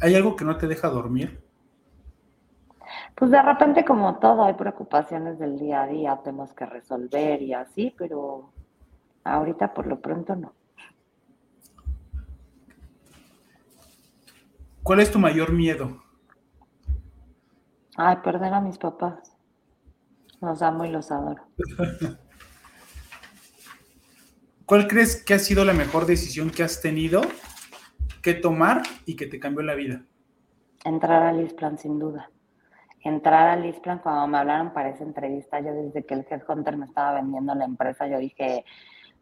¿Hay 0.00 0.14
algo 0.14 0.34
que 0.34 0.44
no 0.44 0.56
te 0.56 0.66
deja 0.66 0.88
dormir? 0.88 1.42
Pues 3.14 3.30
de 3.30 3.42
repente 3.42 3.84
como 3.84 4.18
todo, 4.18 4.44
hay 4.44 4.54
preocupaciones 4.54 5.38
del 5.38 5.58
día 5.58 5.82
a 5.82 5.86
día, 5.86 6.20
tenemos 6.24 6.52
que 6.54 6.64
resolver 6.64 7.42
y 7.42 7.52
así, 7.52 7.94
pero 7.96 8.50
ahorita 9.24 9.74
por 9.74 9.86
lo 9.86 10.00
pronto 10.00 10.34
no. 10.34 10.52
¿Cuál 14.86 15.00
es 15.00 15.10
tu 15.10 15.18
mayor 15.18 15.52
miedo? 15.52 16.00
Ay, 17.96 18.18
perder 18.22 18.54
a 18.54 18.60
mis 18.60 18.78
papás. 18.78 19.36
Los 20.40 20.62
amo 20.62 20.84
y 20.84 20.90
los 20.90 21.10
adoro. 21.10 21.42
¿Cuál 24.64 24.86
crees 24.86 25.24
que 25.24 25.34
ha 25.34 25.40
sido 25.40 25.64
la 25.64 25.72
mejor 25.72 26.06
decisión 26.06 26.50
que 26.50 26.62
has 26.62 26.80
tenido 26.80 27.22
que 28.22 28.34
tomar 28.34 28.82
y 29.06 29.16
que 29.16 29.26
te 29.26 29.40
cambió 29.40 29.64
la 29.64 29.74
vida? 29.74 30.04
Entrar 30.84 31.24
al 31.24 31.42
Isplan, 31.42 31.78
sin 31.78 31.98
duda. 31.98 32.30
Entrar 33.00 33.58
al 33.58 33.66
Isplan, 33.66 33.98
cuando 33.98 34.28
me 34.28 34.38
hablaron 34.38 34.72
para 34.72 34.90
esa 34.90 35.02
entrevista, 35.02 35.58
yo 35.58 35.72
desde 35.72 36.06
que 36.06 36.14
el 36.14 36.24
Headhunter 36.30 36.76
me 36.76 36.86
estaba 36.86 37.14
vendiendo 37.14 37.56
la 37.56 37.64
empresa, 37.64 38.06
yo 38.06 38.20
dije, 38.20 38.64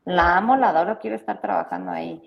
la 0.05 0.37
amo, 0.37 0.57
la 0.57 0.69
adoro, 0.69 0.99
quiero 0.99 1.17
estar 1.17 1.41
trabajando 1.41 1.91
ahí. 1.91 2.23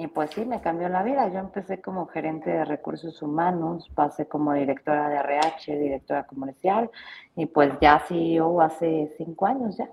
Y 0.00 0.06
pues 0.08 0.30
sí, 0.30 0.44
me 0.44 0.60
cambió 0.60 0.88
la 0.88 1.02
vida. 1.02 1.30
Yo 1.32 1.38
empecé 1.38 1.80
como 1.80 2.06
gerente 2.06 2.50
de 2.50 2.64
recursos 2.64 3.20
humanos, 3.22 3.90
pasé 3.94 4.26
como 4.26 4.52
directora 4.54 5.08
de 5.08 5.16
RH, 5.16 5.78
directora 5.78 6.26
comercial, 6.26 6.90
y 7.36 7.46
pues 7.46 7.72
ya 7.80 7.98
CEO 8.08 8.60
hace 8.60 9.14
cinco 9.18 9.46
años 9.46 9.76
ya. 9.76 9.88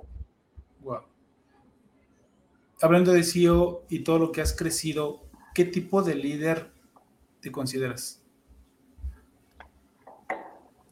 Wow 0.82 1.02
hablando 2.82 3.14
de 3.14 3.24
CEO 3.24 3.84
y 3.90 4.04
todo 4.04 4.20
lo 4.20 4.32
que 4.32 4.42
has 4.42 4.56
crecido, 4.56 5.22
¿qué 5.54 5.66
tipo 5.66 6.04
de 6.04 6.16
líder 6.16 6.72
te 7.42 7.52
consideras? 7.52 8.24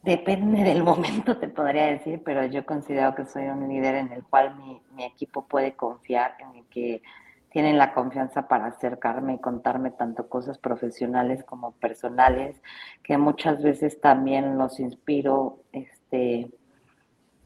Depende 0.02 0.62
del 0.62 0.84
momento, 0.84 1.36
te 1.36 1.48
podría 1.48 1.86
decir, 1.86 2.22
pero 2.24 2.46
yo 2.46 2.64
considero 2.64 3.14
que 3.14 3.26
soy 3.26 3.44
un 3.44 3.68
líder 3.68 3.96
en 3.96 4.12
el 4.12 4.22
cual 4.22 4.56
mi, 4.56 5.04
equipo 5.04 5.46
puede 5.46 5.74
confiar, 5.74 6.36
en 6.38 6.58
el 6.58 6.64
que 6.66 7.02
tienen 7.56 7.78
la 7.78 7.94
confianza 7.94 8.48
para 8.48 8.66
acercarme 8.66 9.32
y 9.32 9.38
contarme 9.38 9.90
tanto 9.90 10.28
cosas 10.28 10.58
profesionales 10.58 11.42
como 11.42 11.72
personales, 11.72 12.60
que 13.02 13.16
muchas 13.16 13.62
veces 13.62 13.98
también 13.98 14.58
los 14.58 14.78
inspiro, 14.78 15.60
este, 15.72 16.50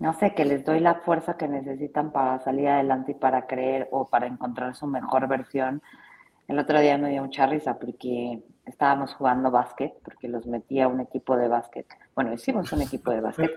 no 0.01 0.13
sé, 0.15 0.35
que 0.35 0.45
les 0.45 0.65
doy 0.65 0.81
la 0.81 0.97
fuerza 0.97 1.37
que 1.37 1.47
necesitan 1.47 2.11
para 2.11 2.41
salir 2.41 2.67
adelante 2.67 3.13
y 3.13 3.15
para 3.15 3.47
creer 3.47 3.87
o 3.93 4.09
para 4.09 4.27
encontrar 4.27 4.75
su 4.75 4.89
mejor 4.89 5.29
versión. 5.29 5.81
El 6.51 6.59
otro 6.59 6.81
día 6.81 6.99
me 6.99 7.11
dio 7.11 7.23
mucha 7.23 7.47
risa 7.47 7.79
porque 7.79 8.43
estábamos 8.67 9.15
jugando 9.15 9.53
básquet, 9.53 9.95
porque 10.03 10.27
los 10.27 10.49
metí 10.49 10.81
a 10.81 10.89
un 10.89 10.99
equipo 10.99 11.37
de 11.37 11.47
básquet. 11.47 11.87
Bueno, 12.13 12.33
hicimos 12.33 12.73
un 12.73 12.83
equipo 12.83 13.13
de 13.13 13.21
básquet 13.21 13.53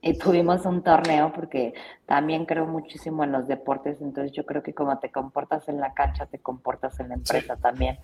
y 0.00 0.18
tuvimos 0.18 0.66
un 0.66 0.82
torneo 0.82 1.32
porque 1.32 1.72
también 2.04 2.44
creo 2.44 2.66
muchísimo 2.66 3.22
en 3.22 3.30
los 3.30 3.46
deportes, 3.46 4.00
entonces 4.00 4.32
yo 4.32 4.44
creo 4.44 4.60
que 4.60 4.74
como 4.74 4.98
te 4.98 5.12
comportas 5.12 5.68
en 5.68 5.78
la 5.78 5.94
cancha, 5.94 6.26
te 6.26 6.40
comportas 6.40 6.98
en 6.98 7.10
la 7.10 7.14
empresa 7.14 7.56
también. 7.58 8.00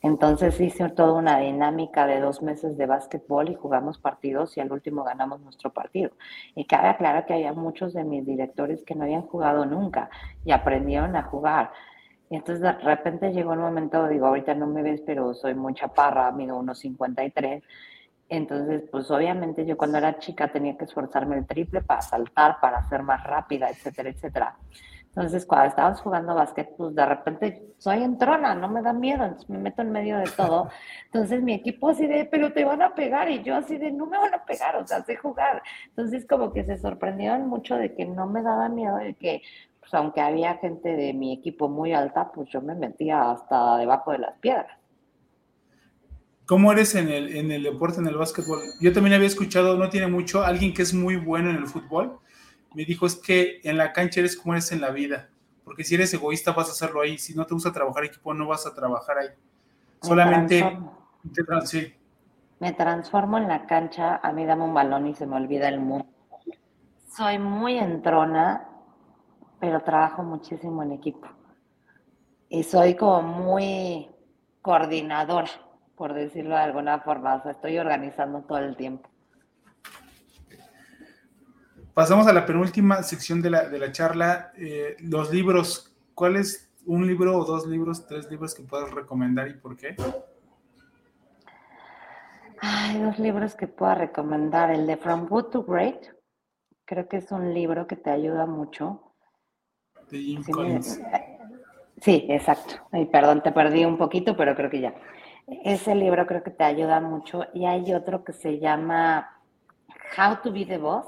Entonces 0.00 0.60
hice 0.60 0.88
toda 0.90 1.14
una 1.14 1.38
dinámica 1.38 2.06
de 2.06 2.20
dos 2.20 2.40
meses 2.40 2.76
de 2.76 2.86
básquetbol 2.86 3.48
y 3.48 3.56
jugamos 3.56 3.98
partidos 3.98 4.56
y 4.56 4.60
al 4.60 4.70
último 4.70 5.02
ganamos 5.02 5.40
nuestro 5.40 5.72
partido. 5.72 6.12
Y 6.54 6.66
cabe 6.66 6.86
aclarar 6.86 7.26
que 7.26 7.34
había 7.34 7.52
muchos 7.52 7.94
de 7.94 8.04
mis 8.04 8.24
directores 8.24 8.84
que 8.84 8.94
no 8.94 9.02
habían 9.02 9.22
jugado 9.22 9.66
nunca 9.66 10.08
y 10.44 10.52
aprendieron 10.52 11.16
a 11.16 11.24
jugar. 11.24 11.72
Y 12.32 12.36
entonces 12.36 12.62
de 12.62 12.72
repente 12.72 13.30
llegó 13.30 13.52
un 13.52 13.60
momento, 13.60 14.08
digo, 14.08 14.26
ahorita 14.26 14.54
no 14.54 14.66
me 14.66 14.82
ves, 14.82 15.02
pero 15.04 15.34
soy 15.34 15.54
muy 15.54 15.74
chaparra, 15.74 16.32
mido 16.32 16.56
unos 16.56 16.78
53 16.78 17.62
entonces, 18.32 18.84
pues 18.90 19.10
obviamente 19.10 19.66
yo 19.66 19.76
cuando 19.76 19.98
era 19.98 20.18
chica 20.18 20.48
tenía 20.48 20.74
que 20.78 20.84
esforzarme 20.84 21.36
el 21.36 21.46
triple 21.46 21.82
para 21.82 22.00
saltar, 22.00 22.60
para 22.62 22.82
ser 22.88 23.02
más 23.02 23.22
rápida, 23.22 23.68
etcétera, 23.68 24.08
etcétera. 24.08 24.56
Entonces, 25.08 25.44
cuando 25.44 25.68
estábamos 25.68 26.00
jugando 26.00 26.34
básquet, 26.34 26.74
pues 26.74 26.94
de 26.94 27.04
repente 27.04 27.74
soy 27.76 28.02
entrona, 28.02 28.54
no 28.54 28.68
me 28.68 28.80
da 28.80 28.94
miedo, 28.94 29.24
entonces 29.24 29.50
me 29.50 29.58
meto 29.58 29.82
en 29.82 29.92
medio 29.92 30.16
de 30.16 30.30
todo. 30.34 30.70
Entonces 31.04 31.42
mi 31.42 31.52
equipo 31.52 31.90
así 31.90 32.06
de, 32.06 32.24
pero 32.24 32.54
te 32.54 32.64
van 32.64 32.80
a 32.80 32.94
pegar, 32.94 33.30
y 33.30 33.42
yo 33.42 33.54
así 33.54 33.76
de, 33.76 33.92
no 33.92 34.06
me 34.06 34.16
van 34.16 34.32
a 34.32 34.42
pegar, 34.46 34.76
o 34.76 34.86
sea, 34.86 35.04
sé 35.04 35.16
jugar. 35.16 35.62
Entonces, 35.88 36.26
como 36.26 36.54
que 36.54 36.64
se 36.64 36.78
sorprendieron 36.78 37.46
mucho 37.48 37.76
de 37.76 37.94
que 37.94 38.06
no 38.06 38.26
me 38.26 38.42
daba 38.42 38.70
miedo, 38.70 38.96
de 38.96 39.12
que, 39.12 39.42
pues 39.82 39.92
aunque 39.94 40.20
había 40.20 40.58
gente 40.58 40.96
de 40.96 41.12
mi 41.12 41.34
equipo 41.34 41.68
muy 41.68 41.92
alta, 41.92 42.30
pues 42.32 42.48
yo 42.50 42.62
me 42.62 42.76
metía 42.76 43.32
hasta 43.32 43.76
debajo 43.78 44.12
de 44.12 44.18
las 44.18 44.38
piedras. 44.38 44.78
¿Cómo 46.46 46.70
eres 46.70 46.94
en 46.94 47.08
el, 47.08 47.36
en 47.36 47.50
el 47.50 47.64
deporte, 47.64 47.98
en 47.98 48.06
el 48.06 48.16
básquetbol? 48.16 48.60
Yo 48.80 48.92
también 48.92 49.14
había 49.14 49.26
escuchado, 49.26 49.76
no 49.76 49.88
tiene 49.88 50.06
mucho, 50.06 50.44
alguien 50.44 50.72
que 50.72 50.82
es 50.82 50.94
muy 50.94 51.16
bueno 51.16 51.50
en 51.50 51.56
el 51.56 51.66
fútbol, 51.66 52.20
me 52.74 52.84
dijo, 52.84 53.06
es 53.06 53.16
que 53.16 53.60
en 53.64 53.76
la 53.76 53.92
cancha 53.92 54.20
eres 54.20 54.36
como 54.36 54.54
eres 54.54 54.70
en 54.70 54.80
la 54.80 54.90
vida, 54.90 55.28
porque 55.64 55.82
si 55.82 55.96
eres 55.96 56.14
egoísta 56.14 56.52
vas 56.52 56.68
a 56.68 56.72
hacerlo 56.72 57.00
ahí, 57.00 57.18
si 57.18 57.34
no 57.34 57.44
te 57.44 57.54
gusta 57.54 57.72
trabajar 57.72 58.04
equipo 58.04 58.32
no 58.34 58.46
vas 58.46 58.66
a 58.66 58.74
trabajar 58.74 59.18
ahí. 59.18 59.28
Solamente... 60.00 60.78
Te 61.34 61.96
Me 62.60 62.72
transformo 62.72 63.38
en 63.38 63.48
la 63.48 63.66
cancha, 63.66 64.20
a 64.22 64.32
mí 64.32 64.44
dame 64.44 64.64
un 64.64 64.74
balón 64.74 65.08
y 65.08 65.14
se 65.14 65.26
me 65.26 65.36
olvida 65.36 65.68
el 65.68 65.80
mundo. 65.80 66.06
Soy 67.16 67.38
muy 67.38 67.78
entrona, 67.78 68.71
pero 69.62 69.80
trabajo 69.80 70.24
muchísimo 70.24 70.82
en 70.82 70.90
equipo. 70.90 71.28
Y 72.48 72.64
soy 72.64 72.96
como 72.96 73.22
muy 73.22 74.10
coordinadora 74.60 75.52
por 75.94 76.14
decirlo 76.14 76.56
de 76.56 76.62
alguna 76.62 76.98
forma. 76.98 77.36
O 77.36 77.42
sea, 77.44 77.52
estoy 77.52 77.78
organizando 77.78 78.40
todo 78.40 78.58
el 78.58 78.74
tiempo. 78.74 79.08
Pasamos 81.94 82.26
a 82.26 82.32
la 82.32 82.44
penúltima 82.44 83.04
sección 83.04 83.40
de 83.40 83.50
la, 83.50 83.68
de 83.68 83.78
la 83.78 83.92
charla. 83.92 84.52
Eh, 84.56 84.96
los 84.98 85.32
libros. 85.32 85.94
¿Cuál 86.12 86.34
es 86.34 86.68
un 86.84 87.06
libro 87.06 87.38
o 87.38 87.44
dos 87.44 87.64
libros, 87.64 88.04
tres 88.08 88.28
libros 88.28 88.56
que 88.56 88.64
puedas 88.64 88.90
recomendar 88.90 89.46
y 89.46 89.54
por 89.54 89.76
qué? 89.76 89.94
Hay 92.60 93.00
dos 93.00 93.16
libros 93.20 93.54
que 93.54 93.68
puedo 93.68 93.94
recomendar. 93.94 94.72
El 94.72 94.88
de 94.88 94.96
From 94.96 95.28
Good 95.28 95.50
to 95.50 95.62
Great. 95.62 96.04
Creo 96.84 97.08
que 97.08 97.18
es 97.18 97.30
un 97.30 97.54
libro 97.54 97.86
que 97.86 97.94
te 97.94 98.10
ayuda 98.10 98.44
mucho. 98.46 99.11
De 100.12 100.18
Jim 100.18 100.42
Collins. 100.44 101.00
sí, 102.02 102.26
exacto. 102.28 102.74
Ay, 102.92 103.06
perdón, 103.06 103.42
te 103.42 103.50
perdí 103.50 103.86
un 103.86 103.96
poquito, 103.96 104.36
pero 104.36 104.54
creo 104.54 104.68
que 104.68 104.82
ya. 104.82 104.94
Ese 105.64 105.94
libro 105.94 106.26
creo 106.26 106.42
que 106.42 106.50
te 106.50 106.64
ayuda 106.64 107.00
mucho. 107.00 107.46
Y 107.54 107.64
hay 107.64 107.94
otro 107.94 108.22
que 108.22 108.34
se 108.34 108.58
llama 108.58 109.40
How 110.16 110.36
to 110.42 110.52
be 110.52 110.66
the 110.66 110.76
Boss. 110.76 111.06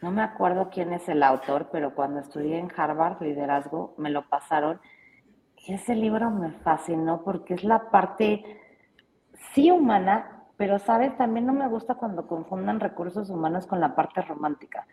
No 0.00 0.10
me 0.10 0.22
acuerdo 0.22 0.70
quién 0.70 0.94
es 0.94 1.06
el 1.10 1.22
autor, 1.22 1.68
pero 1.70 1.94
cuando 1.94 2.20
estudié 2.20 2.58
en 2.58 2.72
Harvard 2.74 3.20
Liderazgo 3.20 3.94
me 3.98 4.08
lo 4.08 4.26
pasaron. 4.30 4.80
Y 5.58 5.74
ese 5.74 5.94
libro 5.94 6.30
me 6.30 6.52
fascinó 6.52 7.22
porque 7.22 7.52
es 7.52 7.64
la 7.64 7.90
parte, 7.90 8.42
sí 9.52 9.70
humana, 9.70 10.44
pero 10.56 10.78
sabes, 10.78 11.14
también 11.18 11.44
no 11.44 11.52
me 11.52 11.68
gusta 11.68 11.96
cuando 11.96 12.26
confundan 12.26 12.80
recursos 12.80 13.28
humanos 13.28 13.66
con 13.66 13.78
la 13.78 13.94
parte 13.94 14.22
romántica. 14.22 14.86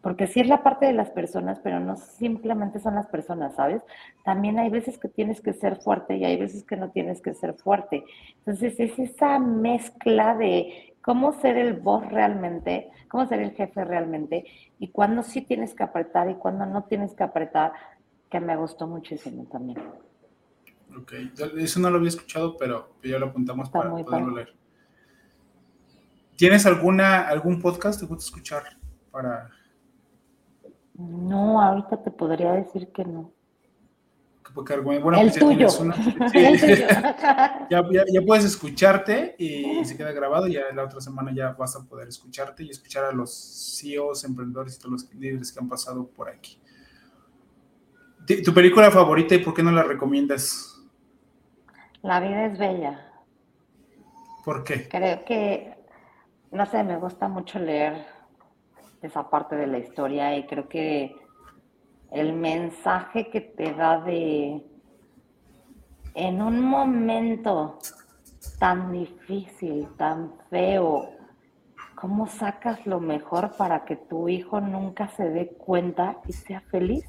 Porque 0.00 0.26
sí 0.26 0.40
es 0.40 0.46
la 0.46 0.62
parte 0.62 0.86
de 0.86 0.92
las 0.92 1.10
personas, 1.10 1.58
pero 1.62 1.80
no 1.80 1.96
simplemente 1.96 2.78
son 2.78 2.94
las 2.94 3.06
personas, 3.08 3.54
¿sabes? 3.56 3.82
También 4.24 4.58
hay 4.58 4.70
veces 4.70 4.96
que 4.98 5.08
tienes 5.08 5.40
que 5.40 5.52
ser 5.52 5.76
fuerte 5.76 6.16
y 6.16 6.24
hay 6.24 6.36
veces 6.36 6.64
que 6.64 6.76
no 6.76 6.90
tienes 6.90 7.20
que 7.20 7.34
ser 7.34 7.54
fuerte. 7.54 8.04
Entonces 8.38 8.78
es 8.78 8.98
esa 8.98 9.38
mezcla 9.38 10.36
de 10.36 10.94
cómo 11.02 11.32
ser 11.40 11.56
el 11.56 11.74
boss 11.74 12.08
realmente, 12.10 12.90
cómo 13.08 13.26
ser 13.26 13.40
el 13.40 13.52
jefe 13.52 13.84
realmente 13.84 14.44
y 14.78 14.88
cuándo 14.88 15.22
sí 15.22 15.42
tienes 15.42 15.74
que 15.74 15.82
apretar 15.82 16.30
y 16.30 16.34
cuándo 16.34 16.64
no 16.64 16.84
tienes 16.84 17.14
que 17.14 17.24
apretar, 17.24 17.72
que 18.30 18.40
me 18.40 18.56
gustó 18.56 18.86
muchísimo 18.86 19.46
también. 19.50 19.78
Ok, 20.96 21.12
eso 21.58 21.80
no 21.80 21.90
lo 21.90 21.96
había 21.96 22.08
escuchado, 22.08 22.56
pero 22.56 22.94
ya 23.02 23.18
lo 23.18 23.26
apuntamos 23.26 23.68
para 23.68 23.90
poderlo 23.90 24.30
leer. 24.30 24.54
¿Tienes 26.36 26.66
alguna, 26.66 27.26
algún 27.26 27.60
podcast 27.60 27.98
que 27.98 28.06
te 28.06 28.14
gusta 28.14 28.28
escuchar 28.28 28.62
para 29.10 29.50
no, 30.98 31.62
ahorita 31.62 32.02
te 32.02 32.10
podría 32.10 32.52
decir 32.52 32.88
que 32.92 33.04
no. 33.04 33.32
Bueno, 34.54 35.20
el 35.20 35.30
pues 35.30 35.38
tuyo. 35.38 35.68
ya, 37.70 37.84
ya, 37.90 38.22
puedes 38.26 38.44
escucharte 38.44 39.36
y, 39.38 39.84
se 39.84 39.96
queda 39.96 40.10
grabado. 40.10 40.48
Ya 40.48 40.62
la 40.74 40.84
otra 40.84 41.00
semana 41.00 41.32
ya 41.32 41.52
vas 41.52 41.76
a 41.76 41.84
poder 41.84 42.08
escucharte 42.08 42.64
y 42.64 42.70
escuchar 42.70 43.04
a 43.04 43.12
los 43.12 43.78
CEOs, 43.80 44.24
emprendedores 44.24 44.76
y 44.76 44.78
todos 44.78 44.92
los 44.92 45.14
líderes 45.14 45.52
que 45.52 45.60
han 45.60 45.68
pasado 45.68 46.08
por 46.08 46.28
aquí. 46.28 46.58
¿Tu 48.44 48.52
película 48.52 48.90
favorita 48.90 49.36
y 49.36 49.38
por 49.38 49.54
qué 49.54 49.62
no 49.62 49.70
la 49.70 49.84
recomiendas? 49.84 50.82
La 52.02 52.20
vida 52.20 52.46
es 52.46 52.58
bella. 52.58 53.12
¿Por 54.44 54.64
qué? 54.64 54.88
Creo 54.88 55.24
que, 55.24 55.74
no 56.50 56.66
sé, 56.66 56.82
me 56.82 56.96
gusta 56.96 57.28
mucho 57.28 57.58
leer 57.58 58.17
esa 59.02 59.28
parte 59.30 59.56
de 59.56 59.66
la 59.66 59.78
historia 59.78 60.36
y 60.36 60.46
creo 60.46 60.68
que 60.68 61.14
el 62.10 62.32
mensaje 62.32 63.30
que 63.30 63.40
te 63.40 63.74
da 63.74 64.00
de 64.00 64.62
en 66.14 66.42
un 66.42 66.60
momento 66.60 67.78
tan 68.58 68.90
difícil, 68.92 69.88
tan 69.96 70.32
feo, 70.50 71.10
¿cómo 71.94 72.26
sacas 72.26 72.86
lo 72.86 72.98
mejor 72.98 73.56
para 73.56 73.84
que 73.84 73.96
tu 73.96 74.28
hijo 74.28 74.60
nunca 74.60 75.08
se 75.08 75.28
dé 75.28 75.48
cuenta 75.48 76.18
y 76.26 76.32
sea 76.32 76.60
feliz? 76.62 77.04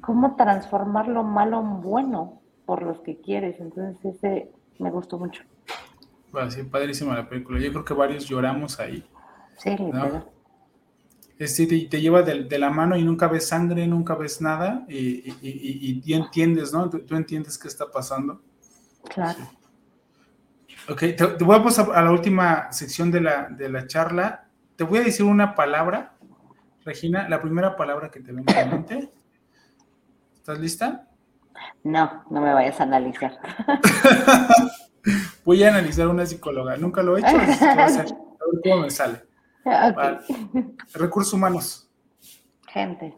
¿Cómo 0.00 0.36
transformar 0.36 1.08
lo 1.08 1.22
malo 1.22 1.60
en 1.60 1.80
bueno 1.80 2.40
por 2.66 2.82
los 2.82 3.00
que 3.00 3.20
quieres? 3.20 3.58
Entonces 3.60 4.04
ese 4.04 4.52
me 4.78 4.90
gustó 4.90 5.18
mucho. 5.18 5.42
Bueno, 6.30 6.50
sí, 6.50 6.62
padrísima 6.62 7.14
la 7.16 7.28
película. 7.28 7.58
Yo 7.58 7.70
creo 7.70 7.84
que 7.84 7.94
varios 7.94 8.28
lloramos 8.28 8.78
ahí. 8.78 9.04
Sí, 9.56 9.74
¿no? 9.80 10.37
Te, 11.38 11.46
te, 11.46 12.00
lleva 12.00 12.22
de, 12.22 12.58
la 12.58 12.68
mano 12.68 12.96
y 12.96 13.04
nunca 13.04 13.28
ves 13.28 13.46
sangre, 13.46 13.86
nunca 13.86 14.16
ves 14.16 14.40
nada 14.40 14.84
y, 14.88 15.32
y, 15.40 16.12
entiendes, 16.12 16.72
¿no? 16.72 16.90
Tú, 16.90 17.14
entiendes 17.14 17.56
qué 17.56 17.68
está 17.68 17.88
pasando. 17.90 18.42
Claro. 19.08 19.38
Ok, 20.88 20.98
te, 21.16 21.44
voy 21.44 21.56
a 21.56 21.62
pasar 21.62 21.90
a 21.94 22.02
la 22.02 22.10
última 22.10 22.72
sección 22.72 23.12
de 23.12 23.20
la, 23.20 23.48
de 23.50 23.68
la 23.68 23.86
charla. 23.86 24.48
Te 24.74 24.82
voy 24.82 24.98
a 24.98 25.02
decir 25.02 25.24
una 25.24 25.54
palabra, 25.54 26.16
Regina, 26.84 27.28
la 27.28 27.40
primera 27.40 27.76
palabra 27.76 28.10
que 28.10 28.20
te 28.20 28.32
venga 28.32 28.52
a 28.54 28.64
la 28.64 28.72
mente. 28.72 29.12
¿Estás 30.34 30.58
lista? 30.58 31.06
No, 31.84 32.24
no 32.30 32.40
me 32.40 32.52
vayas 32.52 32.80
a 32.80 32.82
analizar. 32.82 33.38
voy 35.44 35.62
a 35.62 35.68
analizar 35.68 36.08
una 36.08 36.26
psicóloga. 36.26 36.76
Nunca 36.76 37.02
lo 37.02 37.16
he 37.16 37.20
hecho, 37.20 37.36
así 37.36 37.58
que 37.58 37.64
a, 37.64 37.84
a 37.84 37.86
ver 37.86 38.06
cómo 38.64 38.82
me 38.82 38.90
sale. 38.90 39.27
Recursos 40.94 41.32
humanos. 41.32 41.90
Gente. 42.68 43.16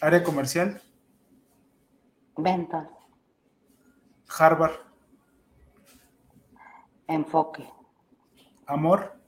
Área 0.00 0.22
comercial. 0.22 0.80
Ventas. 2.36 2.88
Harvard. 4.38 4.74
Enfoque. 7.06 7.68
Amor. 8.66 9.20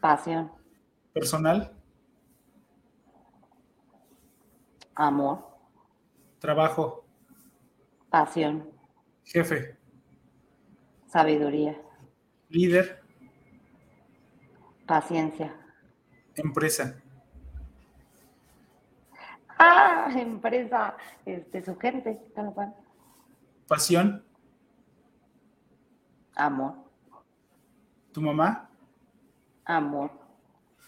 Pasión. 0.00 0.52
Personal. 1.12 1.74
Amor. 4.94 5.46
Trabajo. 6.38 7.04
Pasión. 8.10 8.70
Jefe. 9.24 9.78
Sabiduría. 11.06 11.80
Líder. 12.48 13.01
Paciencia. 14.92 15.50
Empresa. 16.34 17.02
Ah, 19.58 20.10
empresa, 20.14 20.98
este, 21.24 21.64
su 21.64 21.78
gente, 21.78 22.22
tal 22.34 22.52
cual. 22.52 22.74
Pasión. 23.66 24.22
Amor. 26.34 26.74
¿Tu 28.12 28.20
mamá? 28.20 28.68
Amor. 29.64 30.10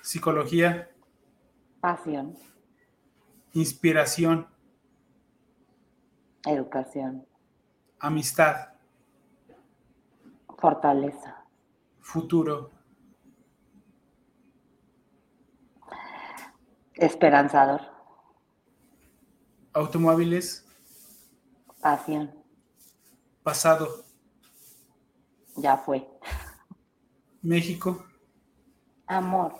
Psicología. 0.02 0.90
Pasión. 1.80 2.36
Inspiración. 3.54 4.46
Educación. 6.44 7.26
Amistad. 8.00 8.68
Fortaleza. 10.58 11.42
Futuro. 12.02 12.73
Esperanzador. 16.94 17.80
Automóviles. 19.72 20.64
Pasión. 21.80 22.32
Pasado. 23.42 24.04
Ya 25.56 25.76
fue. 25.76 26.08
México. 27.42 28.04
Amor. 29.06 29.52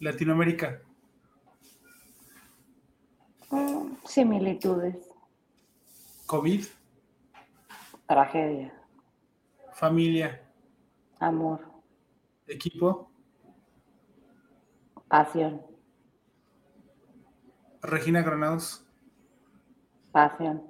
Latinoamérica. 0.00 0.82
Mm, 3.50 3.94
similitudes. 4.04 4.96
COVID. 6.26 6.66
Tragedia. 8.06 8.74
Familia. 9.72 10.44
Amor. 11.20 11.60
Equipo. 12.46 13.08
Pasión. 15.08 15.73
Regina 17.84 18.22
Granados. 18.22 18.84
Pasión. 20.12 20.62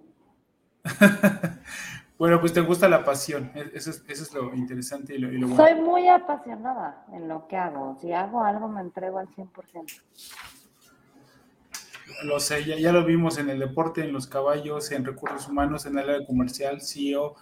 bueno, 2.19 2.41
pues 2.41 2.53
te 2.53 2.61
gusta 2.61 2.89
la 2.89 3.05
pasión. 3.05 3.53
Eso 3.55 3.91
es, 3.91 4.35
lo 4.35 4.55
interesante 4.55 5.15
y 5.15 5.19
lo, 5.19 5.29
bueno. 5.29 5.57
Soy 5.57 5.81
muy 5.81 6.09
apasionada 6.09 7.05
en 7.13 7.29
lo 7.29 7.47
que 7.47 7.57
hago. 7.57 7.97
Si 8.01 8.13
hago 8.13 8.43
algo, 8.43 8.69
me 8.69 8.81
entrego 8.81 9.19
al 9.19 9.29
100%. 9.29 10.03
Lo 12.25 12.39
sé, 12.39 12.65
ya, 12.65 12.93
lo 12.93 13.05
vimos 13.05 13.39
en 13.39 13.49
el 13.49 13.59
deporte, 13.59 14.03
en 14.03 14.13
los 14.13 14.27
caballos, 14.27 14.91
en 14.93 15.05
recursos 15.05 15.49
humanos, 15.49 15.87
en 15.87 15.99
el 15.99 16.09
área 16.09 16.27
comercial, 16.27 16.81
CEO. 16.83 17.37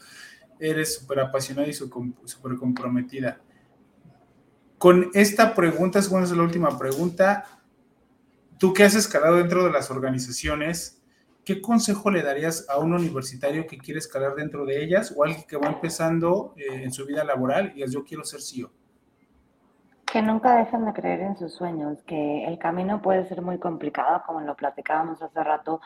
Eres 0.58 0.98
súper 0.98 1.20
apasionada 1.20 1.68
y 1.68 1.72
súper 1.72 2.56
comprometida. 2.58 3.40
Con 4.78 5.10
esta 5.14 5.54
pregunta, 5.54 5.98
es 5.98 6.08
bueno, 6.08 6.26
es 6.26 6.32
la 6.32 6.42
última 6.42 6.78
pregunta 6.78 7.61
Tú 8.62 8.72
que 8.72 8.84
has 8.84 8.94
escalado 8.94 9.38
dentro 9.38 9.64
de 9.64 9.72
las 9.72 9.90
organizaciones, 9.90 11.02
¿qué 11.44 11.60
consejo 11.60 12.12
le 12.12 12.22
darías 12.22 12.64
a 12.70 12.78
un 12.78 12.92
universitario 12.92 13.66
que 13.66 13.76
quiere 13.76 13.98
escalar 13.98 14.36
dentro 14.36 14.64
de 14.64 14.84
ellas 14.84 15.12
o 15.16 15.24
alguien 15.24 15.42
que 15.48 15.56
va 15.56 15.66
empezando 15.66 16.54
eh, 16.56 16.84
en 16.84 16.92
su 16.92 17.04
vida 17.04 17.24
laboral 17.24 17.70
y 17.70 17.74
digas, 17.78 17.90
yo 17.90 18.04
quiero 18.04 18.22
ser 18.22 18.40
CEO? 18.40 18.70
Que 20.06 20.22
nunca 20.22 20.58
dejen 20.58 20.84
de 20.84 20.92
creer 20.92 21.22
en 21.22 21.36
sus 21.36 21.52
sueños, 21.52 22.04
que 22.04 22.44
el 22.44 22.56
camino 22.60 23.02
puede 23.02 23.26
ser 23.26 23.42
muy 23.42 23.58
complicado, 23.58 24.22
como 24.24 24.40
lo 24.42 24.54
platicábamos 24.54 25.20
hace 25.20 25.42
rato. 25.42 25.80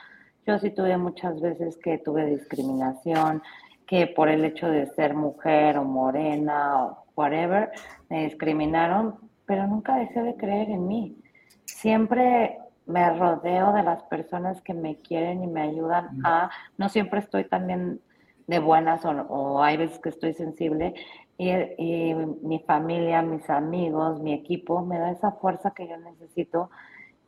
Yo 0.46 0.58
sí 0.58 0.68
tuve 0.68 0.98
muchas 0.98 1.40
veces 1.40 1.78
que 1.82 1.96
tuve 1.96 2.26
discriminación, 2.26 3.42
que 3.86 4.06
por 4.06 4.28
el 4.28 4.44
hecho 4.44 4.68
de 4.68 4.86
ser 4.88 5.14
mujer 5.14 5.78
o 5.78 5.84
morena 5.84 6.84
o 6.84 7.06
whatever, 7.16 7.70
me 8.10 8.24
discriminaron, 8.24 9.18
pero 9.46 9.66
nunca 9.66 9.96
dejé 9.96 10.22
de 10.22 10.36
creer 10.36 10.68
en 10.68 10.86
mí. 10.86 11.16
Siempre 11.64 12.58
me 12.86 13.12
rodeo 13.18 13.72
de 13.72 13.82
las 13.82 14.02
personas 14.04 14.62
que 14.62 14.72
me 14.72 14.96
quieren 14.96 15.42
y 15.42 15.46
me 15.48 15.62
ayudan 15.62 16.20
a, 16.24 16.50
no 16.78 16.88
siempre 16.88 17.20
estoy 17.20 17.44
también 17.44 18.00
de 18.46 18.58
buenas 18.60 19.04
o, 19.04 19.62
hay 19.62 19.76
veces 19.76 19.98
que 19.98 20.08
estoy 20.08 20.32
sensible 20.32 20.94
y, 21.36 22.14
mi 22.42 22.60
familia, 22.60 23.22
mis 23.22 23.50
amigos, 23.50 24.20
mi 24.20 24.32
equipo 24.32 24.84
me 24.84 24.98
da 24.98 25.10
esa 25.10 25.32
fuerza 25.32 25.72
que 25.72 25.88
yo 25.88 25.96
necesito 25.98 26.70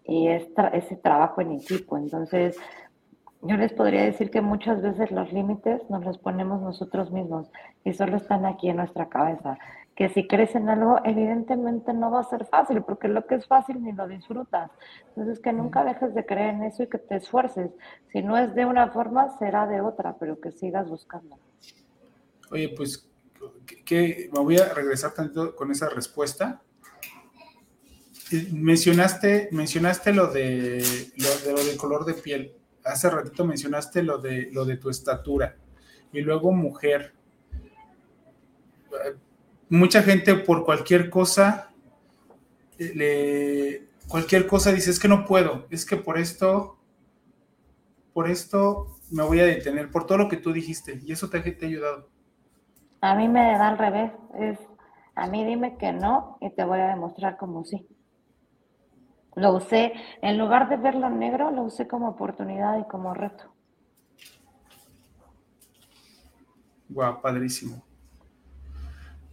y 0.05 0.29
es 0.29 0.49
ese 0.73 0.97
trabajo 0.97 1.43
en 1.43 1.53
equipo. 1.53 1.99
Entonces, 1.99 2.57
yo 3.43 3.57
les 3.57 3.73
podría 3.73 4.05
decir 4.05 4.31
que 4.31 4.41
muchas 4.41 4.81
veces 4.81 5.11
los 5.11 5.33
límites 5.33 5.83
nos 5.91 6.05
los 6.05 6.19
ponemos 6.19 6.63
nosotros 6.63 7.11
mismos 7.11 7.51
y 7.85 7.93
solo 7.93 8.17
están 8.17 8.47
aquí 8.47 8.71
en 8.71 8.77
nuestra 8.77 9.09
cabeza 9.09 9.59
que 9.99 10.09
si 10.11 10.29
crees 10.29 10.55
en 10.55 10.69
algo, 10.69 11.01
evidentemente 11.05 11.93
no 11.93 12.13
va 12.13 12.21
a 12.21 12.31
ser 12.31 12.47
fácil, 12.47 12.85
porque 12.85 13.09
lo 13.09 13.27
que 13.27 13.35
es 13.35 13.49
fácil 13.49 13.83
ni 13.83 13.91
lo 13.91 14.07
disfrutas. 14.07 14.71
Entonces, 15.09 15.41
que 15.41 15.53
nunca 15.53 15.83
dejes 15.83 16.15
de 16.15 16.25
creer 16.25 16.55
en 16.55 16.63
eso 16.63 16.85
y 16.85 16.87
que 16.87 16.99
te 16.99 17.17
esfuerces. 17.17 17.73
Si 18.13 18.23
no 18.23 18.39
es 18.39 18.55
de 18.55 18.65
una 18.65 18.93
forma, 18.93 19.37
será 19.41 19.67
de 19.67 19.81
otra, 19.81 20.17
pero 20.17 20.41
que 20.41 20.53
sigas 20.53 20.89
buscando. 20.89 21.37
Oye, 22.53 22.69
pues, 22.77 23.11
que 23.85 24.31
me 24.33 24.39
voy 24.39 24.59
a 24.59 24.73
regresar 24.73 25.15
tanto 25.15 25.57
con 25.57 25.73
esa 25.73 25.89
respuesta. 25.89 26.63
Mencionaste, 28.53 29.49
mencionaste 29.51 30.13
lo 30.13 30.29
de, 30.29 30.81
lo 31.17 31.57
de 31.57 31.73
lo 31.73 31.77
color 31.77 32.05
de 32.05 32.15
piel. 32.15 32.55
Hace 32.85 33.11
ratito 33.11 33.45
mencionaste 33.45 34.05
lo 34.05 34.19
de 34.19 34.49
lo 34.53 34.65
de 34.65 34.77
tu 34.77 34.91
estatura 34.91 35.57
y 36.13 36.21
luego 36.21 36.53
mujer 36.53 37.15
mucha 39.71 40.03
gente 40.03 40.35
por 40.35 40.65
cualquier 40.65 41.11
cosa, 41.11 41.71
le, 42.79 43.89
cualquier 44.09 44.47
cosa 44.47 44.73
dice, 44.73 44.91
es 44.91 44.99
que 44.99 45.09
no 45.09 45.25
puedo, 45.25 45.67
es 45.71 45.85
que 45.85 45.97
por 45.97 46.19
esto, 46.19 46.79
por 48.13 48.29
esto 48.29 48.99
me 49.11 49.23
voy 49.23 49.41
a 49.41 49.47
detener, 49.47 49.91
por 49.91 50.07
todo 50.07 50.19
lo 50.19 50.29
que 50.29 50.37
tú 50.37 50.53
dijiste, 50.53 51.01
y 51.05 51.13
eso 51.13 51.29
te, 51.29 51.41
te 51.41 51.67
ha 51.67 51.69
ayudado. 51.69 52.09
A 53.01 53.15
mí 53.15 53.29
me 53.29 53.41
da 53.41 53.69
al 53.69 53.79
revés, 53.79 54.13
es, 54.39 54.59
a 55.15 55.27
mí 55.27 55.45
dime 55.45 55.77
que 55.77 55.93
no 55.93 56.39
y 56.41 56.51
te 56.51 56.65
voy 56.65 56.81
a 56.81 56.89
demostrar 56.89 57.37
como 57.37 57.65
sí. 57.65 57.87
Lo 59.37 59.55
usé, 59.55 59.93
en 60.21 60.37
lugar 60.37 60.69
de 60.69 60.77
verlo 60.77 61.09
negro, 61.11 61.53
lo 61.53 61.63
usé 61.63 61.87
como 61.87 62.09
oportunidad 62.09 62.79
y 62.81 62.89
como 62.89 63.15
reto. 63.15 63.45
Guau, 66.89 67.21
padrísimo. 67.21 67.88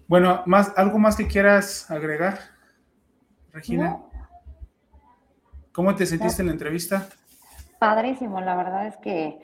Bueno, 0.08 0.44
más, 0.46 0.74
¿algo 0.78 1.00
más 1.00 1.16
que 1.16 1.28
quieras 1.28 1.90
agregar, 1.90 2.40
Regina? 3.52 3.98
¿Cómo 5.72 5.96
te 5.96 6.06
sentiste 6.06 6.42
en 6.42 6.48
la 6.48 6.54
entrevista? 6.54 7.08
Padrísimo, 7.80 8.40
la 8.40 8.56
verdad 8.56 8.88
es 8.88 8.98
que 8.98 9.40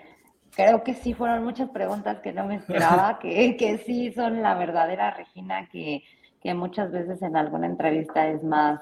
creo 0.52 0.84
que 0.84 0.94
sí 0.94 1.14
fueron 1.14 1.44
muchas 1.44 1.70
preguntas 1.70 2.20
que 2.20 2.32
no 2.32 2.46
me 2.46 2.56
esperaba, 2.56 3.20
que, 3.22 3.58
que 3.58 3.80
sí 3.80 4.14
son 4.14 4.42
la 4.42 4.54
verdadera 4.56 5.12
Regina, 5.12 5.68
que, 5.68 6.04
que 6.42 6.54
muchas 6.54 6.92
veces 6.92 7.22
en 7.22 7.36
alguna 7.36 7.66
entrevista 7.66 8.28
es 8.28 8.44
más 8.44 8.82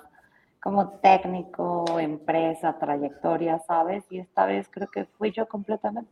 como 0.61 0.89
técnico, 0.99 1.85
empresa, 1.99 2.77
trayectoria, 2.77 3.59
¿sabes? 3.65 4.03
Y 4.09 4.19
esta 4.19 4.45
vez 4.45 4.67
creo 4.69 4.89
que 4.89 5.05
fui 5.05 5.31
yo 5.31 5.47
completamente, 5.47 6.11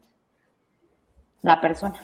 la 1.41 1.59
persona. 1.59 1.99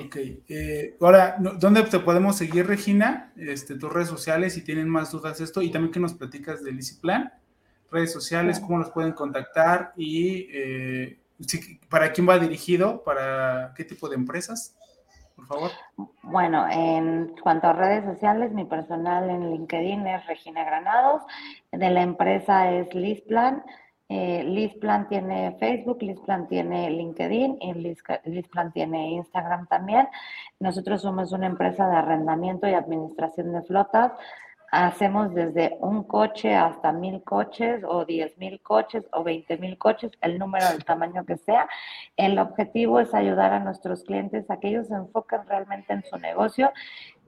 Ok. 0.00 0.16
Eh, 0.48 0.96
ahora, 1.00 1.36
¿dónde 1.38 1.82
te 1.82 1.98
podemos 1.98 2.36
seguir, 2.36 2.66
Regina? 2.66 3.32
Este, 3.36 3.76
tus 3.76 3.92
redes 3.92 4.08
sociales, 4.08 4.54
si 4.54 4.62
tienen 4.62 4.88
más 4.88 5.10
dudas 5.10 5.38
de 5.38 5.44
esto, 5.44 5.62
y 5.62 5.70
también 5.70 5.92
que 5.92 6.00
nos 6.00 6.14
platicas 6.14 6.62
del 6.62 6.78
Plan, 7.00 7.32
redes 7.90 8.12
sociales, 8.12 8.58
cómo 8.58 8.78
los 8.78 8.90
pueden 8.90 9.12
contactar 9.12 9.92
y 9.96 10.48
eh, 10.52 11.18
para 11.88 12.12
quién 12.12 12.28
va 12.28 12.38
dirigido, 12.38 13.02
para 13.04 13.72
qué 13.76 13.84
tipo 13.84 14.08
de 14.08 14.16
empresas, 14.16 14.74
por 15.36 15.46
favor. 15.46 15.70
Bueno, 16.22 16.66
en 16.70 17.34
cuanto 17.42 17.66
a 17.68 17.72
redes 17.72 18.04
sociales, 18.04 18.52
mi 18.52 18.64
personal 18.64 19.28
en 19.28 19.50
LinkedIn 19.50 20.06
es 20.06 20.26
Regina 20.26 20.64
Granados, 20.64 21.22
de 21.70 21.90
la 21.90 22.02
empresa 22.02 22.70
es 22.72 22.94
Lisplan. 22.94 23.62
Eh, 24.14 24.44
Lisplan 24.44 25.08
tiene 25.08 25.56
Facebook, 25.58 26.02
Lisplan 26.02 26.46
tiene 26.46 26.90
LinkedIn 26.90 27.56
y 27.62 27.72
Lisplan 28.26 28.70
tiene 28.70 29.12
Instagram 29.12 29.66
también. 29.68 30.06
Nosotros 30.60 31.00
somos 31.00 31.32
una 31.32 31.46
empresa 31.46 31.88
de 31.88 31.96
arrendamiento 31.96 32.68
y 32.68 32.74
administración 32.74 33.54
de 33.54 33.62
flotas. 33.62 34.12
Hacemos 34.70 35.32
desde 35.34 35.78
un 35.80 36.02
coche 36.04 36.54
hasta 36.54 36.92
mil 36.92 37.22
coches 37.22 37.82
o 37.86 38.04
diez 38.04 38.36
mil 38.36 38.60
coches 38.60 39.06
o 39.12 39.22
veinte 39.22 39.56
mil 39.56 39.78
coches, 39.78 40.12
el 40.20 40.38
número 40.38 40.66
del 40.68 40.84
tamaño 40.84 41.24
que 41.24 41.38
sea. 41.38 41.66
El 42.16 42.38
objetivo 42.38 43.00
es 43.00 43.14
ayudar 43.14 43.54
a 43.54 43.60
nuestros 43.60 44.04
clientes 44.04 44.50
a 44.50 44.58
que 44.60 44.68
ellos 44.68 44.88
se 44.88 44.94
enfoquen 44.94 45.46
realmente 45.46 45.94
en 45.94 46.02
su 46.04 46.18
negocio 46.18 46.70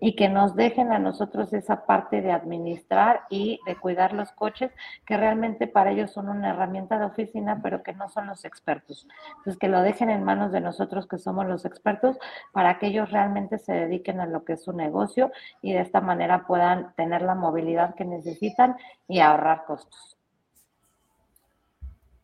y 0.01 0.17
que 0.17 0.29
nos 0.29 0.55
dejen 0.55 0.93
a 0.93 0.99
nosotros 0.99 1.53
esa 1.53 1.87
parte 1.87 2.21
de 2.21 2.33
administrar 2.33 3.23
y 3.31 3.61
de 3.67 3.77
cuidar 3.77 4.13
los 4.13 4.33
coches, 4.33 4.71
que 5.07 5.17
realmente 5.17 5.67
para 5.67 5.93
ellos 5.93 6.11
son 6.11 6.29
una 6.29 6.51
herramienta 6.51 6.99
de 6.99 7.07
oficina, 7.07 7.61
pero 7.63 7.83
que 7.83 7.95
no 7.95 8.09
son 8.09 8.27
los 8.27 8.45
expertos. 8.45 9.07
Entonces, 9.39 9.59
que 9.59 9.69
lo 9.69 9.81
dejen 9.81 10.11
en 10.11 10.25
manos 10.25 10.53
de 10.53 10.61
nosotros, 10.61 11.07
que 11.07 11.19
somos 11.19 11.47
los 11.47 11.65
expertos, 11.65 12.19
para 12.53 12.79
que 12.79 12.89
ellos 12.89 13.11
realmente 13.11 13.59
se 13.59 13.73
dediquen 13.73 14.21
a 14.21 14.27
lo 14.27 14.45
que 14.45 14.55
es 14.55 14.65
su 14.65 14.73
negocio 14.73 15.31
y 15.63 15.73
de 15.73 15.81
esta 15.81 16.01
manera 16.01 16.47
puedan 16.47 16.95
tener 16.97 17.23
la 17.23 17.35
movilidad 17.35 17.95
que 17.95 18.05
necesitan 18.05 18.77
y 19.09 19.21
ahorrar 19.21 19.65
costos. 19.65 20.19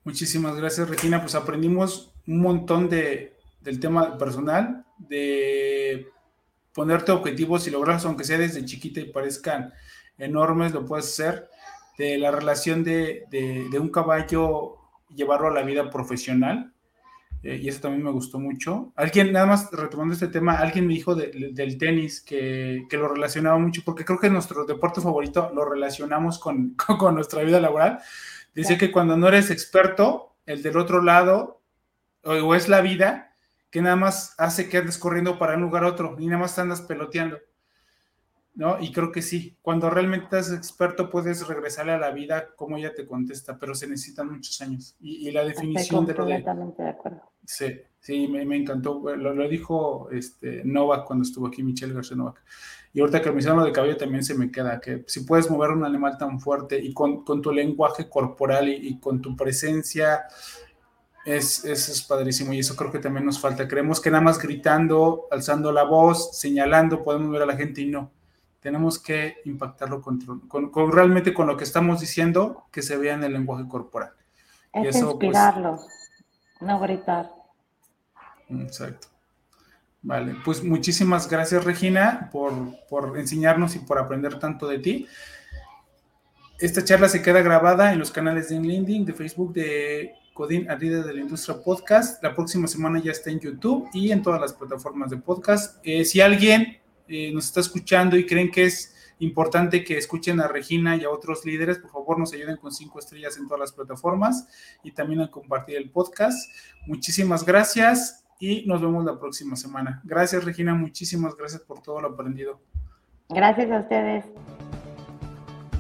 Muchísimas 0.05 0.57
gracias, 0.57 0.89
Regina. 0.89 1.21
Pues 1.21 1.35
aprendimos 1.35 2.13
un 2.27 2.41
montón 2.41 2.89
de, 2.89 3.37
del 3.61 3.81
tema 3.81 4.17
personal, 4.17 4.85
de 4.99 6.09
ponerte 6.73 7.13
objetivos 7.13 7.67
y 7.67 7.71
lograrlos, 7.71 8.05
aunque 8.05 8.25
sea 8.25 8.39
desde 8.39 8.65
chiquita 8.65 9.01
y 9.01 9.11
parezcan 9.13 9.73
enormes, 10.19 10.73
lo 10.73 10.85
puedes 10.85 11.07
hacer. 11.07 11.49
De 11.99 12.17
la 12.17 12.31
relación 12.31 12.83
de, 12.83 13.69
un 13.79 13.91
caballo, 13.91 14.79
llevarlo 15.15 15.49
a 15.49 15.53
la 15.53 15.63
vida 15.63 15.91
profesional. 15.91 16.73
Eh, 17.43 17.59
y 17.63 17.69
eso 17.69 17.81
también 17.81 18.05
me 18.05 18.11
gustó 18.11 18.39
mucho. 18.39 18.93
Alguien, 18.97 19.33
nada 19.33 19.47
más 19.47 19.71
retomando 19.73 20.15
este 20.15 20.29
tema, 20.29 20.59
alguien 20.59 20.87
me 20.87 20.95
dijo 20.95 21.15
del 21.15 21.79
tenis 21.79 22.21
que, 22.23 22.87
lo 22.91 23.09
relacionaba 23.09 23.59
mucho, 23.59 23.83
porque 23.85 24.05
creo 24.05 24.19
que 24.19 24.31
nuestro 24.31 24.65
deporte 24.65 25.01
favorito 25.01 25.51
lo 25.55 25.65
relacionamos 25.65 26.39
con, 26.39 26.75
con, 26.99 27.15
nuestra 27.15 27.43
vida 27.43 27.61
laboral. 27.61 27.99
Dice 28.55 28.79
que 28.79 28.91
cuando 28.91 29.17
no 29.17 29.29
eres 29.29 29.51
experto, 29.51 30.35
el 30.47 30.63
del 30.63 30.77
otro 30.77 31.03
lado, 31.03 31.61
o 32.25 32.55
es 32.55 32.69
la 32.69 32.81
vida, 32.81 33.30
que 33.71 33.81
nada 33.81 33.97
más 33.97 34.35
hace 34.39 34.69
que 34.69 34.79
andes 34.79 34.99
corriendo 34.99 35.39
para 35.39 35.55
un 35.55 35.63
lugar 35.63 35.85
a 35.85 35.89
otro 35.89 36.17
y 36.19 36.27
nada 36.27 36.41
más 36.41 36.59
andas 36.59 36.83
peloteando. 36.83 37.39
¿No? 38.53 38.79
Y 38.81 38.93
creo 38.93 39.13
que 39.13 39.23
sí, 39.23 39.57
cuando 39.63 39.89
realmente 39.89 40.25
estás 40.25 40.53
experto 40.53 41.09
puedes 41.09 41.47
regresarle 41.47 41.93
a 41.93 41.99
la 41.99 42.11
vida 42.11 42.49
como 42.57 42.77
ella 42.77 42.93
te 42.93 43.07
contesta, 43.07 43.57
pero 43.59 43.75
se 43.75 43.87
necesitan 43.87 44.31
muchos 44.31 44.61
años. 44.61 44.97
Y, 45.01 45.31
la 45.31 45.45
definición 45.45 46.05
de 46.05 46.15
lo 46.15 46.27
de... 46.27 46.45
de 46.77 46.89
acuerdo. 46.89 47.23
Sí, 47.45 47.81
sí, 48.01 48.27
me, 48.29 48.43
encantó. 48.57 49.01
Lo, 49.17 49.35
lo, 49.35 49.49
dijo 49.49 50.11
este, 50.11 50.63
Novak 50.65 51.07
cuando 51.07 51.23
estuvo 51.23 51.47
aquí, 51.47 51.63
Michelle 51.63 51.95
García 51.95 52.17
Novak. 52.17 52.43
Y 52.93 53.01
ahorita 53.01 53.23
que 53.23 53.31
me 53.31 53.39
hicieron 53.39 53.61
lo 53.61 53.65
de 53.65 53.73
cabello 53.73 53.97
también 53.97 54.25
se 54.25 54.35
me 54.35 54.51
queda, 54.51 54.81
que 54.81 55.05
si 55.07 55.21
puedes 55.21 55.49
mover 55.49 55.71
un 55.71 55.85
animal 55.85 56.19
tan 56.19 56.41
fuerte 56.41 56.79
y 56.79 56.93
con, 56.93 57.25
tu 57.25 57.53
lenguaje 57.53 58.09
corporal 58.09 58.69
y 58.69 58.99
con 58.99 59.23
tu 59.23 59.37
presencia 59.37 60.25
es, 61.25 61.65
eso 61.65 61.93
es 61.93 62.03
padrísimo 62.03 62.53
y 62.53 62.61
eso 62.61 62.77
creo 62.77 62.91
que 62.91 62.99
también 62.99 63.27
nos 63.27 63.41
falta. 63.41 63.69
Creemos 63.69 64.01
que 64.01 64.11
nada 64.11 64.23
más 64.23 64.39
gritando, 64.39 65.27
alzando 65.31 65.73
la 65.73 65.85
voz, 65.85 66.39
señalando, 66.39 67.03
podemos 67.03 67.31
ver 67.31 67.43
a 67.43 67.47
la 67.47 67.57
gente 67.57 67.83
y 67.83 67.87
no. 67.87 68.11
Tenemos 68.61 68.99
que 68.99 69.37
impactarlo 69.45 70.03
con, 70.03 70.21
con, 70.49 70.93
realmente 70.93 71.33
con 71.33 71.47
lo 71.47 71.57
que 71.57 71.65
estamos 71.65 72.01
diciendo, 72.01 72.67
que 72.71 72.83
se 72.83 72.97
vea 72.97 73.15
en 73.15 73.25
el 73.25 73.33
lenguaje 73.33 73.67
corporal. 73.69 74.13
Es 74.73 74.97
pues, 74.97 74.97
inspirarlo, 74.97 75.81
no 76.61 76.81
gritar. 76.81 77.31
Exacto. 78.49 79.09
Vale, 80.03 80.35
pues 80.45 80.65
muchísimas 80.65 81.29
gracias 81.29 81.63
Regina 81.63 82.31
por, 82.33 82.55
por 82.89 83.19
enseñarnos 83.19 83.77
y 83.77 83.81
por 83.81 83.99
aprender 83.99 84.39
tanto 84.39 84.67
de 84.67 84.79
ti. 84.79 85.07
Esta 86.59 86.85
charla 86.85 87.09
se 87.09 87.23
queda 87.23 87.43
grabada 87.43 87.93
en 87.93 87.99
los 87.99 88.11
canales 88.11 88.49
de 88.49 88.61
LinkedIn, 88.61 89.05
de 89.05 89.13
Facebook, 89.13 89.53
de 89.53 90.15
Codín 90.33 90.71
Arriba 90.71 91.03
de 91.03 91.15
la 91.15 91.21
Industria 91.21 91.63
Podcast. 91.63 92.23
La 92.23 92.35
próxima 92.35 92.67
semana 92.67 93.01
ya 93.01 93.13
está 93.13 93.31
en 93.31 93.41
YouTube 93.41 93.89
y 93.93 94.11
en 94.13 94.23
todas 94.23 94.41
las 94.41 94.53
plataformas 94.53 95.11
de 95.11 95.19
podcast. 95.19 95.79
Eh, 95.83 96.05
si 96.05 96.21
alguien 96.21 96.79
eh, 97.09 97.33
nos 97.33 97.47
está 97.47 97.61
escuchando 97.61 98.17
y 98.17 98.27
creen 98.27 98.51
que 98.51 98.65
es 98.65 98.95
importante 99.19 99.85
que 99.85 99.99
escuchen 99.99 100.41
a 100.41 100.49
Regina 100.49 100.97
y 100.97 101.05
a 101.05 101.11
otros 101.11 101.45
líderes, 101.45 101.79
por 101.79 101.91
favor 101.91 102.19
nos 102.19 102.33
ayuden 102.33 102.57
con 102.57 102.73
cinco 102.73 102.99
estrellas 102.99 103.37
en 103.37 103.47
todas 103.47 103.61
las 103.61 103.73
plataformas 103.73 104.49
y 104.83 104.93
también 104.93 105.21
a 105.21 105.31
compartir 105.31 105.77
el 105.77 105.91
podcast. 105.91 106.51
Muchísimas 106.87 107.45
gracias 107.45 108.25
y 108.39 108.65
nos 108.67 108.81
vemos 108.81 109.05
la 109.05 109.19
próxima 109.19 109.57
semana. 109.57 110.01
Gracias 110.05 110.45
Regina, 110.45 110.75
muchísimas 110.75 111.37
gracias 111.37 111.63
por 111.63 111.83
todo 111.83 112.01
lo 112.01 112.09
aprendido. 112.09 112.61
Gracias 113.29 113.71
a 113.71 113.81
ustedes. 113.81 114.25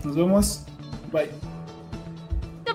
Nos 0.04 0.16
vemos. 0.16 0.66
Bye 1.12 1.59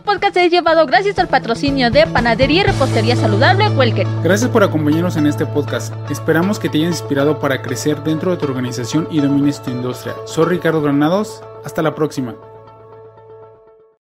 podcast 0.06 0.38
es 0.38 0.52
llevado 0.52 0.86
gracias 0.86 1.18
al 1.20 1.28
patrocinio 1.28 1.90
de 1.90 2.06
Panadería 2.06 2.62
y 2.62 2.66
Repostería 2.66 3.16
Saludable 3.16 3.70
Welker. 3.70 4.08
Gracias 4.24 4.50
por 4.50 4.64
acompañarnos 4.64 5.18
en 5.18 5.26
este 5.26 5.46
podcast. 5.46 5.94
Esperamos 6.10 6.60
que 6.60 6.70
te 6.70 6.78
hayas 6.78 7.02
inspirado 7.02 7.40
para 7.40 7.62
crecer 7.62 8.04
dentro 8.04 8.32
de 8.32 8.38
tu 8.38 8.46
organización 8.46 9.08
y 9.12 9.20
domines 9.20 9.62
tu 9.62 9.72
industria. 9.72 10.14
Soy 10.26 10.46
Ricardo 10.46 10.82
Granados. 10.82 11.42
Hasta 11.66 11.82
la 11.82 11.96
próxima. 11.96 12.36